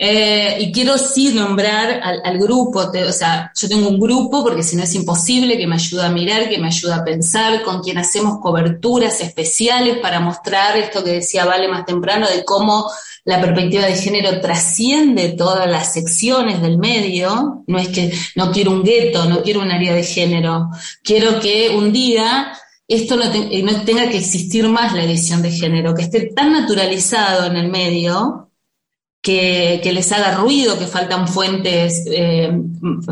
Eh, 0.05 0.57
y 0.59 0.73
quiero 0.73 0.99
sí 0.99 1.33
nombrar 1.33 2.01
al, 2.03 2.37
grupo, 2.37 2.81
o 2.81 3.13
sea, 3.13 3.53
yo 3.55 3.69
tengo 3.69 3.89
un 3.89 4.01
grupo 4.01 4.43
porque 4.43 4.65
si 4.65 4.75
no 4.75 4.83
es 4.83 4.93
imposible, 4.97 5.57
que 5.57 5.69
me 5.69 5.77
ayuda 5.77 6.07
a 6.07 6.11
mirar, 6.11 6.49
que 6.49 6.59
me 6.59 6.67
ayuda 6.67 6.97
a 6.97 7.05
pensar, 7.05 7.63
con 7.63 7.85
quien 7.85 7.99
hacemos 7.99 8.41
coberturas 8.41 9.21
especiales 9.21 9.99
para 9.99 10.19
mostrar 10.19 10.77
esto 10.77 11.05
que 11.05 11.13
decía 11.13 11.45
Vale 11.45 11.69
más 11.69 11.87
temprano, 11.87 12.27
de 12.27 12.45
cómo 12.45 12.91
la 13.25 13.41
perspectiva 13.41 13.87
de 13.87 13.95
género 13.95 14.41
trasciende 14.41 15.35
todas 15.39 15.71
las 15.71 15.93
secciones 15.93 16.61
del 16.61 16.79
medio, 16.79 17.63
no 17.69 17.79
es 17.79 17.87
que 17.91 18.13
no 18.35 18.51
quiero 18.51 18.73
un 18.73 18.83
gueto, 18.83 19.27
no 19.27 19.41
quiero 19.45 19.61
un 19.61 19.71
área 19.71 19.95
de 19.95 20.03
género, 20.03 20.71
quiero 21.05 21.39
que 21.39 21.69
un 21.69 21.93
día 21.93 22.53
esto 22.89 23.15
no, 23.15 23.31
tenga 23.85 24.09
que 24.09 24.19
existir 24.19 24.67
más 24.67 24.95
la 24.95 25.05
edición 25.05 25.43
de 25.43 25.53
género, 25.53 25.95
que 25.95 26.03
esté 26.03 26.33
tan 26.35 26.53
naturalizado 26.53 27.47
en 27.47 27.57
el 27.57 27.69
medio 27.69 28.49
que, 29.23 29.91
les 29.93 30.13
haga 30.13 30.35
ruido 30.35 30.79
que 30.79 30.87
faltan 30.87 31.29
fuentes 31.29 32.05
eh, 32.11 32.53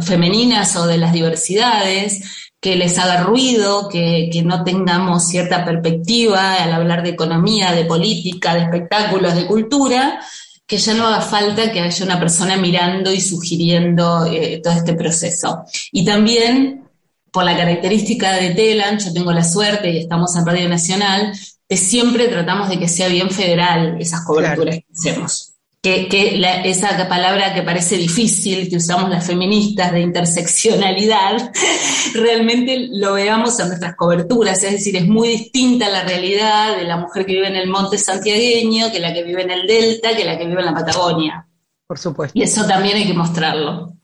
femeninas 0.03 0.75
o 0.77 0.87
de 0.87 0.99
las 0.99 1.13
diversidades, 1.13 2.51
que 2.61 2.77
les 2.77 2.99
haga 2.99 3.23
ruido, 3.23 3.89
que, 3.89 4.29
no 4.45 4.65
tengamos 4.65 5.29
cierta 5.29 5.65
perspectiva 5.65 6.55
al 6.55 6.73
hablar 6.73 7.03
de 7.03 7.11
economía, 7.11 7.73
de 7.73 7.85
política, 7.85 8.55
de 8.55 8.63
espectáculos, 8.63 9.35
de 9.35 9.47
cultura, 9.47 10.21
que 10.67 10.79
ya 10.79 10.95
no 10.95 11.07
haga 11.07 11.21
falta 11.21 11.73
que 11.73 11.81
haya 11.81 12.05
una 12.05 12.19
persona 12.19 12.57
mirando 12.57 13.13
y 13.13 13.21
sugiriendo 13.21 14.27
eh, 14.27 14.61
todo 14.63 14.75
este 14.75 14.95
proceso. 14.95 15.65
Y 15.93 16.05
también, 16.05 16.85
por 17.33 17.45
la 17.45 17.57
característica 17.57 18.33
de 18.33 18.51
Telan, 18.51 18.99
yo 18.99 19.13
tengo 19.13 19.33
la 19.33 19.45
suerte 19.45 19.91
y 19.91 19.99
estamos 19.99 20.35
en 20.37 20.47
Radio 20.47 20.69
Nacional, 20.69 21.33
que 21.69 21.77
siempre 21.77 22.29
tratamos 22.29 22.69
de 22.69 22.79
que 22.79 22.89
sea 22.89 23.09
bien 23.09 23.31
federal 23.31 23.97
esas 24.01 24.25
coberturas 24.25 24.77
que 24.77 24.87
hacemos 24.93 25.50
que, 25.83 26.43
esa 26.64 27.09
palabra 27.09 27.55
que 27.55 27.62
parece 27.62 27.97
difícil, 27.97 28.68
que 28.68 28.76
usamos 28.76 29.09
las 29.09 29.26
feministas 29.26 29.93
de 29.93 30.01
interseccionalidad, 30.01 31.53
realmente 32.14 32.89
lo 32.93 33.14
veamos 33.14 33.59
en 33.61 33.68
nuestras 33.68 33.97
coberturas, 33.97 34.62
es 34.62 34.72
decir, 34.72 34.97
es 34.97 35.07
muy 35.07 35.28
distinta 35.28 35.89
la 35.89 36.05
realidad 36.05 36.76
de 36.76 36.85
la 36.85 36.99
mujer 36.99 37.24
que 37.24 37.33
vive 37.33 37.49
en 37.49 37.57
el 37.57 37.68
monte 37.68 37.97
santiagueño, 37.97 38.93
que 38.93 39.01
la 39.01 39.14
que 39.14 39.22
vive 39.22 39.43
en 39.43 39.51
el 39.51 39.66
delta, 39.66 40.14
que 40.14 40.24
la 40.24 40.37
que 40.37 40.47
vive 40.47 40.61
en 40.61 40.66
la 40.66 40.74
Patagonia. 40.74 41.47
Por 41.87 41.99
supuesto. 41.99 42.39
Y 42.39 42.43
eso 42.43 42.66
también 42.66 42.97
hay 42.99 43.07
que 43.07 43.14
mostrarlo. 43.14 43.97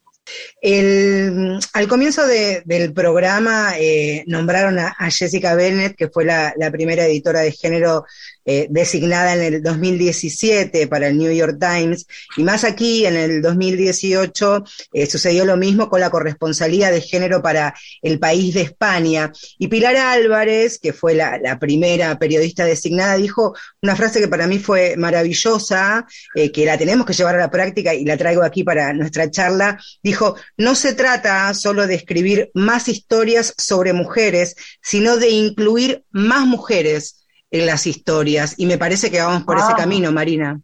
al 0.63 1.89
comienzo 1.89 2.27
del 2.27 2.93
programa 2.95 3.75
eh, 3.79 4.25
nombraron 4.27 4.79
a, 4.79 4.95
Jessica 5.11 5.55
Bennett, 5.55 5.95
que 5.95 6.09
fue 6.09 6.25
la, 6.25 6.55
la, 6.57 6.71
primera 6.73 7.05
editora 7.05 7.41
de 7.41 7.53
género 7.53 8.05
eh, 8.49 8.69
designada 8.71 9.35
en 9.35 9.43
el 9.43 9.63
2017 9.63 10.87
para 10.87 11.09
el 11.09 11.19
New 11.19 11.33
York 11.33 11.59
Times, 11.59 12.07
y 12.37 12.45
más 12.45 12.63
aquí 12.63 13.05
en 13.05 13.17
el 13.17 13.43
2018 13.43 14.65
eh, 14.93 15.07
sucedió 15.07 15.45
lo 15.45 15.57
mismo 15.57 15.91
con 15.91 16.01
la 16.01 16.11
corresponsalía 16.11 16.93
de 16.93 17.01
género 17.01 17.43
para 17.43 17.75
el 18.03 18.21
país 18.21 18.55
de 18.55 18.63
España. 18.63 19.33
Y 19.59 19.67
Pilar 19.67 19.97
Álvarez, 19.97 20.79
que 20.79 20.93
fue 20.93 21.15
la, 21.15 21.59
primera 21.59 22.19
periodista 22.19 22.65
designada, 22.65 23.17
dijo 23.17 23.57
una 23.83 23.97
frase 23.97 24.21
que 24.21 24.29
para 24.29 24.47
mí 24.47 24.61
fue 24.61 24.97
maravillosa, 24.97 26.07
eh, 26.35 26.53
que 26.53 26.65
la 26.65 26.79
tenemos 26.79 27.05
que 27.05 27.15
llevar 27.15 27.35
a 27.35 27.39
la 27.39 27.51
práctica 27.51 27.95
y 27.95 28.05
la 28.05 28.17
traigo 28.17 28.45
aquí 28.45 28.63
para 28.63 28.93
nuestra 28.93 29.29
charla. 29.29 29.81
Dijo, 30.03 30.37
no 30.57 30.77
se 30.77 30.95
trata 30.95 31.53
solo 31.55 31.87
de 31.87 31.97
escribir 31.97 32.51
más 32.55 32.89
historias 32.89 33.55
sobre 33.59 33.93
mujeres, 33.93 34.55
sino 34.81 35.17
de 35.17 35.31
incluir 35.31 36.05
más 36.13 36.47
mujeres 36.47 37.26
en 37.59 37.67
las 37.67 37.87
historias. 37.87 38.59
Y 38.59 38.67
me 38.67 38.79
parece 38.79 39.11
que 39.11 39.21
vamos 39.21 39.45
por 39.45 39.57
ese 39.57 39.73
ah. 39.73 39.77
camino, 39.77 40.13
Marina. 40.13 40.61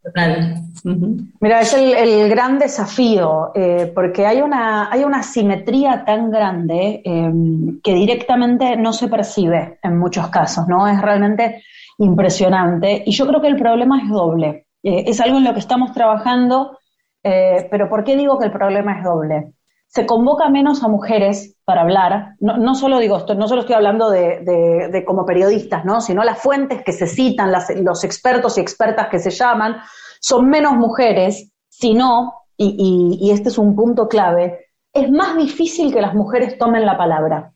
Mira, 1.41 1.61
es 1.61 1.75
el, 1.75 2.29
gran 2.29 2.59
desafío, 2.59 3.53
eh, 3.55 3.91
porque 3.95 4.27
hay 4.27 4.41
una, 4.41 4.91
hay 4.91 5.05
una 5.05 5.23
simetría 5.23 6.05
tan 6.05 6.31
grande 6.31 7.03
em, 7.05 7.81
que 7.83 7.95
directamente 7.95 8.77
no 8.77 8.93
se 8.93 9.09
percibe 9.09 9.79
en 9.83 9.99
muchos 9.99 10.29
casos, 10.29 10.67
¿no? 10.69 10.89
Es 10.89 11.01
realmente 11.01 11.63
impresionante. 11.99 13.03
Y 13.07 13.13
yo 13.13 13.27
creo 13.27 13.41
que 13.41 13.49
el 13.49 13.57
problema 13.57 14.01
es 14.03 14.09
doble. 14.09 14.67
Eh, 14.83 15.05
es 15.07 15.21
algo 15.21 15.39
en 15.39 15.45
lo 15.45 15.53
que 15.53 15.61
estamos 15.61 15.93
trabajando, 15.93 16.79
eh, 17.23 17.69
pero 17.71 17.89
¿por 17.89 18.03
qué 18.05 18.17
digo 18.17 18.39
que 18.39 18.47
el 18.47 18.53
problema 18.53 18.99
es 18.99 19.05
doble? 19.05 19.53
Se 19.95 20.07
convoca 20.07 20.49
menos 20.49 20.83
a 20.83 20.89
mujeres 20.89 21.57
para 21.65 21.83
hablar, 21.83 22.35
no, 22.41 22.75
solo 22.75 22.99
digo 22.99 23.19
esto, 23.19 23.35
no 23.35 23.47
solo 23.47 23.61
estoy 23.61 23.77
hablando 23.77 24.11
de, 24.11 25.05
como 25.07 25.27
periodistas, 25.27 25.85
¿no? 25.85 26.01
sino 26.01 26.25
las 26.25 26.39
fuentes 26.39 26.83
que 26.83 26.93
se 26.93 27.07
citan, 27.07 27.53
los 27.83 28.05
expertos 28.05 28.57
y 28.57 28.63
expertas 28.63 29.09
que 29.09 29.19
se 29.19 29.31
llaman, 29.31 29.77
son 30.21 30.49
menos 30.49 30.75
mujeres, 30.75 31.53
sino, 31.69 32.33
y, 32.57 33.19
y, 33.21 33.31
este 33.33 33.51
es 33.51 33.59
un 33.59 33.77
punto 33.77 34.09
clave, 34.09 34.67
es 34.93 35.11
más 35.11 35.37
difícil 35.37 35.93
que 35.93 36.01
las 36.01 36.15
mujeres 36.15 36.59
tomen 36.59 36.87
la 36.87 36.97
palabra. 36.97 37.53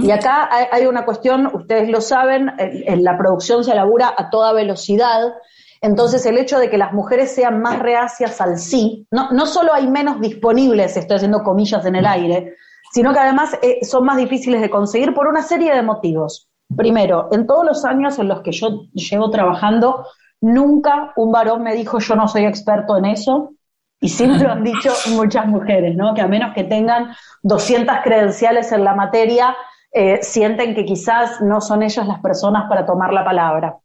Y 0.00 0.10
acá 0.10 0.48
hay, 0.72 0.86
una 0.86 1.04
cuestión, 1.04 1.50
ustedes 1.52 1.90
lo 1.90 2.00
saben, 2.00 2.50
en, 2.58 3.04
la 3.04 3.18
producción 3.18 3.64
se 3.64 3.72
elabora 3.72 4.14
a 4.16 4.30
toda 4.30 4.54
velocidad, 4.54 5.34
entonces 5.80 6.24
el 6.26 6.38
hecho 6.38 6.58
de 6.58 6.70
que 6.70 6.78
las 6.78 6.92
mujeres 6.92 7.34
sean 7.34 7.60
más 7.60 7.78
reacias 7.78 8.40
al 8.40 8.58
sí, 8.58 9.06
no, 9.10 9.30
no 9.32 9.46
solo 9.46 9.72
hay 9.72 9.86
menos 9.88 10.20
disponibles, 10.20 10.96
estoy 10.96 11.16
haciendo 11.16 11.42
comillas 11.42 11.84
en 11.86 11.96
el 11.96 12.06
aire, 12.06 12.56
sino 12.92 13.12
que 13.12 13.20
además 13.20 13.58
eh, 13.62 13.84
son 13.84 14.04
más 14.04 14.16
difíciles 14.16 14.60
de 14.60 14.70
conseguir 14.70 15.14
por 15.14 15.26
una 15.28 15.42
serie 15.42 15.74
de 15.74 15.82
motivos. 15.82 16.48
Primero, 16.74 17.28
en 17.32 17.46
todos 17.46 17.64
los 17.64 17.84
años 17.84 18.18
en 18.18 18.28
los 18.28 18.42
que 18.42 18.52
yo 18.52 18.82
llevo 18.92 19.30
trabajando, 19.30 20.06
nunca 20.40 21.12
un 21.16 21.32
varón 21.32 21.62
me 21.62 21.74
dijo 21.74 21.98
yo 21.98 22.14
no 22.14 22.28
soy 22.28 22.44
experto 22.44 22.96
en 22.96 23.06
eso, 23.06 23.52
y 24.00 24.08
siempre 24.08 24.44
lo 24.44 24.52
han 24.52 24.64
dicho 24.64 24.90
muchas 25.10 25.46
mujeres, 25.46 25.96
¿no? 25.96 26.14
Que 26.14 26.20
a 26.20 26.28
menos 26.28 26.54
que 26.54 26.64
tengan 26.64 27.14
200 27.42 27.96
credenciales 28.02 28.70
en 28.72 28.84
la 28.84 28.94
materia, 28.94 29.56
eh, 29.92 30.20
sienten 30.22 30.74
que 30.74 30.84
quizás 30.84 31.40
no 31.40 31.60
son 31.60 31.82
ellas 31.82 32.06
las 32.06 32.20
personas 32.20 32.68
para 32.68 32.86
tomar 32.86 33.12
la 33.12 33.24
palabra. 33.24 33.76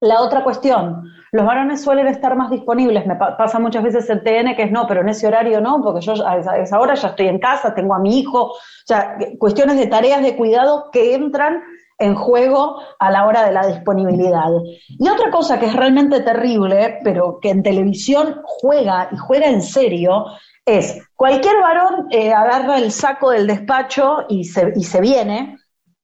La 0.00 0.22
otra 0.22 0.42
cuestión, 0.42 1.12
los 1.30 1.44
varones 1.44 1.82
suelen 1.82 2.06
estar 2.06 2.34
más 2.34 2.50
disponibles. 2.50 3.06
Me 3.06 3.16
pasa 3.16 3.58
muchas 3.58 3.82
veces 3.82 4.08
en 4.08 4.24
TN 4.24 4.56
que 4.56 4.62
es 4.62 4.72
no, 4.72 4.86
pero 4.86 5.02
en 5.02 5.10
ese 5.10 5.26
horario 5.26 5.60
no, 5.60 5.82
porque 5.82 6.00
yo 6.00 6.14
a 6.26 6.56
esa, 6.56 6.80
hora 6.80 6.94
ya 6.94 7.08
estoy 7.08 7.28
en 7.28 7.38
casa, 7.38 7.74
tengo 7.74 7.94
a 7.94 7.98
mi 7.98 8.18
hijo. 8.18 8.44
O 8.44 8.56
sea, 8.86 9.18
cuestiones 9.38 9.76
de 9.76 9.86
tareas 9.86 10.22
de 10.22 10.36
cuidado 10.36 10.88
que 10.90 11.14
entran 11.14 11.62
en 11.98 12.14
juego 12.14 12.80
a 12.98 13.10
la 13.10 13.26
hora 13.26 13.44
de 13.44 13.52
la 13.52 13.66
disponibilidad. 13.66 14.48
Y 14.88 15.06
otra 15.06 15.30
cosa 15.30 15.60
que 15.60 15.66
es 15.66 15.76
realmente 15.76 16.20
terrible, 16.20 16.98
pero 17.04 17.38
que 17.38 17.50
en 17.50 17.62
televisión 17.62 18.40
juega 18.42 19.10
y 19.12 19.18
juega 19.18 19.48
en 19.48 19.60
serio, 19.60 20.24
es 20.64 21.06
cualquier 21.14 21.60
varón 21.60 22.06
eh, 22.10 22.32
agarra 22.32 22.78
el 22.78 22.90
saco 22.90 23.30
del 23.30 23.46
despacho 23.46 24.24
y 24.30 24.44
se, 24.44 24.72
y 24.74 24.84
se 24.84 25.00
viene, 25.02 25.58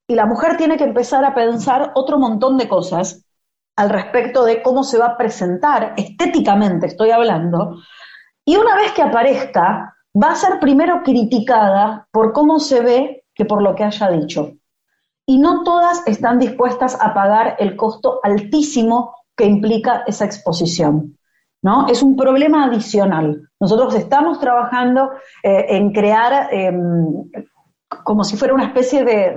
y 0.07 0.15
la 0.15 0.27
mujer 0.27 0.59
tiene 0.59 0.77
que 0.77 0.85
empezar 0.85 1.25
a 1.25 1.35
pensar 1.35 1.93
otro 1.95 2.19
montón 2.19 2.59
de 2.59 2.69
cosas 2.69 3.26
al 3.77 3.91
respecto 3.91 4.45
de 4.45 4.63
cómo 4.63 4.83
se 4.83 4.99
va 4.99 5.07
a 5.07 5.17
presentar, 5.17 5.95
estéticamente 5.97 6.87
estoy 6.87 7.11
hablando, 7.11 7.77
y 8.45 8.57
una 8.57 8.75
vez 8.77 8.93
que 8.93 9.03
aparezca, 9.03 9.95
va 10.15 10.31
a 10.31 10.37
ser 10.37 10.59
primero 10.61 11.03
criticada 11.03 12.09
por 12.11 12.33
cómo 12.33 12.59
se 12.59 12.81
ve 12.81 13.25
que 13.35 13.45
por 13.45 13.63
lo 13.63 13.75
que 13.75 13.85
haya 13.85 14.09
dicho. 14.11 14.53
Y 15.27 15.39
no 15.39 15.63
todas 15.65 16.07
están 16.07 16.39
dispuestas 16.39 16.97
a 17.01 17.13
pagar 17.13 17.57
el 17.59 17.77
costo 17.77 18.21
altísimo 18.23 19.15
que 19.37 19.45
implica 19.45 20.05
esa 20.07 20.25
exposición. 20.25 21.19
¿no? 21.63 21.89
Es 21.89 22.03
un 22.03 22.17
problema 22.17 22.65
adicional. 22.65 23.49
Nosotros 23.61 23.95
estamos 23.95 24.39
trabajando 24.39 25.11
eh, 25.43 25.67
en 25.71 25.93
crear 25.93 26.49
em, 26.53 27.29
como 28.07 28.23
si 28.23 28.37
fuera 28.37 28.55
una 28.55 28.67
especie 28.67 29.05
de, 29.05 29.35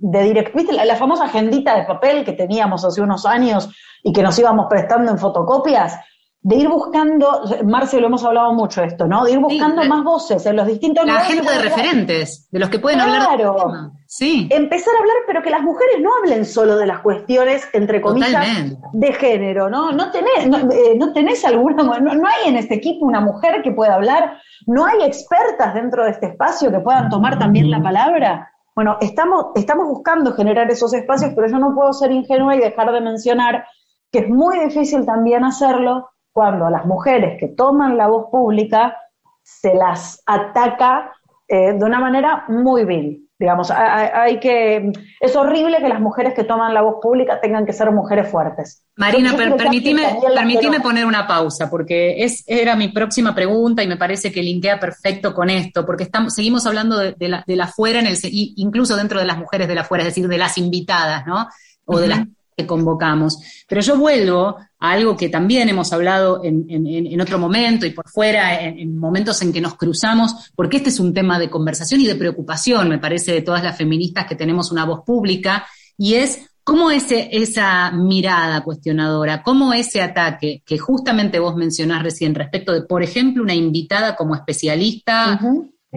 de, 0.00 0.82
La, 0.86 0.96
famosa 0.96 1.24
agendita 1.24 1.76
de 1.76 1.84
papel 1.84 2.24
que 2.24 2.32
teníamos 2.32 2.86
hace 2.86 3.02
unos 3.02 3.26
años 3.26 3.68
y 4.02 4.14
que 4.14 4.22
nos 4.22 4.38
íbamos 4.38 4.64
prestando 4.70 5.12
en 5.12 5.18
fotocopias, 5.18 5.98
de 6.44 6.56
ir 6.56 6.68
buscando, 6.68 7.44
Marce, 7.64 8.00
lo 8.00 8.08
hemos 8.08 8.24
hablado 8.24 8.52
mucho 8.52 8.82
esto, 8.82 9.06
¿no? 9.06 9.24
De 9.24 9.32
ir 9.32 9.38
buscando 9.38 9.82
Sí, 9.82 9.88
más 9.88 10.02
voces 10.02 10.44
en 10.44 10.56
los 10.56 10.66
distintos 10.66 11.06
La 11.06 11.24
que 11.24 11.40
de 11.40 11.58
referentes, 11.58 12.48
de 12.50 12.58
los 12.58 12.68
que 12.68 12.80
pueden 12.80 13.00
hablar 13.00 13.36
Claro. 13.36 13.92
Sí, 14.06 14.48
Empezar 14.50 14.92
a 14.94 14.98
hablar, 14.98 15.16
pero 15.26 15.42
que 15.42 15.50
las 15.50 15.62
mujeres 15.62 16.00
no 16.00 16.10
hablen 16.18 16.44
solo 16.44 16.76
de 16.76 16.86
las 16.86 16.98
cuestiones, 16.98 17.66
entre 17.72 18.00
comillas, 18.00 18.32
Totalmente. 18.32 18.76
de 18.92 19.12
género, 19.12 19.70
¿no? 19.70 19.92
No 19.92 20.10
tenés, 20.10 20.48
no, 20.48 20.58
eh, 20.70 20.96
no 20.98 21.12
tenés 21.12 21.44
alguna, 21.44 21.84
no, 21.84 21.98
no 22.00 22.28
hay 22.28 22.48
en 22.48 22.56
este 22.56 22.74
equipo 22.74 23.06
una 23.06 23.20
mujer 23.20 23.62
que 23.62 23.70
pueda 23.70 23.94
hablar, 23.94 24.38
no 24.66 24.84
hay 24.84 25.02
expertas 25.04 25.74
dentro 25.74 26.04
de 26.04 26.10
este 26.10 26.26
espacio 26.26 26.72
que 26.72 26.80
puedan 26.80 27.08
tomar 27.08 27.38
también 27.38 27.70
la 27.70 27.80
palabra. 27.80 28.50
Bueno, 28.74 28.96
estamos, 29.00 29.46
estamos 29.54 29.86
buscando 29.86 30.32
generar 30.32 30.70
esos 30.70 30.92
espacios, 30.92 31.32
pero 31.36 31.46
yo 31.46 31.58
no 31.58 31.74
puedo 31.74 31.92
ser 31.92 32.10
ingenua 32.10 32.56
y 32.56 32.60
dejar 32.60 32.92
de 32.92 33.00
mencionar 33.00 33.64
que 34.10 34.20
es 34.20 34.28
muy 34.28 34.58
difícil 34.58 35.06
también 35.06 35.44
hacerlo 35.44 36.10
cuando 36.32 36.66
a 36.66 36.70
las 36.70 36.86
mujeres 36.86 37.38
que 37.38 37.48
toman 37.48 37.96
la 37.96 38.06
voz 38.08 38.26
pública 38.30 38.96
se 39.42 39.74
las 39.74 40.22
ataca 40.26 41.12
eh, 41.48 41.72
de 41.74 41.84
una 41.84 41.98
manera 42.00 42.44
muy 42.48 42.84
vil. 42.84 43.28
Digamos, 43.38 43.72
hay, 43.72 44.08
hay- 44.14 44.40
que, 44.40 44.92
es 45.20 45.34
horrible 45.34 45.78
que 45.78 45.88
las 45.88 45.98
mujeres 46.00 46.32
que 46.32 46.44
toman 46.44 46.72
la 46.72 46.80
voz 46.82 46.96
pública 47.02 47.40
tengan 47.40 47.66
que 47.66 47.72
ser 47.72 47.90
mujeres 47.90 48.28
fuertes. 48.30 48.84
Marina, 48.94 49.32
per- 49.36 49.56
permitime, 49.56 50.80
poner 50.80 51.04
una 51.04 51.26
pausa, 51.26 51.68
porque 51.68 52.22
es, 52.22 52.44
era 52.46 52.76
mi 52.76 52.88
próxima 52.88 53.34
pregunta 53.34 53.82
y 53.82 53.88
me 53.88 53.96
parece 53.96 54.30
que 54.30 54.42
linkea 54.42 54.78
perfecto 54.78 55.34
con 55.34 55.50
esto, 55.50 55.84
porque 55.84 56.04
estamos, 56.04 56.34
seguimos 56.34 56.64
hablando 56.66 56.96
de, 56.98 57.12
de 57.18 57.28
la, 57.28 57.42
de 57.44 57.56
la 57.56 57.66
fuera, 57.66 57.98
en 57.98 58.06
el, 58.06 58.16
incluso 58.22 58.94
dentro 58.96 59.18
de 59.18 59.26
las 59.26 59.38
mujeres 59.38 59.66
de 59.66 59.74
la 59.74 59.82
fuera, 59.82 60.04
es 60.04 60.10
decir, 60.10 60.28
de 60.28 60.38
las 60.38 60.56
invitadas, 60.56 61.26
¿no? 61.26 61.48
O 61.84 61.98
de 61.98 62.06
las 62.06 62.20
que 62.56 62.64
convocamos. 62.66 63.64
Pero 63.68 63.80
yo 63.80 63.96
vuelvo 63.96 64.56
a 64.84 64.90
algo 64.90 65.16
que 65.16 65.28
también 65.28 65.68
hemos 65.68 65.92
hablado 65.92 66.42
en, 66.42 66.66
en- 66.68 66.86
en- 66.88 67.06
en 67.06 67.20
otro 67.20 67.38
momento 67.38 67.86
y 67.86 67.90
por 67.90 68.08
fuera, 68.08 68.60
en, 68.60 68.78
en 68.80 68.98
momentos 68.98 69.40
en 69.42 69.52
que 69.52 69.60
nos 69.60 69.76
cruzamos, 69.76 70.50
porque 70.56 70.78
este 70.78 70.88
es 70.90 70.98
un 70.98 71.14
tema 71.14 71.38
de 71.38 71.48
conversación 71.48 72.00
y 72.00 72.06
de 72.06 72.16
preocupación, 72.16 72.88
me 72.88 72.98
parece, 72.98 73.32
de 73.32 73.42
todas 73.42 73.62
las 73.62 73.76
feministas 73.76 74.26
que 74.26 74.34
tenemos 74.34 74.72
una 74.72 74.84
voz 74.84 75.02
pública, 75.06 75.64
y 75.96 76.14
es 76.14 76.48
cómo 76.64 76.90
ese, 76.90 77.28
esa 77.30 77.92
mirada 77.92 78.62
cuestionadora, 78.62 79.42
cómo 79.44 79.72
ese 79.72 80.02
ataque 80.02 80.62
que 80.66 80.78
justamente 80.78 81.38
vos 81.38 81.54
mencionás 81.54 82.02
recién 82.02 82.34
respecto 82.34 82.72
de, 82.72 82.82
por 82.82 83.02
ejemplo, 83.04 83.42
una 83.44 83.54
invitada 83.54 84.16
como 84.16 84.34
especialista, 84.34 85.38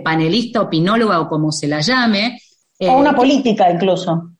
panelista, 0.03 0.61
opinóloga 0.61 1.19
o 1.21 1.27
como 1.29 1.51
se 1.51 1.67
la 1.67 1.81
llame, 1.81 2.37
O 2.79 2.85
eh, 2.85 2.89
una 2.95 3.15
política 3.15 3.71
incluso. 3.71 4.31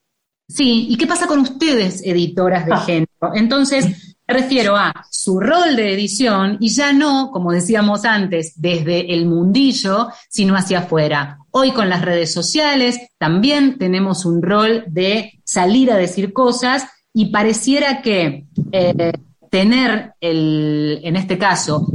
Sí, 0.48 0.88
¿y 0.90 0.98
qué 0.98 1.08
pasa 1.08 1.26
con 1.26 1.40
ustedes, 1.40 2.04
editoras 2.06 2.66
de 2.68 2.74
Ah. 2.74 2.78
género? 2.82 3.10
Entonces, 3.34 4.15
refiero 4.28 4.76
a 4.76 4.94
su 5.10 5.40
rol 5.40 5.76
de 5.76 5.94
edición 5.94 6.58
y 6.60 6.70
ya 6.70 6.94
no, 6.94 7.30
como 7.32 7.52
decíamos 7.52 8.06
antes, 8.06 8.60
desde 8.60 9.14
el 9.14 9.26
mundillo, 9.26 10.10
sino 10.30 10.56
hacia 10.56 10.80
afuera. 10.80 11.38
Hoy 11.52 11.72
con 11.72 11.90
las 11.90 12.02
redes 12.02 12.34
sociales 12.34 13.00
también 13.18 13.78
tenemos 13.78 14.26
un 14.26 14.42
rol 14.42 14.84
de 14.88 15.40
salir 15.44 15.92
a 15.92 15.98
decir 15.98 16.34
cosas 16.34 16.86
y 17.14 17.28
pareciera 17.28 18.02
que 18.02 18.46
eh, 18.72 19.14
tener, 19.50 20.14
el, 20.20 21.00
en 21.04 21.16
este 21.16 21.38
caso, 21.38 21.88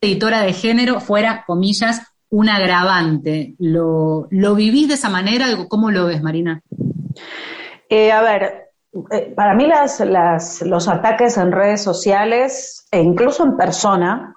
editora 0.00 0.42
de 0.42 0.52
género 0.52 1.00
fuera, 1.00 1.44
comillas, 1.46 2.00
un 2.30 2.48
agravante. 2.48 3.54
¿Lo, 3.58 4.26
lo 4.30 4.54
vivís 4.54 4.88
de 4.88 4.94
esa 4.94 5.10
manera? 5.10 5.46
¿Cómo 5.68 5.90
lo 5.90 6.06
ves, 6.06 6.22
Marina? 6.22 6.62
Eh, 7.88 8.10
a 8.10 8.22
ver, 8.22 8.70
para 9.34 9.54
mí 9.54 9.66
las, 9.66 10.62
los 10.62 10.88
ataques 10.88 11.36
en 11.36 11.52
redes 11.52 11.82
sociales 11.82 12.86
e 12.90 13.00
incluso 13.00 13.44
en 13.44 13.56
persona 13.56 14.34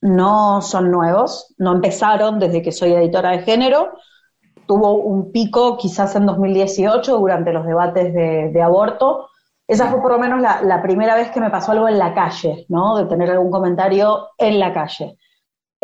no 0.00 0.60
son 0.60 0.90
nuevos, 0.90 1.54
no 1.58 1.72
empezaron 1.72 2.38
desde 2.38 2.62
que 2.62 2.72
soy 2.72 2.92
editora 2.92 3.30
de 3.30 3.38
género. 3.40 3.92
Tuvo 4.66 4.96
un 4.96 5.30
pico 5.30 5.76
quizás 5.76 6.16
en 6.16 6.26
2018 6.26 7.18
durante 7.18 7.52
los 7.52 7.66
debates 7.66 8.12
de, 8.12 8.50
de 8.52 8.62
aborto. 8.62 9.28
Esa 9.66 9.86
fue 9.86 10.02
por 10.02 10.12
lo 10.12 10.18
menos 10.18 10.40
la, 10.40 10.60
la 10.62 10.82
primera 10.82 11.14
vez 11.14 11.30
que 11.30 11.40
me 11.40 11.50
pasó 11.50 11.72
algo 11.72 11.88
en 11.88 11.98
la 11.98 12.12
calle, 12.14 12.66
¿no? 12.68 12.96
De 12.96 13.06
tener 13.06 13.30
algún 13.30 13.50
comentario 13.50 14.30
en 14.36 14.58
la 14.58 14.72
calle. 14.74 15.18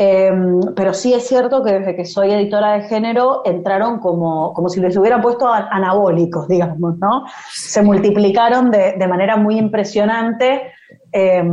Eh, 0.02 0.32
pero 0.74 0.94
sí 0.94 1.12
es 1.12 1.28
cierto 1.28 1.62
que 1.62 1.74
desde 1.74 1.94
que 1.94 2.06
soy 2.06 2.30
editora 2.32 2.72
de 2.72 2.84
género 2.84 3.42
entraron 3.44 3.98
como, 3.98 4.54
como 4.54 4.70
si 4.70 4.80
les 4.80 4.96
hubieran 4.96 5.20
puesto 5.20 5.46
anabólicos, 5.46 6.48
digamos, 6.48 6.96
¿no? 6.96 7.26
Se 7.52 7.82
multiplicaron 7.82 8.70
de, 8.70 8.94
de 8.98 9.06
manera 9.06 9.36
muy 9.36 9.58
impresionante. 9.58 10.72
Eh, 11.12 11.44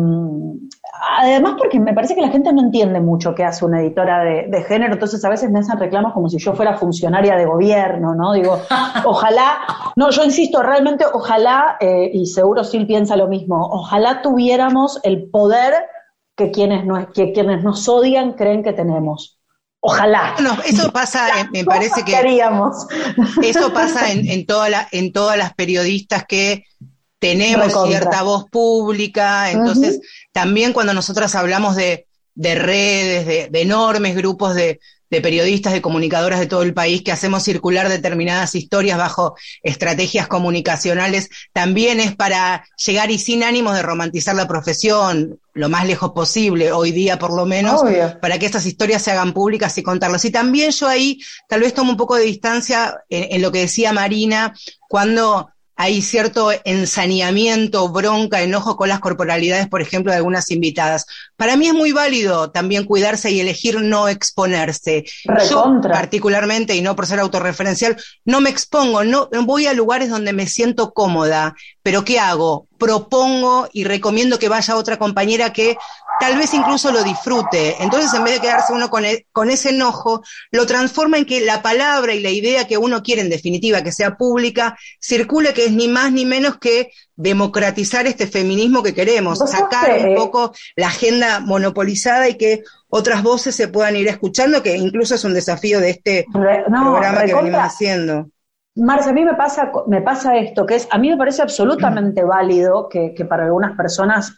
además, 1.20 1.56
porque 1.58 1.78
me 1.82 1.93
parece 1.93 2.16
que 2.16 2.22
la 2.22 2.30
gente 2.30 2.54
no 2.54 2.62
entiende 2.62 3.02
mucho 3.02 3.36
qué 3.36 3.43
hace 3.43 3.66
una 3.66 3.82
editora 3.82 4.24
de, 4.24 4.48
de 4.48 4.64
género, 4.64 4.93
entonces 4.93 5.26
a 5.26 5.30
veces 5.30 5.52
me 5.52 5.60
hacen 5.60 5.78
reclamos 5.78 6.14
como 6.14 6.30
si 6.30 6.38
yo 6.38 6.54
fuera 6.54 6.78
funcionaria 6.78 7.36
de 7.36 7.45
gobierno, 7.45 8.16
¿no? 8.16 8.32
Digo, 8.32 8.60
ojalá, 9.04 9.58
no, 9.98 10.10
yo 10.10 10.24
insisto, 10.24 10.64
realmente 10.64 11.04
ojalá, 11.12 11.76
eh, 11.82 12.12
y 12.14 12.26
seguro 12.28 12.64
Sil 12.64 12.88
piensa 12.88 13.18
lo 13.18 13.28
mismo, 13.28 13.68
ojalá 13.70 14.22
tuviéramos 14.22 15.02
el 15.04 15.30
poder 15.30 15.74
que 16.38 16.52
quienes, 16.52 16.86
no, 16.86 17.12
que 17.12 17.34
quienes 17.34 17.64
nos 17.64 17.90
odian 17.90 18.34
creen 18.34 18.64
que 18.64 18.72
tenemos. 18.74 19.38
Ojalá. 19.80 20.34
Bueno, 20.36 20.58
eso 20.66 20.92
pasa, 20.92 21.28
eh, 21.42 21.48
me 21.52 21.64
parece 21.66 22.04
¿Qué 22.06 22.12
que 22.12 22.16
haríamos? 22.18 22.88
eso 23.44 23.74
pasa 23.74 24.12
en, 24.12 24.28
en, 24.30 24.46
toda 24.46 24.70
la- 24.70 24.88
en 24.92 25.12
todas 25.12 25.38
las 25.38 25.54
periodistas 25.54 26.26
que 26.26 26.64
tenemos 27.20 27.68
Recontra. 27.68 27.98
cierta 28.00 28.24
voz 28.24 28.46
pública, 28.50 29.52
entonces 29.52 30.00
también 30.32 30.74
cuando 30.74 30.94
nosotras 30.94 31.34
hablamos 31.36 31.76
de, 31.76 32.06
de 32.36 32.56
redes, 32.56 33.26
de, 33.26 33.50
de 33.50 33.62
enormes 33.62 34.16
grupos 34.16 34.54
de, 34.56 34.80
de 35.10 35.22
periodistas, 35.22 35.74
de 35.74 35.82
comunicadoras 35.82 36.39
de 36.39 36.47
todo 36.47 36.64
el 36.64 36.74
país, 36.74 37.01
que 37.01 37.12
hacemos 37.12 37.43
circular 37.43 37.89
determinadas 37.89 38.55
historias 38.55 38.97
bajo 38.97 39.36
estrategias 39.64 40.28
comunicacionales, 40.28 41.30
también 41.53 41.99
es 41.99 42.16
para 42.16 42.66
llegar 42.86 43.12
y 43.12 43.18
sin 43.18 43.43
ánimos 43.43 43.76
de 43.76 43.84
romantizar 43.84 44.36
la 44.36 44.47
profesión, 44.47 45.39
lo 45.53 45.70
más 45.70 45.88
lejos 45.88 46.12
posible, 46.12 46.72
hoy 46.72 46.91
día 46.91 47.18
por 47.18 47.36
lo 47.36 47.45
menos, 47.45 47.82
Obvio. 47.82 48.20
para 48.22 48.38
que 48.38 48.45
estas 48.45 48.66
historias 48.66 49.01
se 49.01 49.12
hagan 49.12 49.34
públicas 49.34 49.78
y 49.78 49.84
contarlas. 49.84 50.26
Y 50.26 50.32
también 50.32 50.72
yo 50.72 50.88
ahí 50.88 51.20
tal 51.47 51.62
vez 51.62 51.74
tomo 51.74 51.91
un 51.91 51.97
poco 51.97 52.16
de 52.16 52.24
distancia 52.24 53.01
en, 53.10 53.36
en 53.36 53.41
lo 53.41 53.51
que 53.51 53.60
decía 53.60 53.93
Marina, 53.93 54.53
cuando 54.88 55.49
hay 55.78 56.02
cierto 56.02 56.50
ensaneamiento, 56.66 57.88
bronca, 57.90 58.42
enojo 58.42 58.76
con 58.76 58.90
las 58.90 59.00
corporalidades, 59.00 59.68
por 59.68 59.82
ejemplo, 59.82 60.12
de 60.12 60.18
algunas 60.18 60.50
invitadas. 60.50 61.06
Para 61.36 61.56
mí 61.56 61.68
es 61.68 61.74
muy 61.76 61.92
válido 61.92 62.50
también 62.50 62.84
cuidarse 62.84 63.30
y 63.32 63.40
elegir 63.40 63.80
no 63.82 64.08
exponerse. 64.08 65.06
Recontra. 65.24 65.92
Yo 65.92 65.98
particularmente, 66.00 66.76
y 66.76 66.82
no 66.82 66.96
por 66.96 67.06
ser 67.06 67.20
autorreferencial, 67.20 67.96
no 68.26 68.42
me 68.42 68.50
expongo, 68.50 69.04
no 69.04 69.30
voy 69.46 69.68
a 69.68 69.74
lugares 69.74 70.10
donde 70.10 70.34
me 70.34 70.48
siento 70.48 70.94
cómoda, 70.94 71.56
pero 71.88 72.04
¿qué 72.04 72.20
hago? 72.20 72.68
Propongo 72.78 73.70
y 73.72 73.86
recomiendo 73.86 74.38
que 74.38 74.50
vaya 74.50 74.76
otra 74.76 74.98
compañera 75.00 75.54
que 75.54 75.78
tal 76.20 76.38
vez 76.38 76.54
incluso 76.54 76.92
lo 76.92 77.02
disfrute. 77.02 77.82
Entonces, 77.82 78.14
en 78.14 78.26
vez 78.26 78.34
de 78.34 78.42
quedarse 78.42 78.74
uno 78.74 78.90
con, 78.90 79.06
e- 79.06 79.26
con 79.32 79.50
ese 79.50 79.70
enojo, 79.70 80.22
lo 80.52 80.66
transforma 80.66 81.18
en 81.18 81.24
que 81.24 81.40
la 81.46 81.62
palabra 81.62 82.14
y 82.14 82.20
la 82.20 82.30
idea 82.30 82.68
que 82.68 82.78
uno 82.78 83.02
quiere, 83.02 83.22
en 83.22 83.30
definitiva, 83.30 83.84
que 83.84 83.94
sea 83.94 84.18
pública, 84.18 84.78
circule, 85.00 85.54
que 85.54 85.64
es 85.68 85.72
ni 85.72 85.88
más 85.88 86.12
ni 86.12 86.26
menos 86.26 86.58
que 86.58 86.90
democratizar 87.16 88.06
este 88.06 88.28
feminismo 88.28 88.84
que 88.84 88.94
queremos, 88.94 89.40
sacar 89.40 89.90
un 90.02 90.08
eh, 90.08 90.14
poco 90.18 90.52
la 90.76 90.88
agenda 90.88 91.40
monopolizada 91.40 92.28
y 92.28 92.36
que 92.36 92.64
otras 92.90 93.24
voces 93.24 93.56
se 93.56 93.70
puedan 93.70 93.96
ir 93.96 94.10
escuchando, 94.10 94.62
que 94.62 94.76
incluso 94.76 95.16
es 95.16 95.24
un 95.24 95.34
desafío 95.34 95.80
de 95.80 95.92
este 95.92 96.26
Re- 96.34 96.66
no, 96.68 96.92
programa 96.92 97.24
que 97.24 97.34
venimos 97.34 97.62
haciendo. 97.62 98.28
Marcia, 98.78 99.12
a 99.12 99.14
mí 99.14 99.26
me 99.26 99.36
pasa, 99.36 99.72
me 99.88 100.02
pasa 100.02 100.38
esto, 100.38 100.66
que 100.66 100.76
es, 100.76 100.88
a 100.92 100.98
mí 100.98 101.10
me 101.10 101.18
parece 101.18 101.42
absolutamente 101.42 102.24
válido 102.26 102.88
que, 102.88 103.14
que 103.14 103.26
para 103.26 103.46
algunas 103.46 103.76
personas, 103.76 104.36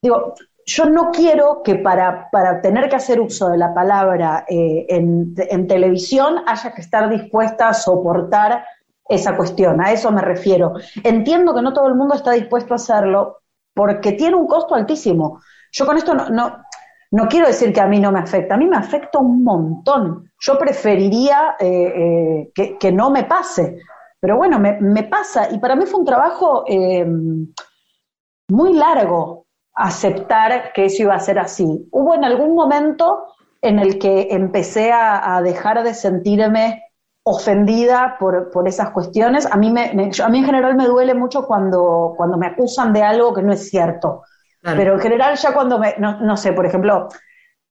digo, 0.00 0.34
yo 0.66 0.86
no 0.86 1.10
quiero 1.10 1.62
que 1.64 1.76
para, 1.76 2.28
para 2.30 2.60
tener 2.60 2.88
que 2.88 2.96
hacer 2.96 3.20
uso 3.20 3.48
de 3.48 3.58
la 3.58 3.74
palabra 3.74 4.44
eh, 4.48 4.86
en, 4.88 5.34
en 5.36 5.66
televisión 5.66 6.42
haya 6.46 6.72
que 6.72 6.80
estar 6.80 7.08
dispuesta 7.08 7.68
a 7.68 7.74
soportar 7.74 8.64
esa 9.08 9.36
cuestión, 9.36 9.80
a 9.80 9.90
eso 9.90 10.12
me 10.12 10.22
refiero. 10.22 10.74
Entiendo 11.02 11.54
que 11.54 11.62
no 11.62 11.72
todo 11.72 11.88
el 11.88 11.96
mundo 11.96 12.14
está 12.14 12.32
dispuesto 12.32 12.74
a 12.74 12.76
hacerlo 12.76 13.38
porque 13.74 14.12
tiene 14.12 14.36
un 14.36 14.46
costo 14.46 14.74
altísimo. 14.74 15.40
Yo 15.72 15.86
con 15.86 15.96
esto 15.96 16.14
no, 16.14 16.28
no, 16.28 16.64
no 17.12 17.26
quiero 17.26 17.48
decir 17.48 17.72
que 17.72 17.80
a 17.80 17.86
mí 17.86 17.98
no 17.98 18.12
me 18.12 18.20
afecta, 18.20 18.54
a 18.54 18.58
mí 18.58 18.66
me 18.66 18.76
afecta 18.76 19.18
un 19.18 19.42
montón. 19.42 20.30
Yo 20.38 20.58
preferiría 20.58 21.56
eh, 21.58 22.46
eh, 22.56 22.78
que, 22.78 22.92
no 22.92 23.10
me 23.10 23.24
pase, 23.24 23.78
pero 24.20 24.36
bueno, 24.36 24.58
me, 24.58 25.02
pasa 25.04 25.50
y 25.50 25.58
para 25.58 25.74
mí 25.74 25.86
fue 25.86 26.00
un 26.00 26.06
trabajo 26.06 26.64
eh, 26.68 27.06
muy 28.48 28.74
largo 28.74 29.46
aceptar 29.74 30.72
que 30.72 30.84
eso 30.84 31.02
iba 31.02 31.14
a 31.14 31.20
ser 31.20 31.38
así. 31.38 31.88
Hubo 31.90 32.14
en 32.14 32.24
algún 32.24 32.54
momento 32.54 33.26
en 33.62 33.78
el 33.78 33.98
que 33.98 34.28
empecé 34.30 34.92
a, 34.92 35.40
dejar 35.42 35.82
de 35.82 35.94
sentirme 35.94 36.84
ofendida 37.24 38.16
por, 38.18 38.50
por 38.50 38.68
esas 38.68 38.90
cuestiones. 38.90 39.46
A 39.50 39.56
mí, 39.56 39.70
me, 39.70 39.90
a 39.90 40.28
mí 40.28 40.38
en 40.38 40.44
general 40.44 40.76
me 40.76 40.86
duele 40.86 41.14
mucho 41.14 41.46
cuando, 41.46 42.14
cuando 42.16 42.38
me 42.38 42.46
acusan 42.46 42.92
de 42.92 43.02
algo 43.02 43.34
que 43.34 43.42
no 43.42 43.52
es 43.52 43.68
cierto. 43.68 44.22
Claro. 44.62 44.76
Pero 44.78 44.94
en 44.94 45.00
general 45.00 45.36
ya 45.36 45.52
cuando 45.54 45.78
me, 45.78 45.94
no, 45.98 46.20
no, 46.20 46.36
sé, 46.36 46.52
por 46.52 46.66
ejemplo, 46.66 47.08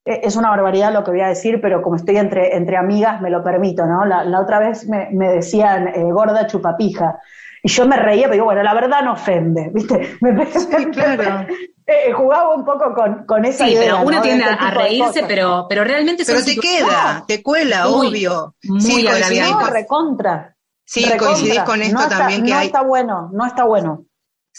e, 0.05 0.21
es 0.23 0.35
una 0.35 0.49
barbaridad 0.49 0.91
lo 0.93 1.03
que 1.03 1.11
voy 1.11 1.21
a 1.21 1.27
decir, 1.27 1.59
pero 1.61 1.81
como 1.81 1.95
estoy 1.97 2.17
entre, 2.17 2.55
entre 2.55 2.77
amigas 2.77 3.21
me 3.21 3.29
lo 3.29 3.43
permito, 3.43 3.85
¿no? 3.85 4.05
La, 4.05 4.23
la 4.23 4.39
otra 4.41 4.59
vez 4.59 4.87
me, 4.87 5.09
me 5.11 5.29
decían 5.29 5.87
eh, 5.89 6.03
gorda 6.11 6.47
chupapija. 6.47 7.19
Y 7.61 7.69
yo 7.69 7.85
me 7.85 7.97
reía, 7.97 8.23
pero 8.23 8.33
digo, 8.33 8.45
bueno, 8.45 8.63
la 8.63 8.73
verdad 8.73 9.01
no 9.03 9.13
ofende, 9.13 9.69
¿viste? 9.73 10.17
Me, 10.21 10.45
sí, 10.45 10.67
claro. 10.93 11.45
eh, 11.85 12.11
jugaba 12.13 12.55
un 12.55 12.63
poco 12.65 12.93
con, 12.93 13.25
con 13.25 13.45
esa 13.45 13.65
sí, 13.65 13.71
idea. 13.73 13.95
pero 13.97 14.07
uno 14.07 14.17
¿no? 14.17 14.21
tiende 14.21 14.45
De 14.45 14.51
este 14.51 14.65
a 14.65 14.71
reírse, 14.71 15.23
pero, 15.27 15.65
pero 15.67 15.83
realmente 15.83 16.23
Pero 16.25 16.43
te 16.43 16.55
queda, 16.55 17.23
te 17.27 17.43
cuela, 17.43 17.87
Muy, 17.87 18.07
obvio. 18.07 18.55
muy 18.63 18.81
sí, 18.81 19.05
coincidís. 19.05 19.51
No, 19.51 19.59
con, 19.59 19.71
recontra. 19.71 20.55
sí, 20.85 21.03
recontra. 21.03 21.27
coincidís 21.27 21.59
con 21.63 21.81
esto 21.81 21.95
no 21.97 22.03
está, 22.03 22.17
también 22.17 22.43
que 22.45 22.51
no 22.51 22.57
hay. 22.57 22.65
está 22.67 22.81
bueno, 22.81 23.29
no 23.33 23.45
está 23.45 23.63
bueno. 23.65 24.05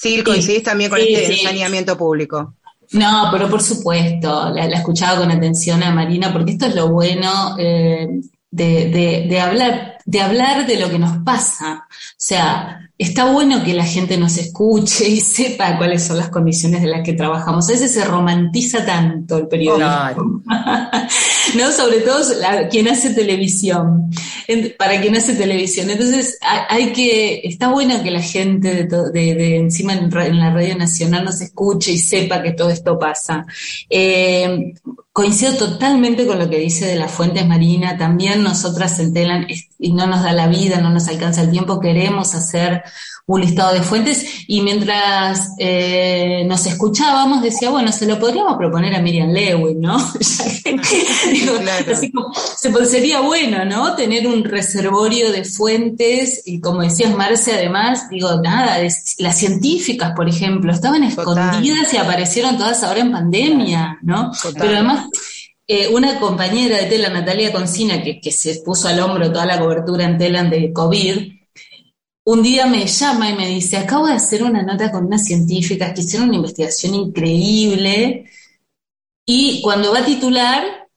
Sí, 0.02 0.22
coincidís 0.24 0.62
también 0.62 0.90
con 0.90 0.98
Sí, 1.00 1.14
este 1.14 1.34
sí. 1.34 1.44
saneamiento 1.44 1.96
público. 1.96 2.54
No, 2.92 3.28
pero 3.30 3.48
por 3.48 3.62
supuesto, 3.62 4.48
la, 4.50 4.66
la 4.66 4.76
escuchaba 4.78 5.20
con 5.20 5.30
atención 5.30 5.82
a 5.82 5.92
Marina, 5.94 6.32
porque 6.32 6.52
esto 6.52 6.66
es 6.66 6.74
lo 6.74 6.88
bueno 6.88 7.56
eh, 7.58 8.08
de, 8.50 8.66
de- 8.90 9.26
de 9.28 9.40
hablar, 9.40 9.98
de 10.10 10.20
hablar 10.20 10.66
de 10.66 10.76
lo 10.76 10.90
que 10.90 10.98
nos 10.98 11.18
pasa. 11.18 11.84
O 11.88 12.14
sea, 12.16 12.80
está 12.98 13.30
bueno 13.30 13.62
que 13.62 13.74
la 13.74 13.84
gente 13.84 14.16
nos 14.18 14.36
escuche 14.38 15.08
y 15.08 15.20
sepa 15.20 15.78
cuáles 15.78 16.02
son 16.02 16.16
las 16.18 16.30
condiciones 16.30 16.82
de 16.82 16.88
las 16.88 17.02
que 17.04 17.12
trabajamos. 17.12 17.68
A 17.68 17.72
veces 17.72 17.94
se 17.94 18.04
romantiza 18.04 18.84
tanto 18.84 19.38
el 19.38 19.46
periodismo. 19.46 20.42
¿no? 21.54 21.70
Sobre 21.72 22.00
todo 22.00 22.18
la- 22.40 22.68
quien 22.68 22.88
hace 22.88 23.10
televisión, 23.14 24.10
En- 24.48 24.74
para 24.76 25.00
quien 25.00 25.16
hace 25.16 25.34
televisión. 25.34 25.88
Entonces, 25.90 26.38
hay, 26.42 26.86
hay 26.86 26.92
que, 26.92 27.42
está 27.44 27.68
bueno 27.68 28.02
que 28.02 28.10
la 28.10 28.20
gente 28.20 28.74
de, 28.74 28.84
to- 28.86 29.10
de- 29.10 29.34
de 29.36 29.56
encima 29.58 29.92
en, 29.94 30.10
la 30.40 30.52
Radio 30.52 30.76
Nacional 30.76 31.24
nos 31.24 31.40
escuche 31.40 31.92
y 31.92 31.98
sepa 31.98 32.42
que 32.42 32.50
todo 32.52 32.70
esto 32.70 32.98
pasa. 32.98 33.46
Eh, 33.88 34.72
coincido 35.12 35.54
totalmente 35.54 36.26
con 36.26 36.38
lo 36.40 36.50
que 36.50 36.58
dice 36.58 36.86
de 36.86 36.96
las 36.96 37.12
fuentes 37.12 37.46
Marina, 37.46 37.96
también 37.96 38.42
nosotras 38.42 38.98
en 38.98 39.12
Telan, 39.12 39.46
y 39.80 39.92
no 39.92 40.06
nos 40.06 40.22
da 40.22 40.32
la 40.32 40.46
vida, 40.46 40.80
no 40.80 40.90
nos 40.90 41.08
alcanza 41.08 41.42
el 41.42 41.50
tiempo, 41.50 41.80
queremos 41.80 42.34
hacer 42.34 42.82
un 43.26 43.40
listado 43.40 43.72
de 43.74 43.82
fuentes 43.82 44.26
y 44.48 44.60
mientras 44.62 45.50
eh, 45.58 46.44
nos 46.48 46.66
escuchábamos 46.66 47.42
decía, 47.42 47.70
bueno, 47.70 47.92
se 47.92 48.06
lo 48.06 48.18
podríamos 48.18 48.56
proponer 48.56 48.92
a 48.94 49.00
Miriam 49.00 49.30
Lewin, 49.30 49.80
¿no? 49.80 49.96
Que- 50.64 50.76
digo, 51.32 51.54
Claro. 51.60 51.92
así 51.92 52.10
como, 52.10 52.32
se, 52.34 52.86
sería 52.86 53.20
bueno, 53.20 53.64
¿no? 53.64 53.94
Tener 53.94 54.26
un 54.26 54.42
reservorio 54.44 55.30
de 55.32 55.44
fuentes 55.44 56.42
y 56.44 56.60
como 56.60 56.82
decías 56.82 57.14
Marce, 57.16 57.52
además, 57.54 58.08
digo, 58.10 58.40
nada, 58.42 58.80
es- 58.80 59.14
las 59.18 59.36
científicas, 59.38 60.12
por 60.16 60.28
ejemplo, 60.28 60.72
estaban 60.72 61.08
Total. 61.14 61.50
escondidas 61.50 61.94
y 61.94 61.98
aparecieron 61.98 62.58
todas 62.58 62.82
ahora 62.82 63.00
en 63.00 63.12
pandemia, 63.12 63.98
¿no? 64.02 64.32
Total. 64.32 64.54
Pero 64.60 64.74
además, 64.74 65.06
eh, 65.72 65.86
una 65.86 66.18
compañera 66.18 66.78
de 66.78 66.86
Telan, 66.86 67.12
Natalia 67.12 67.52
Concina, 67.52 68.02
que, 68.02 68.20
que 68.20 68.32
se 68.32 68.56
puso 68.56 68.88
al 68.88 68.98
hombro 68.98 69.30
toda 69.30 69.46
la 69.46 69.60
cobertura 69.60 70.04
en 70.04 70.18
Telan 70.18 70.50
de 70.50 70.72
COVID, 70.72 71.32
un 72.24 72.42
día 72.42 72.66
me 72.66 72.88
llama 72.88 73.30
y 73.30 73.36
me 73.36 73.46
dice, 73.46 73.76
acabo 73.76 74.08
de 74.08 74.14
hacer 74.14 74.42
una 74.42 74.64
nota 74.64 74.90
con 74.90 75.06
unas 75.06 75.24
científicas 75.24 75.92
que 75.94 76.00
hicieron 76.00 76.28
una 76.28 76.38
investigación 76.38 76.96
increíble 76.96 78.24
y 79.24 79.62
cuando 79.62 79.92
va 79.92 80.00
a 80.00 80.04
titular 80.04 80.88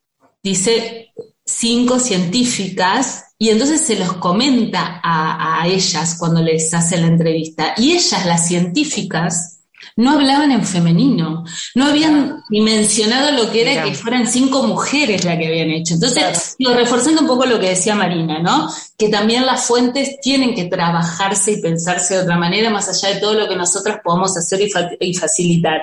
dice 0.42 1.14
cinco 1.46 2.00
científicas 2.00 3.26
y 3.38 3.50
entonces 3.50 3.80
se 3.80 4.00
los 4.00 4.14
comenta 4.14 5.00
a, 5.04 5.62
a 5.62 5.68
ellas 5.68 6.16
cuando 6.18 6.42
les 6.42 6.74
hace 6.74 6.98
la 6.98 7.06
entrevista. 7.06 7.76
Y 7.78 7.92
ellas, 7.92 8.26
las 8.26 8.48
científicas, 8.48 9.53
no 9.96 10.12
hablaban 10.12 10.52
en 10.52 10.66
femenino, 10.66 11.44
no 11.76 11.86
habían 11.86 12.42
ni 12.50 12.62
mencionado 12.62 13.32
lo 13.32 13.52
que 13.52 13.62
era 13.62 13.72
Mira. 13.72 13.84
que 13.84 13.94
fueran 13.94 14.28
cinco 14.28 14.64
mujeres 14.64 15.24
las 15.24 15.38
que 15.38 15.48
habían 15.48 15.70
hecho. 15.70 15.94
Entonces, 15.96 16.56
reforzando 16.60 17.22
un 17.22 17.28
poco 17.28 17.46
lo 17.46 17.60
que 17.60 17.70
decía 17.70 17.94
Marina, 17.96 18.40
¿no? 18.40 18.70
Que 18.98 19.10
también 19.10 19.46
las 19.46 19.66
fuentes 19.66 20.20
tienen 20.22 20.56
que 20.56 20.66
trabajarse 20.66 21.52
y 21.52 21.62
pensarse 21.62 22.16
de 22.16 22.22
otra 22.24 22.38
manera, 22.38 22.70
más 22.70 22.90
allá 22.90 23.14
de 23.14 23.22
todo 23.22 23.34
lo 23.36 23.48
que 23.48 23.56
nosotras 23.56 24.00
podamos 24.04 24.36
hacer 24.38 24.62
y, 24.62 24.70
fa- 24.70 24.90
y 25.00 25.14
facilitar. 25.14 25.82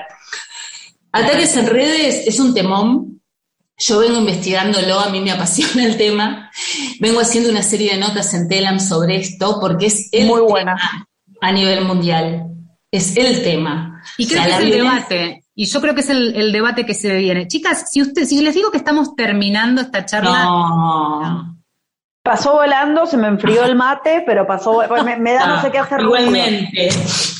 Ataques 1.11 1.55
en 1.57 1.67
redes 1.67 2.27
es 2.27 2.39
un 2.39 2.53
temón. 2.53 3.21
Yo 3.77 3.97
vengo 3.99 4.17
investigándolo, 4.19 4.99
a 4.99 5.09
mí 5.09 5.19
me 5.21 5.31
apasiona 5.31 5.85
el 5.85 5.97
tema. 5.97 6.51
Vengo 6.99 7.19
haciendo 7.19 7.49
una 7.49 7.63
serie 7.63 7.93
de 7.93 7.97
notas 7.99 8.33
en 8.33 8.47
Telam 8.47 8.79
sobre 8.79 9.15
esto 9.17 9.57
porque 9.59 9.87
es 9.87 10.07
el 10.11 10.27
Muy 10.27 10.35
tema 10.41 10.47
buena. 10.49 10.75
a 11.41 11.51
nivel 11.51 11.83
mundial. 11.85 12.45
Es 12.91 13.15
el 13.17 13.41
tema. 13.43 14.01
Y 14.17 14.25
O 14.25 14.27
creo 14.27 14.43
sea, 14.43 14.45
que 14.45 14.51
es 14.51 14.59
el 14.59 14.65
violencia- 14.71 15.07
debate. 15.17 15.43
Y 15.55 15.65
yo 15.65 15.81
creo 15.81 15.93
que 15.95 16.01
es 16.01 16.09
el, 16.09 16.35
el 16.35 16.51
debate 16.51 16.85
que 16.85 16.93
se 16.93 17.15
viene. 17.17 17.47
Chicas, 17.47 17.85
si 17.91 18.01
usted, 18.01 18.25
si 18.25 18.41
les 18.41 18.55
digo 18.55 18.71
que 18.71 18.77
estamos 18.77 19.15
terminando 19.15 19.81
esta 19.81 20.05
charla, 20.05 20.43
No. 20.45 21.57
Pasó 22.23 22.53
volando, 22.53 23.05
se 23.07 23.17
me 23.17 23.27
enfrió 23.27 23.63
el 23.65 23.75
mate, 23.75 24.23
pero 24.27 24.45
pasó, 24.45 24.83
me, 25.03 25.17
me 25.17 25.33
da 25.33 25.47
no 25.47 25.61
sé 25.61 25.71
qué 25.71 25.79
hacer. 25.79 25.99
ruido. 25.99 26.17
Igualmente. 26.17 26.89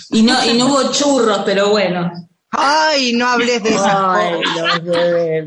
Y 0.10 0.24
no, 0.24 0.43
y 0.43 0.58
no 0.58 0.68
hubo 0.68 0.91
churros, 0.91 1.43
pero 1.45 1.70
bueno. 1.70 2.12
Ay, 2.52 3.14
no 3.14 3.28
hables 3.28 3.64
de 3.64 3.70
esas 3.70 3.95
Ay, 3.95 4.34
cosas. 4.43 4.82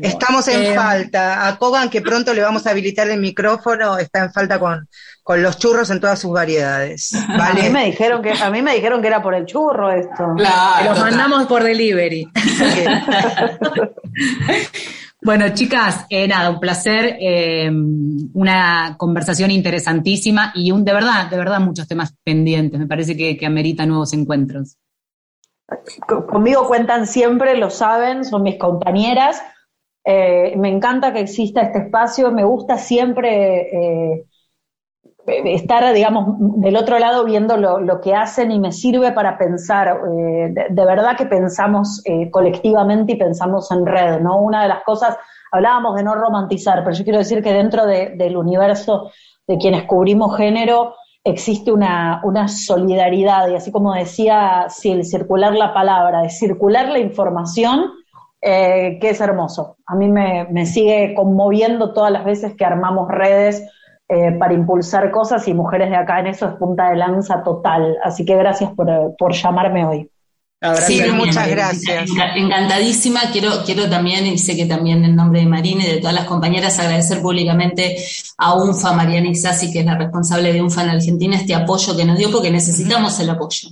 Estamos 0.01 0.47
en 0.47 0.63
Eh, 0.63 0.75
falta. 0.75 1.47
A 1.47 1.57
Kogan, 1.57 1.89
que 1.89 2.01
pronto 2.01 2.33
le 2.33 2.41
vamos 2.41 2.65
a 2.65 2.71
habilitar 2.71 3.07
el 3.09 3.19
micrófono, 3.19 3.97
está 3.99 4.23
en 4.23 4.33
falta 4.33 4.59
con, 4.59 4.89
con 5.21 5.43
los 5.43 5.59
churros 5.59 5.89
en 5.91 5.99
todas 5.99 6.19
sus 6.19 6.31
variedades. 6.31 7.13
A 7.27 7.27
mí 7.27 7.37
¿Vale? 7.37 7.69
me 7.69 7.85
dijeron 7.85 8.23
que 8.23 8.31
a 8.31 8.49
mí 8.49 8.61
me 8.63 8.73
dijeron 8.73 9.01
que 9.01 9.07
era 9.07 9.21
por 9.21 9.35
el 9.35 9.45
churro 9.45 9.91
esto. 9.91 10.33
Claro. 10.35 10.85
Los 10.89 10.97
total. 10.97 11.11
mandamos 11.11 11.45
por 11.45 11.63
delivery. 11.63 12.27
Bueno, 15.21 15.49
chicas, 15.55 16.05
eh, 16.11 16.27
nada, 16.27 16.51
un 16.51 16.59
placer, 16.59 17.17
eh, 17.19 17.67
una 18.33 18.95
conversación 18.95 19.49
interesantísima 19.49 20.51
y 20.53 20.69
un, 20.69 20.85
de 20.85 20.93
verdad, 20.93 21.27
de 21.31 21.37
verdad, 21.37 21.59
muchos 21.61 21.87
temas 21.87 22.13
pendientes. 22.23 22.79
Me 22.79 22.85
parece 22.85 23.17
que, 23.17 23.35
que 23.35 23.45
amerita 23.47 23.87
nuevos 23.87 24.13
encuentros. 24.13 24.77
Co- 26.07 26.25
Conmigo 26.27 26.67
cuentan 26.67 27.07
siempre, 27.07 27.57
lo 27.57 27.69
saben, 27.69 28.25
son 28.25 28.43
mis 28.43 28.57
compañeras. 28.57 29.41
Eh, 30.03 30.55
me 30.57 30.69
encanta 30.69 31.13
que 31.13 31.21
exista 31.21 31.61
este 31.61 31.79
espacio, 31.79 32.31
me 32.31 32.43
gusta 32.43 32.77
siempre 32.77 33.61
eh, 34.15 34.25
estar, 35.27 35.91
digamos, 35.93 36.35
del 36.61 36.75
otro 36.77 36.99
lado 36.99 37.25
viendo 37.25 37.57
lo, 37.57 37.99
que 38.01 38.13
hacen 38.13 38.51
y 38.51 38.59
me 38.59 38.71
sirve 38.71 39.11
para 39.11 39.37
pensar. 39.37 39.99
eh, 40.11 40.53
de, 40.69 40.85
verdad 40.85 41.17
que 41.17 41.25
pensamos 41.25 42.03
colectivamente 42.31 43.13
y 43.13 43.17
pensamos 43.17 43.71
en 43.71 43.85
red, 43.85 44.19
¿no? 44.21 44.37
Una 44.39 44.61
de 44.63 44.69
las 44.69 44.83
cosas, 44.83 45.17
hablábamos 45.51 45.95
de 45.95 46.03
no 46.03 46.15
romantizar, 46.15 46.83
pero 46.83 46.95
yo 46.95 47.03
quiero 47.03 47.19
decir 47.19 47.41
que 47.41 47.53
dentro 47.53 47.85
de- 47.85 48.11
del 48.15 48.37
universo 48.37 49.11
de 49.47 49.57
quienes 49.57 49.83
cubrimos 49.85 50.37
género, 50.37 50.95
existe 51.25 51.71
una, 51.71 52.21
una 52.23 52.47
solidaridad, 52.47 53.49
y 53.49 53.55
así 53.55 53.71
como 53.71 53.93
decía, 53.93 54.67
circular 54.69 55.53
la 55.55 55.73
palabra, 55.73 56.21
de 56.21 56.29
circular 56.29 56.87
la 56.89 56.99
información, 56.99 57.91
eh, 58.41 58.99
que 59.01 59.09
es 59.09 59.19
hermoso. 59.19 59.77
A 59.87 59.95
mí 59.95 60.07
me, 60.07 60.47
me 60.51 60.67
sigue 60.67 61.15
conmoviendo 61.15 61.93
todas 61.93 62.11
las 62.11 62.23
veces 62.23 62.53
que 62.55 62.63
armamos 62.63 63.09
redes 63.09 63.67
eh, 64.07 64.33
para 64.33 64.53
impulsar 64.53 65.09
cosas 65.09 65.47
y 65.47 65.55
mujeres 65.55 65.89
de 65.89 65.95
acá 65.95 66.19
en 66.19 66.27
eso 66.27 66.47
es 66.47 66.53
punta 66.57 66.91
de 66.91 66.97
lanza 66.97 67.41
total. 67.41 67.97
Así 68.03 68.23
que 68.23 68.35
gracias 68.35 68.71
por, 68.73 68.87
por 69.17 69.33
llamarme 69.33 69.83
hoy. 69.83 70.11
Sí, 70.87 70.99
muchas 71.11 71.47
gracias. 71.49 72.09
Enca- 72.09 72.33
Encantadísima. 72.35 73.21
Quiero, 73.31 73.63
quiero 73.65 73.89
también, 73.89 74.25
y 74.25 74.37
sé 74.37 74.55
que 74.55 74.65
también 74.65 75.03
en 75.05 75.15
nombre 75.15 75.41
de 75.41 75.45
Marina 75.45 75.83
y 75.83 75.87
de 75.87 75.97
todas 75.97 76.15
las 76.15 76.25
compañeras, 76.25 76.79
agradecer 76.79 77.21
públicamente 77.21 77.97
a 78.37 78.55
UNFA, 78.55 78.93
Mariana 78.93 79.29
Isasi, 79.29 79.71
que 79.71 79.81
es 79.81 79.85
la 79.85 79.97
responsable 79.97 80.53
de 80.53 80.61
UNFA 80.61 80.83
en 80.83 80.89
Argentina, 80.91 81.35
este 81.35 81.53
apoyo 81.53 81.95
que 81.95 82.05
nos 82.05 82.17
dio, 82.17 82.31
porque 82.31 82.49
necesitamos 82.51 83.19
el 83.19 83.29
apoyo. 83.29 83.69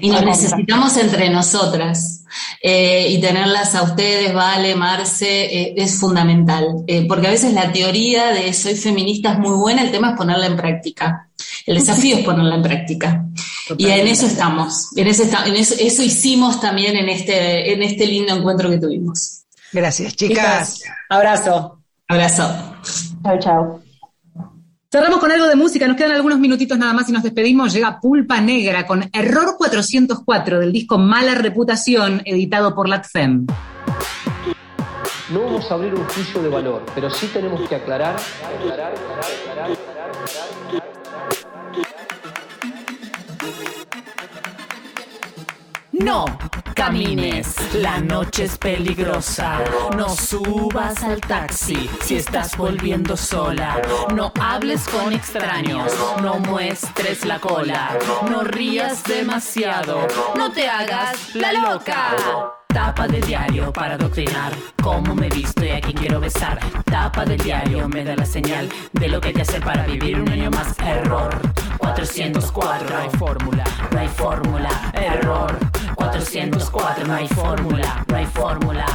Y 0.00 0.10
nos 0.10 0.20
necesitamos 0.24 0.96
entre 0.98 1.30
nosotras. 1.30 2.24
Eh, 2.62 3.06
y 3.10 3.20
tenerlas 3.20 3.74
a 3.74 3.82
ustedes, 3.84 4.34
Vale, 4.34 4.74
Marce, 4.74 5.44
eh, 5.44 5.74
es 5.76 5.94
fundamental. 5.98 6.66
Eh, 6.86 7.06
porque 7.08 7.28
a 7.28 7.30
veces 7.30 7.52
la 7.54 7.72
teoría 7.72 8.26
de 8.32 8.52
soy 8.52 8.74
feminista 8.74 9.32
es 9.32 9.38
muy 9.38 9.56
buena, 9.56 9.82
el 9.82 9.90
tema 9.90 10.10
es 10.10 10.16
ponerla 10.16 10.46
en 10.46 10.56
práctica. 10.56 11.28
El 11.64 11.76
desafío 11.78 12.16
es 12.18 12.24
ponerla 12.24 12.56
en 12.56 12.62
práctica. 12.62 13.24
Y 13.78 13.86
en 13.90 14.06
eso 14.06 14.26
estamos. 14.26 14.88
En, 14.96 15.06
eso, 15.08 15.22
esta- 15.24 15.44
en 15.46 15.56
eso, 15.56 15.74
eso 15.78 16.02
hicimos 16.02 16.60
también 16.60 16.96
en 16.96 17.08
este, 17.08 17.72
en 17.72 17.82
este 17.82 18.06
lindo 18.06 18.34
encuentro 18.34 18.70
que 18.70 18.78
tuvimos. 18.78 19.42
Gracias, 19.72 20.14
chicas. 20.16 20.82
abrazo. 21.08 21.80
Abrazo. 22.08 22.76
Chao, 23.24 23.38
chao. 23.40 23.82
Cerramos 24.90 25.18
con 25.18 25.30
algo 25.32 25.46
de 25.48 25.56
música, 25.56 25.86
nos 25.88 25.96
quedan 25.96 26.12
algunos 26.12 26.38
minutitos 26.38 26.78
nada 26.78 26.92
más 26.92 27.08
y 27.08 27.12
nos 27.12 27.24
despedimos. 27.24 27.72
Llega 27.72 28.00
Pulpa 28.00 28.40
Negra 28.40 28.86
con 28.86 29.10
Error 29.12 29.56
404 29.58 30.60
del 30.60 30.72
disco 30.72 30.96
Mala 30.96 31.34
Reputación, 31.34 32.22
editado 32.24 32.74
por 32.74 32.88
Latfem. 32.88 33.46
No 35.30 35.40
vamos 35.42 35.68
a 35.70 35.74
abrir 35.74 35.92
un 35.92 36.04
juicio 36.04 36.40
de 36.40 36.48
valor, 36.48 36.86
pero 36.94 37.10
sí 37.10 37.26
tenemos 37.32 37.68
que 37.68 37.74
aclarar, 37.74 38.14
aclarar, 38.16 38.94
aclarar, 38.94 39.70
aclarar, 39.72 39.72
No, 46.00 46.24
camines, 46.74 47.56
la 47.74 47.98
noche 48.00 48.44
es 48.44 48.58
peligrosa. 48.58 49.60
No 49.96 50.08
subas 50.10 51.02
al 51.02 51.20
taxi 51.20 51.88
si 52.02 52.16
estás 52.16 52.56
volviendo 52.56 53.16
sola. 53.16 53.80
No 54.14 54.32
hables 54.40 54.86
con 54.88 55.12
extraños, 55.12 55.92
no 56.22 56.38
muestres 56.38 57.24
la 57.24 57.38
cola. 57.38 57.98
No 58.28 58.42
rías 58.42 59.04
demasiado, 59.04 60.06
no 60.36 60.52
te 60.52 60.68
hagas 60.68 61.34
la 61.34 61.52
loca. 61.52 62.14
Tapa 62.66 63.08
de 63.08 63.20
diario 63.22 63.72
para 63.72 63.94
adoctrinar 63.94 64.52
cómo 64.82 65.14
me 65.14 65.30
visto 65.30 65.64
y 65.64 65.70
a 65.70 65.80
quién 65.80 65.96
quiero 65.96 66.20
besar. 66.20 66.60
Tapa 66.84 67.24
de 67.24 67.38
diario 67.38 67.88
me 67.88 68.04
da 68.04 68.14
la 68.16 68.26
señal 68.26 68.68
de 68.92 69.08
lo 69.08 69.18
que 69.18 69.28
hay 69.28 69.34
que 69.34 69.42
hacer 69.42 69.62
para 69.64 69.86
vivir 69.86 70.20
un 70.20 70.28
año 70.28 70.50
más. 70.50 70.78
Error 70.80 71.40
404, 71.78 72.90
no 72.90 72.96
hay 72.98 73.10
fórmula, 73.18 73.64
no 73.90 73.98
hay 73.98 74.08
fórmula. 74.08 74.92
Error 74.92 75.58
404, 75.96 77.06
no 77.06 77.14
hay 77.14 77.26
fórmula, 77.28 78.04
no 78.06 78.16
hay 78.16 78.26
fórmula. 78.26 78.86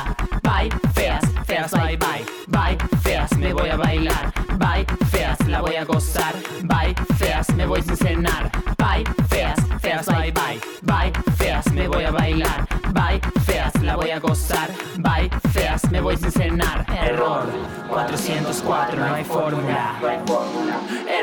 Bye, 0.44 0.70
feas, 0.94 1.24
feas, 1.46 1.72
bye, 1.72 1.98
bye. 1.98 2.24
Bye, 2.48 2.78
feas, 3.02 3.36
me 3.38 3.54
voy 3.54 3.70
a 3.70 3.76
bailar. 3.76 4.51
Bye, 4.62 4.86
feas, 5.10 5.40
la 5.48 5.62
voy 5.62 5.76
a 5.76 5.84
gozar. 5.86 6.34
Bye, 6.64 6.94
feas, 7.18 7.50
me 7.56 7.66
voy 7.66 7.82
sin 7.82 7.98
cenar. 7.98 8.52
Bye, 8.78 9.04
feas, 9.28 9.58
feas, 9.82 10.06
bye, 10.06 10.32
bye. 10.32 10.60
Bye, 10.84 11.12
feas, 11.38 11.66
me 11.74 11.88
voy 11.88 12.04
a 12.04 12.12
bailar. 12.12 12.68
Bye, 12.94 13.20
feas, 13.46 13.74
la 13.82 13.96
voy 13.96 14.12
a 14.12 14.20
gozar. 14.20 14.70
Bye, 14.98 15.30
feas, 15.52 15.90
me 15.92 16.00
voy 16.00 16.16
sin 16.18 16.32
cenar. 16.32 16.86
Error 17.04 17.46
404, 17.90 19.00
no 19.00 19.14
hay 19.16 19.24
fórmula. 19.24 19.96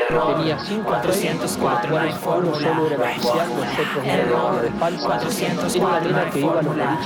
Error 0.09 0.35
Tenía 0.37 0.59
cinco 0.59 0.89
404, 0.89 1.89
no 1.91 1.97
hay 1.99 2.11
fórmula. 2.11 2.73
fórmula. 3.21 3.81
Error 4.05 4.55
eran 4.55 4.73
de 4.73 4.79
falsa. 4.79 5.07
404, 5.07 6.09
Era 6.09 6.09
una 6.09 6.25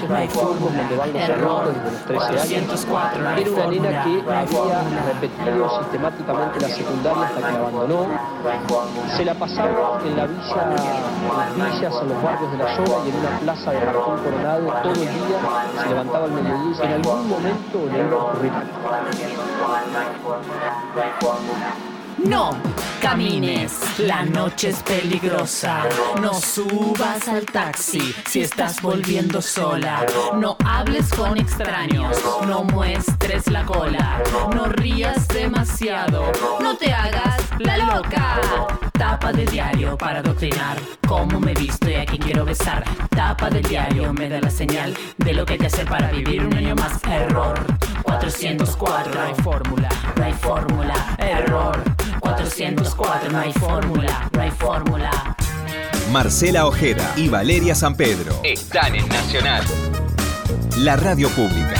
no 0.08 0.16
hay 0.16 0.28
fórmula. 0.28 0.90
No 0.90 1.04
hay 1.04 1.12
los 1.14 1.30
Error 1.30 1.62
adultos 1.62 1.84
desde 1.84 2.14
los 2.14 2.28
13 2.28 2.56
años. 2.58 2.86
404, 2.86 3.22
no 3.22 3.30
hay 3.30 3.42
Era 3.44 3.52
una 3.52 3.66
nena 3.68 4.04
fórmula. 4.04 4.04
que 4.04 4.10
No 4.10 4.32
hay 4.32 4.38
había 4.38 4.48
fórmula. 4.48 5.02
repetido 5.14 5.80
sistemáticamente 5.80 6.23
la 6.28 6.70
secundaria 6.70 7.24
hasta 7.24 7.36
que 7.36 7.42
la 7.42 7.60
abandonó. 7.60 8.08
Se 9.16 9.26
la 9.26 9.34
pasaba 9.34 10.00
en 10.06 10.16
la 10.18 10.26
villa, 10.26 10.64
en 10.64 11.38
las 11.38 11.56
villas, 11.56 11.94
en 12.02 12.10
los 12.10 12.24
barrios 12.24 12.52
de 12.52 12.58
la 12.58 12.76
zona 12.76 13.06
y 13.06 13.10
en 13.10 13.16
una 13.16 13.40
plaza 13.40 13.72
de 13.72 13.86
Marcón 13.86 14.20
Coronado 14.24 14.74
todo 14.84 14.94
el 14.94 15.00
día. 15.00 15.40
Se 15.82 15.90
levantaba 15.90 16.26
al 16.26 16.32
mediodía 16.32 16.76
y 16.82 16.86
en 16.86 16.94
algún 16.94 17.30
momento 17.30 17.86
le 17.92 18.00
iba 18.00 18.18
a 18.18 18.24
ocurrir. 18.24 18.52
No 22.18 22.52
camines, 23.04 23.74
la 23.98 24.24
noche 24.24 24.70
es 24.70 24.82
peligrosa. 24.82 25.84
No 26.22 26.34
subas 26.34 27.28
al 27.28 27.46
taxi 27.46 28.16
si 28.26 28.42
estás 28.42 28.82
volviendo 28.82 29.42
sola. 29.42 30.06
No 30.36 30.56
hables 30.66 31.10
con 31.10 31.38
extraños, 31.38 32.18
no 32.48 32.64
muestres 32.64 33.52
la 33.52 33.66
cola. 33.66 34.24
No 34.56 34.68
rías 34.68 35.28
demasiado, 35.28 36.32
no 36.62 36.78
te 36.78 36.94
hagas 36.94 37.42
la 37.60 37.78
loca. 37.78 38.40
Tapa 38.94 39.34
de 39.34 39.46
diario 39.46 39.98
para 39.98 40.20
adoctrinar 40.20 40.78
cómo 41.06 41.42
me 41.42 41.54
visto 41.54 41.90
y 41.90 41.96
a 41.96 42.06
quién 42.06 42.22
quiero 42.22 42.46
besar. 42.46 42.86
Tapa 43.10 43.50
de 43.50 43.62
diario 43.62 44.14
me 44.14 44.30
da 44.30 44.40
la 44.40 44.50
señal 44.50 44.96
de 45.18 45.34
lo 45.34 45.46
que 45.46 45.54
hay 45.54 45.60
que 45.60 45.68
hacer 45.68 45.86
para 45.88 46.10
vivir 46.10 46.46
un 46.46 46.54
año 46.54 46.74
más. 46.76 47.04
Error 47.04 47.60
404, 48.04 49.14
no 49.14 49.22
hay 49.22 49.36
fórmula, 49.44 49.90
no 50.16 50.24
hay 50.24 50.34
fórmula. 50.34 51.16
Error 51.18 51.84
404, 52.24 53.32
no 53.32 53.40
hay 53.40 53.52
fórmula, 53.52 54.30
no 54.32 54.42
hay 54.42 54.52
fórmula. 54.52 55.36
Marcela 56.12 56.66
Ojeda 56.66 57.14
y 57.18 57.28
Valeria 57.28 57.76
San 57.76 57.96
Pedro. 57.96 58.40
Están 58.44 58.96
en 58.96 59.08
Nacional. 59.10 59.62
La 60.78 60.96
radio 60.96 61.28
pública. 61.30 61.74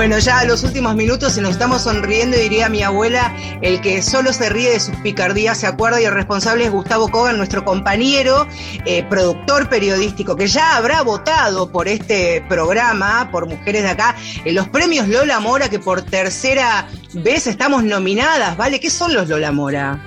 Bueno, 0.00 0.18
ya 0.18 0.38
a 0.38 0.46
los 0.46 0.64
últimos 0.64 0.96
minutos 0.96 1.34
se 1.34 1.42
nos 1.42 1.50
estamos 1.50 1.82
sonriendo, 1.82 2.34
diría 2.34 2.70
mi 2.70 2.82
abuela, 2.82 3.36
el 3.60 3.82
que 3.82 4.00
solo 4.00 4.32
se 4.32 4.48
ríe 4.48 4.70
de 4.70 4.80
sus 4.80 4.96
picardías 4.96 5.58
se 5.58 5.66
acuerda 5.66 6.00
y 6.00 6.06
el 6.06 6.14
responsable 6.14 6.64
es 6.64 6.70
Gustavo 6.70 7.10
Kogan, 7.10 7.36
nuestro 7.36 7.66
compañero, 7.66 8.46
eh, 8.86 9.04
productor 9.10 9.68
periodístico, 9.68 10.36
que 10.36 10.46
ya 10.46 10.78
habrá 10.78 11.02
votado 11.02 11.70
por 11.70 11.86
este 11.86 12.42
programa, 12.48 13.28
por 13.30 13.46
Mujeres 13.46 13.82
de 13.82 13.90
Acá, 13.90 14.16
en 14.42 14.54
los 14.54 14.68
premios 14.68 15.06
Lola 15.06 15.38
Mora, 15.38 15.68
que 15.68 15.78
por 15.78 16.00
tercera 16.00 16.88
vez 17.12 17.46
estamos 17.46 17.84
nominadas, 17.84 18.56
¿vale? 18.56 18.80
¿Qué 18.80 18.88
son 18.88 19.12
los 19.12 19.28
Lola 19.28 19.52
Mora? 19.52 20.02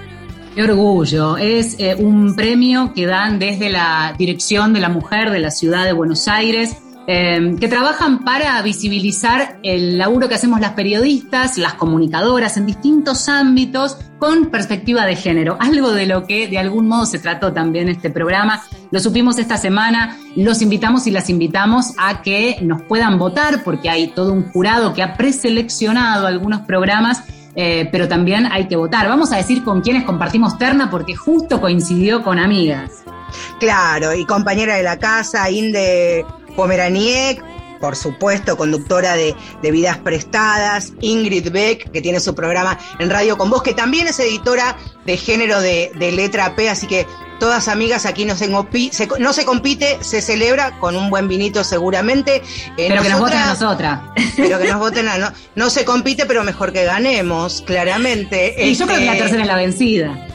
Qué 0.56 0.64
orgullo. 0.64 1.38
Es 1.38 1.76
eh, 1.78 1.94
un 2.00 2.36
premio 2.36 2.94
que 2.96 3.06
dan 3.06 3.38
desde 3.38 3.70
la 3.70 4.16
Dirección 4.18 4.74
de 4.74 4.80
la 4.80 4.90
Mujer 4.90 5.30
de 5.30 5.38
la 5.38 5.52
Ciudad 5.52 5.86
de 5.86 5.94
Buenos 5.94 6.28
Aires, 6.28 6.78
eh, 7.08 7.56
que 7.60 7.68
trabajan 7.68 8.20
para 8.20 8.62
visibilizar 8.62 9.60
el 9.64 9.98
laburo 9.98 10.30
que 10.30 10.36
hacemos 10.36 10.62
las 10.62 10.72
periodistas, 10.72 11.58
las 11.58 11.74
comunicadoras 11.74 12.56
en 12.58 12.66
distintos 12.66 13.28
ámbitos 13.28 13.98
con 14.20 14.48
perspectiva 14.48 15.06
de 15.06 15.16
género. 15.16 15.58
Algo 15.60 15.92
de 15.92 16.06
lo 16.06 16.26
que 16.26 16.48
de 16.48 16.58
algún 16.58 16.88
modo 16.88 17.06
se 17.06 17.20
trató 17.20 17.52
también 17.52 17.90
este 17.90 18.10
programa. 18.10 18.64
Lo 18.92 19.00
supimos 19.00 19.38
esta 19.38 19.58
semana. 19.58 20.18
Los 20.36 20.62
invitamos 20.62 21.06
y 21.08 21.12
las 21.12 21.30
invitamos 21.30 21.94
a 21.98 22.22
que 22.22 22.58
nos 22.62 22.82
puedan 22.84 23.18
votar 23.18 23.64
porque 23.64 23.90
hay 23.90 24.08
todo 24.08 24.32
un 24.32 24.50
jurado 24.52 24.94
que 24.94 25.04
ha 25.04 25.16
preseleccionado 25.16 26.28
algunos 26.28 26.62
programas 26.62 27.24
eh, 27.56 27.88
pero 27.92 28.08
también 28.08 28.48
hay 28.52 28.68
que 28.68 28.76
votar. 28.76 29.08
Vamos 29.08 29.32
a 29.32 29.38
decir 29.38 29.64
con 29.64 29.82
quiénes 29.82 30.04
compartimos 30.06 30.58
terna 30.58 30.90
porque 30.90 31.16
justo 31.16 31.62
coincidió 31.62 32.24
con 32.24 32.40
amigas. 32.40 33.04
Claro, 33.60 34.14
y 34.14 34.26
compañera 34.26 34.76
de 34.76 34.84
la 34.84 34.98
casa, 34.98 35.50
Inde 35.50 36.26
Pomeraniec, 36.56 37.44
por 37.80 37.96
supuesto, 37.98 38.56
conductora 38.56 39.16
de, 39.16 39.36
de 39.62 39.72
Vidas 39.72 39.98
Prestadas, 39.98 40.94
Ingrid 41.02 41.52
Beck, 41.52 41.92
que 41.92 42.02
tiene 42.02 42.20
su 42.20 42.34
programa 42.34 42.78
en 43.00 43.10
Radio 43.10 43.38
con 43.38 43.50
Vos, 43.50 43.62
que 43.62 43.74
también 43.74 44.08
es 44.08 44.20
editora 44.20 44.78
de 45.06 45.18
género 45.18 45.60
de, 45.60 45.92
de 46.00 46.12
letra 46.14 46.56
P, 46.56 46.70
así 46.70 46.88
que 46.88 47.06
todas 47.42 47.68
amigas 47.68 48.06
aquí 48.06 48.24
no 48.24 48.38
se, 48.38 48.48
no 48.48 49.34
se 49.34 49.44
compite, 49.46 49.98
se 50.02 50.22
celebra 50.22 50.80
con 50.80 50.96
un 50.96 51.10
buen 51.10 51.28
vinito 51.28 51.66
seguramente. 51.66 52.38
Eh, 52.78 52.86
pero 52.88 53.02
que 53.04 53.10
nos 53.10 53.20
voten 53.20 53.38
a 53.40 53.48
nosotras- 53.48 54.02
nosotras. 54.04 54.34
Pero 54.38 54.60
que 54.60 54.68
nos 54.70 54.80
voten 54.80 55.08
a 55.10 55.18
no, 55.18 55.32
no 55.56 55.70
se 55.70 55.84
compite, 55.84 56.26
pero 56.26 56.46
mejor 56.46 56.72
que 56.72 56.86
ganemos, 56.86 57.62
claramente. 57.64 58.56
Y 58.66 58.76
yo 58.76 58.86
creo 58.86 58.98
que 59.00 59.06
la 59.06 59.12
Este, 59.12 59.24
tercera 59.24 59.42
es 59.42 59.48
la 59.48 59.56
vencida. 59.58 60.28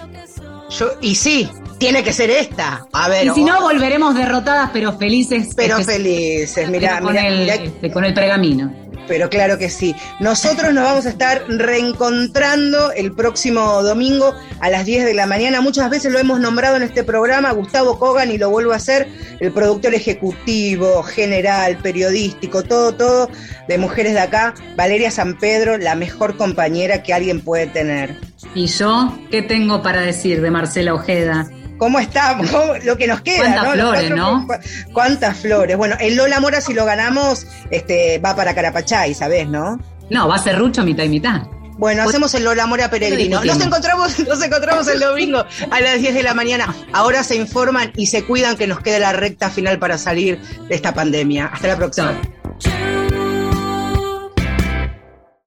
Yo- 0.71 0.93
y 1.01 1.15
sí, 1.15 1.49
tiene 1.79 2.03
que 2.03 2.13
ser 2.13 2.31
esta. 2.31 2.87
A 2.93 3.09
ver, 3.09 3.27
Y 3.27 3.31
si 3.31 3.45
no, 3.45 3.61
volveremos 3.63 4.15
derrotadas, 4.15 4.71
pero 4.73 4.97
felices. 4.99 5.51
pero 5.57 5.79
espe- 5.79 5.85
felices, 5.85 6.69
mirá, 6.71 7.01
con, 7.01 7.13
mirá, 7.13 7.27
el, 7.29 7.39
mirá 7.41 7.55
este, 7.55 7.91
con 7.91 8.05
el 8.05 8.15
pergamino. 8.15 8.73
Pero 9.09 9.29
claro 9.31 9.59
que 9.59 9.71
sí. 9.71 9.95
Nosotros 10.21 10.73
nos 10.73 10.85
vamos 10.85 11.07
a 11.07 11.09
estar 11.09 11.43
reencontrando 11.49 12.93
el 12.93 13.13
próximo 13.13 13.83
domingo 13.83 14.35
a 14.61 14.71
las 14.71 14.85
10 14.85 15.05
de 15.05 15.15
la 15.15 15.27
mañana. 15.27 15.61
Muchas 15.61 15.91
veces 15.91 16.13
lo 16.13 16.19
hemos 16.19 16.41
nombrado 16.41 16.77
en 16.77 16.83
este 16.83 17.03
programa, 17.03 17.51
Gustavo 17.53 17.99
Kogan, 17.99 18.31
y 18.31 18.39
lo 18.39 18.51
vuelvo 18.51 18.73
a 18.73 18.77
hacer, 18.77 19.09
el 19.41 19.53
productor 19.53 19.95
ejecutivo, 19.95 21.03
general, 21.03 21.79
periodístico, 21.79 22.63
todo, 22.63 22.95
todo 22.95 23.31
de 23.67 23.79
Mujeres 23.79 24.15
de 24.15 24.21
Acá. 24.21 24.55
Valeria 24.77 25.11
San 25.11 25.39
Pedro, 25.39 25.79
la 25.79 25.95
mejor 25.95 26.37
compañera 26.37 27.03
que 27.03 27.15
alguien 27.15 27.41
puede 27.41 27.67
tener. 27.67 28.17
¿Y 28.55 28.67
yo 28.67 29.19
qué 29.31 29.43
tengo 29.43 29.83
para 29.83 30.03
decir 30.03 30.41
de 30.41 30.51
Marcela 30.51 30.95
Ojeda? 30.95 31.49
¿Cómo 31.79 31.99
estamos? 32.01 32.47
¿Cómo- 32.51 32.75
Lo 32.85 32.97
que 32.97 33.07
nos 33.07 33.21
queda, 33.23 33.39
Cuántas 33.39 33.65
¿no? 33.65 33.73
Flores, 33.73 34.11
¿no? 34.11 34.47
cu- 34.47 34.93
¿Cuántas 34.93 35.37
flores? 35.39 35.77
Bueno, 35.77 35.97
el 36.01 36.17
Lola 36.17 36.41
Mora, 36.41 36.61
si 36.61 36.75
lo 36.75 36.85
ganamos, 36.85 37.47
este, 37.71 38.19
va 38.19 38.37
para 38.37 38.55
Carapachay, 38.55 39.15
¿sabés, 39.15 39.49
no? 39.49 39.79
No, 40.11 40.29
va 40.29 40.37
a 40.37 40.39
ser 40.39 40.59
Rucho 40.59 40.85
mitad 40.85 41.05
y 41.05 41.09
mitad. 41.09 41.43
Bueno, 41.79 42.03
Pues- 42.03 42.15
hacemos 42.15 42.35
el 42.35 42.43
Lola 42.45 42.67
Mora 42.67 42.91
Peregrino. 42.91 43.45
Nos 43.45 43.61
encontramos, 43.61 44.19
nos 44.29 44.43
encontramos 44.43 44.89
el 44.89 44.99
domingo 44.99 45.45
a 45.71 45.81
las 45.81 46.01
10 46.01 46.13
de 46.15 46.23
la 46.25 46.35
mañana. 46.35 46.75
Ahora 46.93 47.23
se 47.23 47.37
informan 47.37 47.93
y 47.97 48.07
se 48.07 48.25
cuidan 48.25 48.57
que 48.57 48.67
nos 48.67 48.81
queda 48.81 48.99
la 48.99 49.13
recta 49.13 49.49
final 49.49 49.79
para 49.79 49.97
salir 49.97 50.41
de 50.69 50.75
esta 50.75 50.93
pandemia. 50.93 51.47
Hasta 51.47 51.69
la 51.69 51.77
próxima. 51.77 52.21
Chao. 52.59 53.08